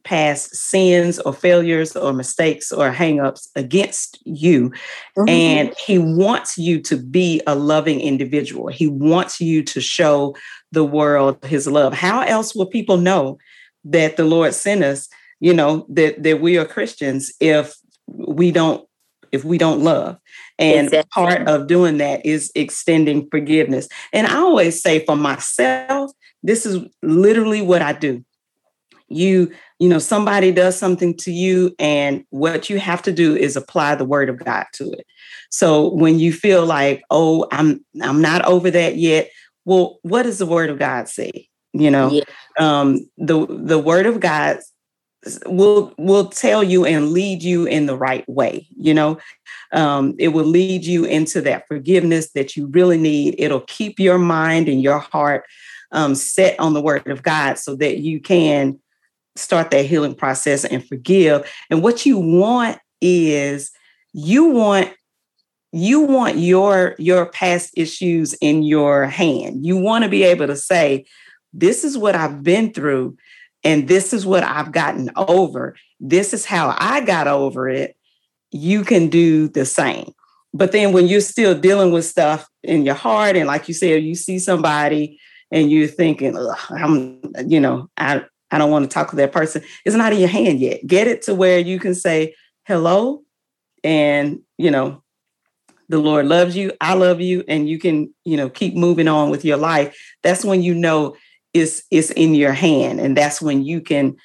past 0.06 0.56
sins 0.56 1.20
or 1.20 1.34
failures 1.34 1.96
or 1.96 2.14
mistakes 2.14 2.72
or 2.72 2.92
hangups 2.92 3.48
against 3.56 4.20
you. 4.24 4.72
Mhm. 5.18 5.30
And 5.30 5.74
He 5.78 5.98
wants 5.98 6.58
you 6.58 6.80
to 6.84 6.96
be 6.96 7.42
a 7.46 7.56
loving 7.56 8.00
individual. 8.00 8.68
He 8.68 8.88
wants 8.88 9.42
you 9.42 9.64
to 9.64 9.82
show 9.82 10.36
the 10.72 10.86
world 10.86 11.44
His 11.44 11.68
love. 11.68 11.94
How 11.94 12.22
else 12.22 12.56
will 12.56 12.68
people 12.68 12.98
know 12.98 13.38
that 13.84 14.16
the 14.16 14.26
Lord 14.26 14.54
sent 14.54 14.84
us? 14.84 15.10
You 15.40 15.54
know 15.54 15.86
that 15.90 16.24
that 16.24 16.40
we 16.40 16.58
are 16.58 16.66
Christians 16.66 17.34
if 17.42 17.76
we 18.08 18.52
don't 18.52 18.88
if 19.32 19.44
we 19.44 19.58
don't 19.58 19.82
love. 19.82 20.18
And 20.58 20.88
Exactly. 20.88 21.10
part 21.12 21.48
of 21.48 21.68
doing 21.68 21.98
that 21.98 22.26
is 22.26 22.52
extending 22.56 23.28
forgiveness. 23.30 23.90
And 24.14 24.28
I 24.28 24.38
always 24.38 24.82
say 24.82 25.04
for 25.06 25.18
myself, 25.18 26.12
this 26.44 26.66
is 26.66 26.80
literally 27.02 27.62
what 27.62 27.82
I 27.82 27.92
do. 27.92 28.24
You, 29.08 29.52
you 29.80 29.88
know, 29.88 30.00
somebody 30.00 30.52
does 30.52 30.78
something 30.78 31.16
to 31.18 31.32
you, 31.32 31.76
and 31.80 32.24
what 32.30 32.70
you 32.70 32.80
have 32.80 33.02
to 33.04 33.12
do 33.12 33.36
is 33.36 33.56
apply 33.56 33.96
the 33.96 34.06
word 34.06 34.30
of 34.30 34.44
God 34.44 34.66
to 34.74 34.92
it. 34.92 35.06
So 35.50 35.94
when 35.94 36.20
you 36.20 36.34
feel 36.34 36.66
like, 36.66 37.04
oh, 37.12 37.48
I'm 37.52 37.86
I'm 38.02 38.22
not 38.22 38.44
over 38.46 38.72
that 38.72 38.98
yet, 38.98 39.30
well, 39.66 40.00
what 40.02 40.24
does 40.24 40.40
the 40.40 40.46
word 40.46 40.70
of 40.70 40.80
God 40.80 41.08
say? 41.08 41.48
You 41.74 41.92
know, 41.92 42.12
Yeah. 42.12 42.24
um, 42.60 43.08
the 43.18 43.46
the 43.48 43.80
word 43.80 44.06
of 44.06 44.20
God 44.20 44.60
will 45.46 45.94
will 45.98 46.28
tell 46.28 46.64
you 46.64 46.86
and 46.86 47.12
lead 47.12 47.42
you 47.44 47.66
in 47.66 47.86
the 47.86 47.98
right 47.98 48.28
way 48.30 48.68
you 48.78 48.94
know 48.94 49.18
um, 49.72 50.14
it 50.20 50.30
will 50.30 50.46
lead 50.46 50.86
you 50.86 51.04
into 51.06 51.42
that 51.42 51.68
forgiveness 51.68 52.32
that 52.34 52.56
you 52.56 52.68
really 52.68 52.98
need 52.98 53.36
it'll 53.40 53.62
keep 53.62 54.00
your 54.00 54.18
mind 54.18 54.68
and 54.70 54.82
your 54.82 55.00
heart 55.00 55.44
um, 55.92 56.14
set 56.16 56.60
on 56.60 56.74
the 56.74 56.82
word 56.82 57.08
of 57.08 57.24
god 57.24 57.58
so 57.58 57.76
that 57.76 58.00
you 58.00 58.20
can 58.20 58.80
start 59.36 59.72
that 59.72 59.86
healing 59.86 60.16
process 60.16 60.66
and 60.66 60.88
forgive 60.88 61.50
and 61.70 61.82
what 61.82 62.06
you 62.06 62.18
want 62.18 62.78
is 63.02 63.72
you 64.14 64.46
want 64.46 64.94
you 65.72 66.02
want 66.02 66.38
your 66.38 66.96
your 66.98 67.26
past 67.28 67.72
issues 67.76 68.34
in 68.36 68.64
your 68.64 69.06
hand 69.06 69.66
you 69.66 69.78
want 69.78 70.04
to 70.04 70.10
be 70.10 70.24
able 70.24 70.48
to 70.48 70.56
say 70.56 71.06
this 71.54 71.84
is 71.84 71.98
what 71.98 72.16
i've 72.16 72.44
been 72.44 72.72
through 72.72 73.18
and 73.66 73.88
this 73.88 74.14
is 74.14 74.26
what 74.26 74.44
I've 74.44 74.72
gotten 74.72 75.10
over. 75.18 75.76
This 76.00 76.34
is 76.34 76.46
how 76.46 76.76
I 76.78 77.02
got 77.02 77.28
over 77.28 77.68
it. 77.68 77.98
You 78.52 78.84
can 78.84 79.10
do 79.10 79.50
the 79.50 79.66
same. 79.66 80.12
But 80.54 80.72
then 80.72 80.94
when 80.94 81.08
you're 81.08 81.20
still 81.20 81.60
dealing 81.60 81.92
with 81.92 82.06
stuff 82.06 82.48
in 82.64 82.86
your 82.86 82.96
heart, 82.96 83.36
and 83.36 83.48
like 83.48 83.68
you 83.68 83.74
said, 83.74 84.04
you 84.04 84.16
see 84.16 84.40
somebody 84.40 85.20
and 85.52 85.70
you're 85.72 85.88
thinking, 85.88 86.38
I'm, 86.70 87.20
you 87.48 87.60
know, 87.60 87.90
I, 87.98 88.24
I 88.52 88.58
don't 88.58 88.72
want 88.72 88.90
to 88.90 88.94
talk 88.94 89.10
to 89.10 89.16
that 89.18 89.32
person. 89.32 89.64
It's 89.86 89.96
not 89.96 90.14
in 90.14 90.20
your 90.20 90.30
hand 90.30 90.60
yet. 90.60 90.86
Get 90.86 91.08
it 91.08 91.24
to 91.24 91.36
where 91.36 91.60
you 91.60 91.80
can 91.80 91.96
say 91.96 92.36
hello 92.66 93.24
and, 93.84 94.40
you 94.58 94.72
know, 94.72 95.02
the 95.90 96.00
Lord 96.00 96.26
loves 96.26 96.56
you, 96.56 96.72
I 96.82 96.96
love 96.96 97.22
you, 97.22 97.44
and 97.48 97.70
you 97.70 97.78
can, 97.78 98.14
you 98.24 98.38
know, 98.38 98.50
keep 98.50 98.76
moving 98.76 99.08
on 99.08 99.30
with 99.30 99.46
your 99.46 99.58
life. 99.58 99.96
That's 100.24 100.44
when 100.44 100.64
you 100.64 100.74
know 100.74 101.16
it's 101.54 101.84
it's 101.92 102.10
in 102.12 102.34
your 102.34 102.54
hand. 102.54 103.00
And 103.00 103.16
that's 103.16 103.42
when 103.42 103.64
you 103.64 103.82
can 103.82 104.16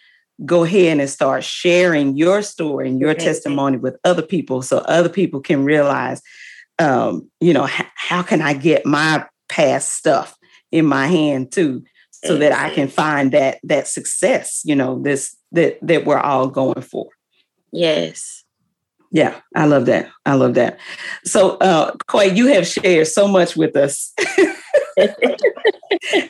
go 0.47 0.65
ahead 0.65 0.99
and 0.99 1.09
start 1.11 1.45
sharing 1.45 2.17
your 2.17 2.41
story 2.41 2.89
and 2.89 2.99
your 2.99 3.15
Mhm. 3.15 3.19
testimony 3.19 3.77
with 3.77 3.97
other 4.05 4.23
people 4.23 4.63
so 4.63 4.79
other 4.79 5.11
people 5.11 5.41
can 5.41 5.65
realize 5.65 6.23
um, 6.79 7.31
you 7.41 7.53
know, 7.53 7.67
h- 7.67 7.87
how 7.95 8.23
can 8.23 8.41
I 8.41 8.55
get 8.55 8.87
my 8.87 9.27
past 9.51 9.93
stuff 9.93 10.37
in 10.73 10.87
my 10.87 11.07
hand 11.09 11.53
too, 11.53 11.85
so 12.25 12.37
that 12.37 12.53
I 12.53 12.71
can 12.75 12.89
find 12.89 13.33
that 13.33 13.59
that 13.65 13.89
success, 13.89 14.63
you 14.65 14.75
know, 14.75 15.01
this 15.01 15.37
that 15.53 15.79
that 15.83 16.05
we're 16.05 16.19
all 16.19 16.49
going 16.49 16.83
for. 16.83 17.09
Yes. 17.73 18.45
Yeah, 19.13 19.41
I 19.57 19.67
love 19.67 19.87
that. 19.87 20.09
I 20.25 20.35
love 20.35 20.55
that. 20.55 20.79
So, 21.25 21.57
uh, 21.57 21.97
Quay, 22.09 22.33
you 22.33 22.47
have 22.47 22.65
shared 22.65 23.09
so 23.09 23.27
much 23.27 23.57
with 23.57 23.75
us 23.75 24.13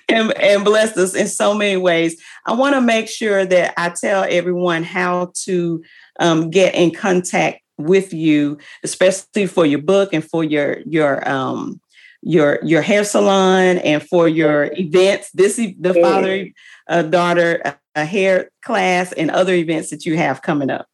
and, 0.09 0.33
and 0.39 0.65
blessed 0.65 0.97
us 0.97 1.15
in 1.15 1.29
so 1.29 1.53
many 1.53 1.77
ways. 1.77 2.21
I 2.47 2.55
want 2.55 2.75
to 2.75 2.81
make 2.81 3.07
sure 3.07 3.45
that 3.45 3.75
I 3.77 3.91
tell 3.91 4.25
everyone 4.27 4.83
how 4.83 5.33
to 5.43 5.83
um, 6.21 6.49
get 6.49 6.75
in 6.75 6.93
contact 6.93 7.61
with 7.77 8.15
you, 8.15 8.57
especially 8.83 9.47
for 9.47 9.67
your 9.67 9.83
book 9.83 10.15
and 10.15 10.25
for 10.25 10.43
your 10.43 10.81
your 10.87 11.29
um, 11.29 11.81
your 12.23 12.59
your 12.63 12.83
hair 12.83 13.05
salon 13.05 13.79
and 13.79 14.03
for 14.03 14.29
your 14.29 14.71
events. 14.75 15.31
This 15.33 15.57
the 15.57 15.95
father 16.01 16.49
uh, 16.89 17.03
daughter 17.03 17.61
uh, 17.65 17.73
a 17.95 18.05
hair 18.05 18.51
class 18.63 19.13
and 19.13 19.31
other 19.31 19.55
events 19.55 19.91
that 19.91 20.05
you 20.07 20.17
have 20.17 20.43
coming 20.43 20.71
up. 20.71 20.87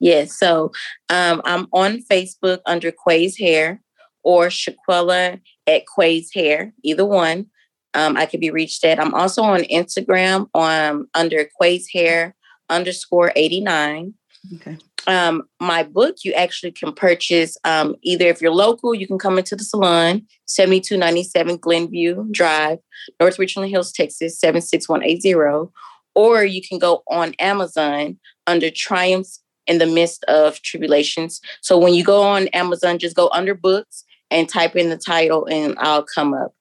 Yes. 0.00 0.36
So 0.36 0.72
um, 1.08 1.40
I'm 1.44 1.68
on 1.72 2.02
Facebook 2.10 2.58
under 2.66 2.90
Quay's 2.90 3.38
Hair 3.38 3.80
or 4.24 4.48
Shaquella 4.48 5.40
at 5.66 5.82
Quay's 5.86 6.32
Hair, 6.34 6.72
either 6.82 7.06
one. 7.06 7.46
Um, 7.94 8.16
I 8.16 8.26
could 8.26 8.40
be 8.40 8.50
reached 8.50 8.84
at. 8.84 8.98
I'm 8.98 9.14
also 9.14 9.42
on 9.42 9.60
Instagram 9.64 10.48
on 10.54 11.06
under 11.14 11.48
Quay's 11.60 11.88
Hair 11.92 12.34
underscore 12.68 13.32
89. 13.36 14.14
Okay. 14.56 14.78
Um, 15.06 15.42
my 15.60 15.82
book 15.82 16.16
you 16.24 16.32
actually 16.32 16.72
can 16.72 16.92
purchase 16.92 17.56
um, 17.64 17.96
either 18.02 18.26
if 18.26 18.40
you're 18.40 18.52
local, 18.52 18.94
you 18.94 19.06
can 19.06 19.18
come 19.18 19.38
into 19.38 19.56
the 19.56 19.64
salon, 19.64 20.26
7297 20.46 21.56
Glenview 21.56 22.24
Drive, 22.30 22.78
North 23.18 23.38
Richland 23.38 23.70
Hills, 23.70 23.92
Texas, 23.92 24.38
76180. 24.38 25.72
Or 26.14 26.44
you 26.44 26.60
can 26.62 26.78
go 26.78 27.02
on 27.10 27.34
Amazon 27.38 28.18
under 28.46 28.70
Triumphs 28.70 29.42
in 29.66 29.78
the 29.78 29.86
midst 29.86 30.24
of 30.24 30.60
tribulations. 30.62 31.40
So 31.60 31.78
when 31.78 31.94
you 31.94 32.04
go 32.04 32.22
on 32.22 32.48
Amazon, 32.48 32.98
just 32.98 33.16
go 33.16 33.28
under 33.32 33.54
books 33.54 34.04
and 34.30 34.48
type 34.48 34.76
in 34.76 34.90
the 34.90 34.96
title 34.96 35.46
and 35.46 35.76
I'll 35.78 36.04
come 36.04 36.34
up. 36.34 36.54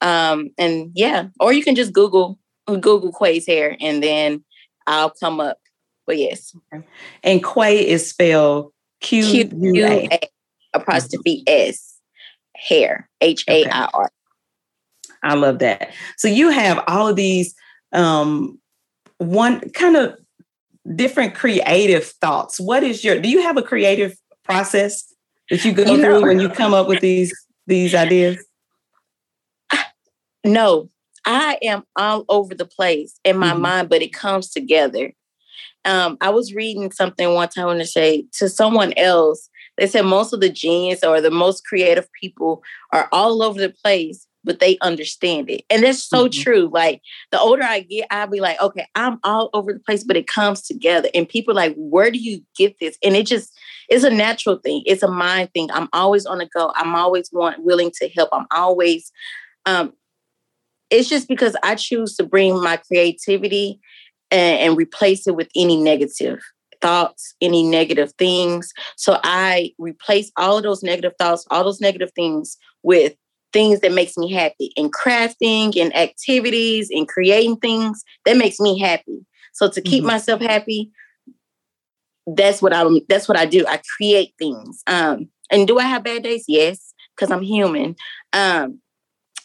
Um, 0.00 0.50
and 0.58 0.90
yeah, 0.94 1.28
or 1.40 1.52
you 1.52 1.62
can 1.62 1.74
just 1.74 1.92
Google 1.92 2.38
Google 2.66 3.12
Quay's 3.12 3.46
hair 3.46 3.76
and 3.80 4.02
then 4.02 4.44
I'll 4.86 5.10
come 5.10 5.40
up. 5.40 5.58
But 6.06 6.18
yes, 6.18 6.54
And 7.22 7.44
Quay 7.44 7.86
is 7.88 8.08
spelled 8.08 8.72
Q 9.00 9.24
U 9.24 9.86
A. 9.86 10.08
Apostrophe 10.72 11.42
S 11.46 11.98
hair 12.54 13.08
H 13.20 13.44
A 13.48 13.64
I 13.66 13.88
R. 13.92 14.10
I 15.22 15.34
love 15.34 15.58
that. 15.58 15.92
So 16.16 16.28
you 16.28 16.50
have 16.50 16.82
all 16.86 17.08
of 17.08 17.16
these 17.16 17.54
um 17.92 18.58
one 19.18 19.60
kind 19.70 19.96
of 19.96 20.16
different 20.94 21.34
creative 21.34 22.04
thoughts. 22.04 22.60
What 22.60 22.82
is 22.84 23.02
your 23.02 23.18
do 23.20 23.28
you 23.28 23.42
have 23.42 23.56
a 23.56 23.62
creative 23.62 24.16
process 24.44 25.12
that 25.50 25.64
you 25.64 25.72
go 25.72 25.82
You 25.84 25.96
know- 25.96 26.20
through 26.20 26.28
when 26.28 26.40
you 26.40 26.48
come 26.48 26.72
up 26.74 26.86
with 26.86 27.00
these 27.00 27.34
these 27.66 27.94
ideas? 27.94 28.38
No, 30.44 30.90
I 31.24 31.58
am 31.62 31.82
all 31.96 32.24
over 32.28 32.54
the 32.54 32.66
place 32.66 33.18
in 33.24 33.36
my 33.36 33.52
Mhm. 33.52 33.60
mind, 33.60 33.88
but 33.88 34.00
it 34.02 34.12
comes 34.12 34.48
together. 34.50 35.12
Um, 35.86 36.18
I 36.20 36.30
was 36.30 36.54
reading 36.54 36.90
something 36.92 37.32
one 37.34 37.48
time 37.48 37.78
they 37.78 37.84
say 37.84 38.26
to 38.38 38.48
someone 38.48 38.92
else, 38.96 39.48
they 39.78 39.86
said 39.86 40.02
most 40.04 40.32
of 40.32 40.40
the 40.40 40.50
genius 40.50 41.04
or 41.04 41.20
the 41.20 41.30
most 41.30 41.64
creative 41.66 42.08
people 42.20 42.62
are 42.92 43.08
all 43.12 43.42
over 43.42 43.60
the 43.60 43.74
place, 43.84 44.26
but 44.42 44.58
they 44.60 44.78
understand 44.80 45.48
it. 45.50 45.64
And 45.70 45.82
that's 45.84 46.02
so 46.02 46.28
Mhm. 46.28 46.32
true. 46.42 46.70
Like 46.72 47.02
the 47.30 47.40
older 47.40 47.62
I 47.62 47.80
get, 47.80 48.06
I'll 48.10 48.26
be 48.26 48.40
like, 48.40 48.60
okay, 48.60 48.86
I'm 48.94 49.18
all 49.24 49.50
over 49.54 49.72
the 49.72 49.80
place, 49.80 50.02
but 50.04 50.16
it 50.16 50.26
comes 50.26 50.62
together. 50.62 51.08
And 51.14 51.28
people 51.28 51.52
are 51.52 51.56
like, 51.56 51.74
where 51.76 52.10
do 52.10 52.18
you 52.18 52.42
get 52.56 52.78
this? 52.80 52.98
And 53.04 53.14
it 53.16 53.26
just 53.26 53.52
it's 53.88 54.04
a 54.04 54.10
natural 54.10 54.56
thing. 54.56 54.82
It's 54.86 55.02
a 55.04 55.08
mind 55.08 55.50
thing. 55.54 55.70
I'm 55.72 55.88
always 55.92 56.26
on 56.26 56.38
the 56.38 56.46
go. 56.46 56.72
I'm 56.74 56.94
always 56.96 57.30
want 57.32 57.62
willing 57.64 57.92
to 58.00 58.08
help. 58.08 58.30
I'm 58.32 58.46
always 58.50 59.12
um 59.66 59.92
it's 60.90 61.08
just 61.08 61.28
because 61.28 61.56
I 61.62 61.74
choose 61.74 62.16
to 62.16 62.24
bring 62.24 62.62
my 62.62 62.76
creativity 62.76 63.80
and, 64.30 64.58
and 64.60 64.76
replace 64.76 65.26
it 65.26 65.36
with 65.36 65.48
any 65.56 65.76
negative 65.76 66.40
thoughts, 66.80 67.34
any 67.40 67.62
negative 67.62 68.12
things. 68.18 68.72
So 68.96 69.18
I 69.24 69.72
replace 69.78 70.30
all 70.36 70.58
of 70.58 70.62
those 70.62 70.82
negative 70.82 71.12
thoughts, 71.18 71.46
all 71.50 71.64
those 71.64 71.80
negative 71.80 72.10
things 72.14 72.56
with 72.82 73.14
things 73.52 73.80
that 73.80 73.92
makes 73.92 74.16
me 74.18 74.30
happy 74.30 74.72
and 74.76 74.92
crafting 74.92 75.80
and 75.80 75.94
activities 75.96 76.90
and 76.90 77.08
creating 77.08 77.56
things 77.56 78.04
that 78.24 78.36
makes 78.36 78.60
me 78.60 78.78
happy. 78.78 79.24
So 79.52 79.70
to 79.70 79.80
keep 79.80 80.04
Mhm. 80.04 80.08
myself 80.08 80.40
happy, 80.42 80.90
that's 82.26 82.60
what 82.60 82.74
I'm 82.74 83.00
that's 83.08 83.28
what 83.28 83.38
I 83.38 83.46
do. 83.46 83.64
I 83.66 83.80
create 83.96 84.34
things. 84.38 84.82
Um 84.86 85.28
and 85.50 85.66
do 85.66 85.78
I 85.78 85.84
have 85.84 86.04
bad 86.04 86.24
days? 86.24 86.44
Yes, 86.48 86.92
because 87.14 87.30
I'm 87.30 87.42
human. 87.42 87.96
Um 88.32 88.80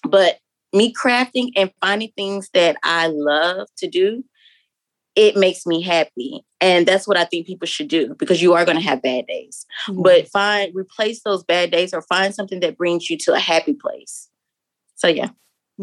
but 0.04 0.40
me 0.74 0.94
crafting 0.94 1.52
and 1.56 1.72
finding 1.82 2.12
things 2.16 2.50
that 2.54 2.78
I 2.84 3.08
love 3.08 3.68
to 3.78 3.88
do, 3.88 4.24
it 5.16 5.36
makes 5.36 5.66
me 5.66 5.82
happy. 5.82 6.44
And 6.60 6.88
that's 6.88 7.08
what 7.08 7.18
I 7.18 7.26
think 7.26 7.48
people 7.48 7.68
should 7.68 7.88
do 7.88 8.16
because 8.16 8.42
you 8.42 8.54
are 8.54 8.66
going 8.66 8.78
to 8.78 8.84
have 8.84 9.02
bad 9.02 9.28
days. 9.28 9.66
But 9.90 10.30
find 10.30 10.74
replace 10.76 11.22
those 11.24 11.44
bad 11.44 11.72
days 11.72 11.94
or 11.94 12.02
find 12.02 12.34
something 12.34 12.60
that 12.62 12.78
brings 12.78 13.10
you 13.10 13.18
to 13.20 13.34
a 13.34 13.40
happy 13.40 13.74
place. 13.74 14.30
So 14.96 15.08
yeah. 15.08 15.30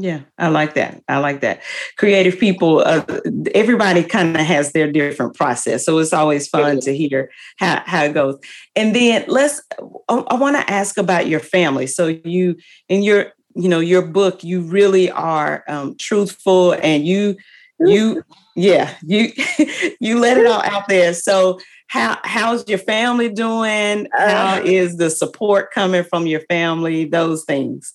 Yeah, 0.01 0.21
I 0.39 0.49
like 0.49 0.75
that. 0.75 1.03
I 1.09 1.19
like 1.19 1.41
that. 1.41 1.61
Creative 1.97 2.39
people, 2.39 2.85
uh, 2.87 3.05
everybody 3.53 4.05
kind 4.05 4.37
of 4.37 4.43
has 4.43 4.71
their 4.71 4.93
different 4.93 5.35
process. 5.35 5.85
So 5.85 5.99
it's 5.99 6.13
always 6.13 6.47
fun 6.47 6.79
to 6.81 6.97
hear 6.97 7.31
how, 7.57 7.83
how 7.85 8.05
it 8.05 8.15
goes. 8.15 8.39
And 8.77 8.95
then 8.95 9.25
let's, 9.27 9.61
I, 10.09 10.15
I 10.15 10.35
want 10.37 10.57
to 10.57 10.71
ask 10.71 10.99
about 10.99 11.27
your 11.27 11.41
family. 11.41 11.89
So 11.89 12.07
you, 12.07 12.57
in 12.89 13.03
your, 13.03 13.33
you 13.57 13.69
know, 13.69 13.81
your 13.81 14.03
book, 14.03 14.45
you 14.45 14.61
really 14.61 15.11
are 15.11 15.65
um, 15.67 15.97
truthful 15.97 16.75
and 16.75 17.05
you, 17.05 17.37
you, 17.81 18.23
yeah, 18.57 18.95
you, 19.03 19.33
you 20.01 20.19
let 20.19 20.37
it 20.37 20.47
all 20.47 20.63
out 20.63 20.89
there. 20.89 21.15
So 21.15 21.59
how, 21.89 22.19
how's 22.25 22.69
your 22.69 22.79
family 22.79 23.29
doing? 23.29 24.09
How 24.13 24.59
Uh, 24.59 24.63
the 24.97 25.11
support 25.11 25.73
coming 25.73 26.05
from 26.05 26.27
your 26.27 26.41
family? 26.43 27.05
Those 27.05 27.45
things. 27.45 27.95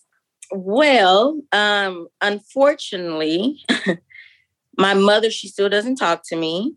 Well, 0.51 1.41
um, 1.51 2.07
unfortunately, 2.21 3.63
my 4.77 4.93
mother, 4.93 5.31
she 5.31 5.47
still 5.47 5.69
doesn't 5.69 5.95
talk 5.95 6.21
to 6.27 6.35
me. 6.35 6.75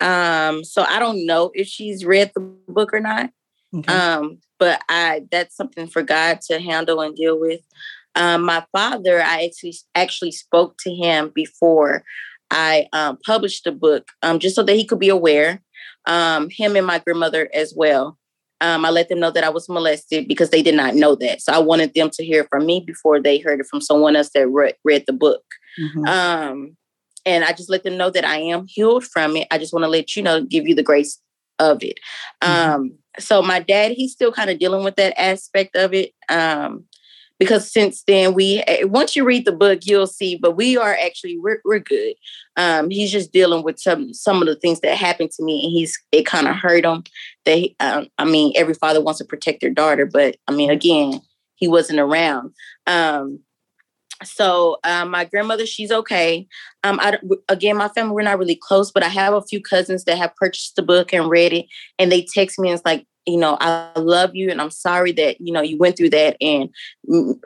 Um, 0.00 0.64
so 0.64 0.82
I 0.82 0.98
don't 0.98 1.26
know 1.26 1.50
if 1.54 1.66
she's 1.66 2.04
read 2.04 2.32
the 2.34 2.40
book 2.68 2.94
or 2.94 3.00
not. 3.00 3.30
Okay. 3.74 3.92
Um, 3.92 4.38
but 4.58 4.82
I 4.88 5.22
that's 5.30 5.56
something 5.56 5.86
for 5.86 6.02
God 6.02 6.40
to 6.42 6.60
handle 6.60 7.00
and 7.00 7.14
deal 7.14 7.38
with. 7.38 7.60
Um, 8.14 8.42
my 8.42 8.64
father, 8.72 9.22
I 9.22 9.44
actually 9.44 9.74
actually 9.94 10.32
spoke 10.32 10.76
to 10.80 10.94
him 10.94 11.30
before 11.34 12.04
I 12.50 12.88
um, 12.92 13.18
published 13.24 13.64
the 13.64 13.72
book, 13.72 14.08
um, 14.22 14.38
just 14.38 14.56
so 14.56 14.62
that 14.62 14.74
he 14.74 14.84
could 14.84 14.98
be 14.98 15.08
aware. 15.08 15.62
Um, 16.06 16.48
him 16.50 16.76
and 16.76 16.86
my 16.86 16.98
grandmother 16.98 17.48
as 17.54 17.74
well. 17.76 18.18
Um, 18.62 18.84
I 18.84 18.90
let 18.90 19.08
them 19.08 19.20
know 19.20 19.30
that 19.30 19.44
I 19.44 19.48
was 19.48 19.68
molested 19.68 20.28
because 20.28 20.50
they 20.50 20.62
did 20.62 20.74
not 20.74 20.94
know 20.94 21.14
that. 21.16 21.40
So 21.40 21.52
I 21.52 21.58
wanted 21.58 21.94
them 21.94 22.10
to 22.10 22.24
hear 22.24 22.44
from 22.50 22.66
me 22.66 22.80
before 22.86 23.20
they 23.20 23.38
heard 23.38 23.60
it 23.60 23.66
from 23.66 23.80
someone 23.80 24.16
else 24.16 24.30
that 24.34 24.48
re- 24.48 24.74
read 24.84 25.04
the 25.06 25.12
book. 25.14 25.42
Mhm. 25.78 26.08
Um, 26.08 26.76
and 27.24 27.44
I 27.44 27.52
just 27.52 27.70
let 27.70 27.84
them 27.84 27.96
know 27.96 28.10
that 28.10 28.24
I 28.24 28.38
am 28.38 28.66
healed 28.66 29.04
from 29.04 29.36
it. 29.36 29.46
I 29.50 29.58
just 29.58 29.72
want 29.72 29.84
to 29.84 29.88
let 29.88 30.14
you 30.16 30.22
know, 30.22 30.42
give 30.42 30.66
you 30.68 30.74
the 30.74 30.82
grace 30.82 31.18
of 31.58 31.82
it. 31.82 31.98
Mhm. 32.42 32.48
Um, 32.48 32.92
so 33.18 33.42
my 33.42 33.60
dad, 33.60 33.92
he's 33.92 34.12
still 34.12 34.32
kind 34.32 34.50
of 34.50 34.58
dealing 34.58 34.84
with 34.84 34.96
that 34.96 35.18
aspect 35.20 35.76
of 35.76 35.94
it. 35.94 36.12
Um, 36.28 36.84
because 37.40 37.72
since 37.72 38.04
then 38.06 38.34
we 38.34 38.62
eh, 38.68 38.84
once 38.84 39.16
you 39.16 39.24
read 39.24 39.46
the 39.46 39.52
book, 39.52 39.80
you'll 39.84 40.06
see, 40.06 40.36
but 40.36 40.56
we 40.56 40.76
are 40.76 40.94
actually 40.94 41.38
we're 41.38 41.60
we're 41.64 41.80
good. 41.80 42.14
Um, 42.56 42.90
he's 42.90 43.10
just 43.10 43.32
dealing 43.32 43.64
with 43.64 43.80
some 43.80 44.12
some 44.12 44.42
of 44.42 44.46
the 44.46 44.54
things 44.54 44.80
that 44.80 44.96
happened 44.96 45.30
to 45.32 45.42
me, 45.42 45.64
and 45.64 45.72
he's 45.72 45.98
it 46.12 46.26
kind 46.26 46.46
of 46.46 46.54
hurt 46.54 46.84
him. 46.84 47.02
He, 47.46 47.74
um, 47.80 48.06
I 48.18 48.26
mean, 48.26 48.52
every 48.54 48.74
father 48.74 49.00
wants 49.00 49.18
to 49.18 49.24
protect 49.24 49.62
their 49.62 49.70
daughter, 49.70 50.06
but 50.06 50.36
I 50.46 50.52
mean, 50.52 50.70
again, 50.70 51.22
he 51.56 51.66
wasn't 51.66 51.98
around. 51.98 52.52
Um, 52.86 53.40
so 54.22 54.76
um, 54.84 55.10
my 55.10 55.24
grandmother, 55.24 55.64
she's 55.64 55.90
okay. 55.90 56.46
Um, 56.84 57.00
I 57.00 57.18
again, 57.48 57.78
my 57.78 57.88
family, 57.88 58.12
we're 58.12 58.22
not 58.22 58.38
really 58.38 58.54
close, 58.60 58.92
but 58.92 59.02
I 59.02 59.08
have 59.08 59.32
a 59.32 59.42
few 59.42 59.62
cousins 59.62 60.04
that 60.04 60.18
have 60.18 60.36
purchased 60.36 60.76
the 60.76 60.82
book 60.82 61.14
and 61.14 61.30
read 61.30 61.54
it, 61.54 61.66
and 61.98 62.12
they 62.12 62.22
text 62.22 62.58
me 62.58 62.68
and 62.68 62.76
it's 62.76 62.84
like, 62.84 63.06
you 63.30 63.38
know, 63.38 63.56
I 63.60 63.92
love 63.98 64.34
you, 64.34 64.50
and 64.50 64.60
I'm 64.60 64.70
sorry 64.70 65.12
that 65.12 65.40
you 65.40 65.52
know 65.52 65.62
you 65.62 65.78
went 65.78 65.96
through 65.96 66.10
that. 66.10 66.36
And 66.40 66.70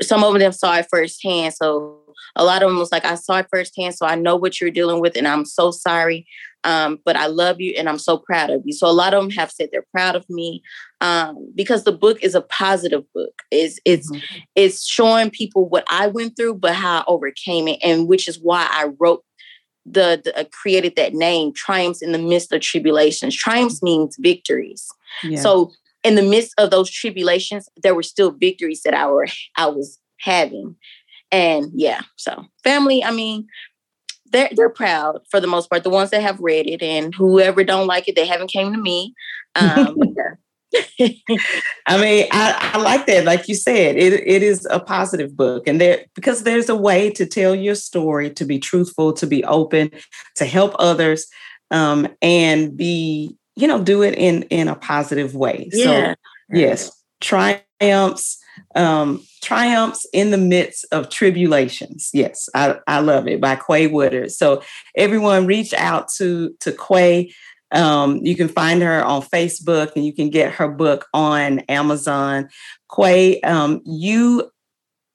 some 0.00 0.24
of 0.24 0.38
them 0.38 0.52
saw 0.52 0.76
it 0.76 0.86
firsthand, 0.90 1.54
so 1.54 1.98
a 2.36 2.44
lot 2.44 2.62
of 2.62 2.68
them 2.68 2.78
was 2.78 2.92
like, 2.92 3.04
I 3.04 3.14
saw 3.14 3.38
it 3.38 3.46
firsthand, 3.50 3.94
so 3.94 4.06
I 4.06 4.14
know 4.14 4.36
what 4.36 4.60
you're 4.60 4.70
dealing 4.70 5.00
with, 5.00 5.16
and 5.16 5.28
I'm 5.28 5.44
so 5.44 5.70
sorry. 5.70 6.26
Um, 6.64 6.98
but 7.04 7.14
I 7.14 7.26
love 7.26 7.60
you, 7.60 7.74
and 7.76 7.88
I'm 7.88 7.98
so 7.98 8.16
proud 8.16 8.50
of 8.50 8.62
you. 8.64 8.72
So 8.72 8.86
a 8.86 8.92
lot 8.92 9.12
of 9.12 9.22
them 9.22 9.30
have 9.32 9.50
said 9.50 9.68
they're 9.70 9.86
proud 9.92 10.16
of 10.16 10.24
me 10.30 10.62
um, 11.02 11.52
because 11.54 11.84
the 11.84 11.92
book 11.92 12.22
is 12.22 12.34
a 12.34 12.40
positive 12.40 13.04
book. 13.12 13.42
It's 13.50 13.78
it's 13.84 14.10
Mhm. 14.10 14.22
it's 14.54 14.86
showing 14.86 15.30
people 15.30 15.68
what 15.68 15.84
I 15.90 16.06
went 16.06 16.36
through, 16.36 16.54
but 16.54 16.74
how 16.74 17.00
I 17.00 17.04
overcame 17.06 17.68
it, 17.68 17.80
and 17.82 18.08
which 18.08 18.28
is 18.28 18.38
why 18.40 18.66
I 18.70 18.86
wrote 18.98 19.22
the, 19.86 20.20
the 20.24 20.38
uh, 20.38 20.44
created 20.50 20.96
that 20.96 21.12
name, 21.14 21.52
triumphs 21.52 22.00
in 22.02 22.12
the 22.12 22.18
midst 22.18 22.52
of 22.52 22.62
tribulations. 22.62 23.36
Triumphs 23.36 23.82
means 23.82 24.16
victories. 24.18 24.88
Yeah. 25.22 25.40
So 25.40 25.72
in 26.02 26.14
the 26.14 26.22
midst 26.22 26.54
of 26.58 26.70
those 26.70 26.90
tribulations, 26.90 27.68
there 27.82 27.94
were 27.94 28.02
still 28.02 28.30
victories 28.30 28.82
that 28.82 28.94
I 28.94 29.06
were 29.06 29.26
I 29.56 29.66
was 29.66 29.98
having, 30.20 30.76
and 31.30 31.70
yeah. 31.74 32.02
So 32.16 32.44
family, 32.62 33.02
I 33.04 33.10
mean. 33.10 33.46
They're, 34.32 34.50
they're 34.50 34.68
proud 34.68 35.20
for 35.30 35.38
the 35.38 35.46
most 35.46 35.70
part. 35.70 35.84
The 35.84 35.90
ones 35.90 36.10
that 36.10 36.20
have 36.20 36.40
read 36.40 36.66
it 36.66 36.82
and 36.82 37.14
whoever 37.14 37.62
don't 37.62 37.86
like 37.86 38.08
it, 38.08 38.16
they 38.16 38.26
haven't 38.26 38.50
came 38.50 38.72
to 38.72 38.80
me. 38.80 39.14
Um. 39.54 39.96
I 41.86 42.00
mean, 42.00 42.26
I, 42.32 42.72
I 42.74 42.78
like 42.78 43.06
that. 43.06 43.24
Like 43.24 43.48
you 43.48 43.54
said, 43.54 43.96
it, 43.96 44.12
it 44.12 44.42
is 44.42 44.66
a 44.70 44.80
positive 44.80 45.36
book. 45.36 45.66
And 45.66 45.80
there 45.80 46.04
because 46.14 46.42
there's 46.42 46.68
a 46.68 46.76
way 46.76 47.10
to 47.10 47.26
tell 47.26 47.54
your 47.54 47.74
story, 47.74 48.30
to 48.30 48.44
be 48.44 48.58
truthful, 48.58 49.12
to 49.14 49.26
be 49.26 49.44
open, 49.44 49.90
to 50.36 50.44
help 50.44 50.74
others, 50.78 51.26
um, 51.70 52.08
and 52.22 52.76
be, 52.76 53.36
you 53.56 53.68
know, 53.68 53.82
do 53.82 54.02
it 54.02 54.14
in 54.14 54.42
in 54.44 54.68
a 54.68 54.74
positive 54.74 55.34
way. 55.34 55.68
yeah. 55.72 56.14
So 56.14 56.56
yes, 56.56 57.04
triumphs, 57.20 58.38
um, 58.74 59.24
triumphs 59.42 60.06
in 60.12 60.30
the 60.30 60.38
midst 60.38 60.86
of 60.92 61.08
tribulations. 61.08 62.10
Yes, 62.12 62.48
I, 62.54 62.78
I 62.86 63.00
love 63.00 63.28
it 63.28 63.40
by 63.40 63.56
Quay 63.56 63.86
Woodard. 63.86 64.30
So 64.30 64.62
everyone 64.96 65.46
reach 65.46 65.72
out 65.74 66.08
to 66.16 66.54
to 66.60 66.72
Quay. 66.72 67.32
Um, 67.72 68.20
you 68.22 68.36
can 68.36 68.48
find 68.48 68.82
her 68.82 69.04
on 69.04 69.22
Facebook 69.22 69.96
and 69.96 70.04
you 70.04 70.12
can 70.12 70.30
get 70.30 70.52
her 70.54 70.68
book 70.68 71.06
on 71.12 71.60
Amazon. 71.60 72.48
Quay, 72.94 73.40
um, 73.40 73.80
you, 73.84 74.48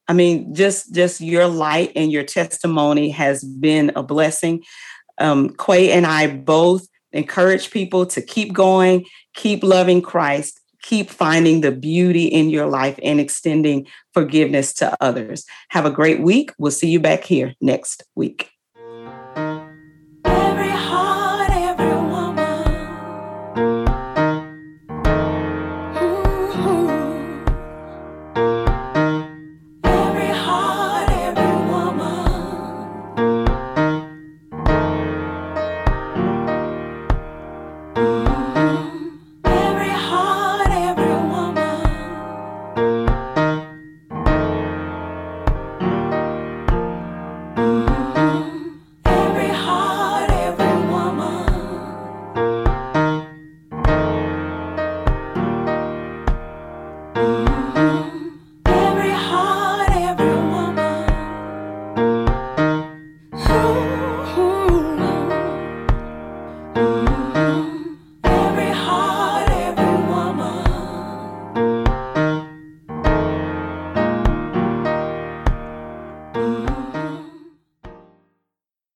I 0.10 0.14
mean, 0.14 0.54
just 0.54 0.94
just 0.94 1.22
your 1.22 1.48
light 1.48 1.94
and 1.96 2.12
your 2.12 2.24
testimony 2.24 3.10
has 3.12 3.44
been 3.44 3.92
a 3.96 4.04
blessing. 4.04 4.64
Um, 5.20 5.56
Quay 5.58 5.92
and 5.92 6.06
I 6.06 6.28
both 6.28 6.88
encourage 7.12 7.72
people 7.72 8.06
to 8.08 8.22
keep 8.22 8.54
going, 8.54 9.06
keep 9.34 9.64
loving 9.64 10.02
Christ, 10.02 10.60
keep 10.82 11.10
finding 11.10 11.62
the 11.62 11.72
beauty 11.72 12.26
in 12.26 12.50
your 12.50 12.68
life 12.68 13.00
and 13.04 13.20
extending 13.20 13.88
forgiveness 14.14 14.74
to 14.76 14.96
others. 15.02 15.46
Have 15.70 15.86
a 15.86 15.92
great 15.92 16.22
week. 16.22 16.52
We'll 16.58 16.72
see 16.72 16.90
you 16.90 17.00
back 17.00 17.24
here 17.24 17.54
next 17.62 18.04
week. 18.16 18.50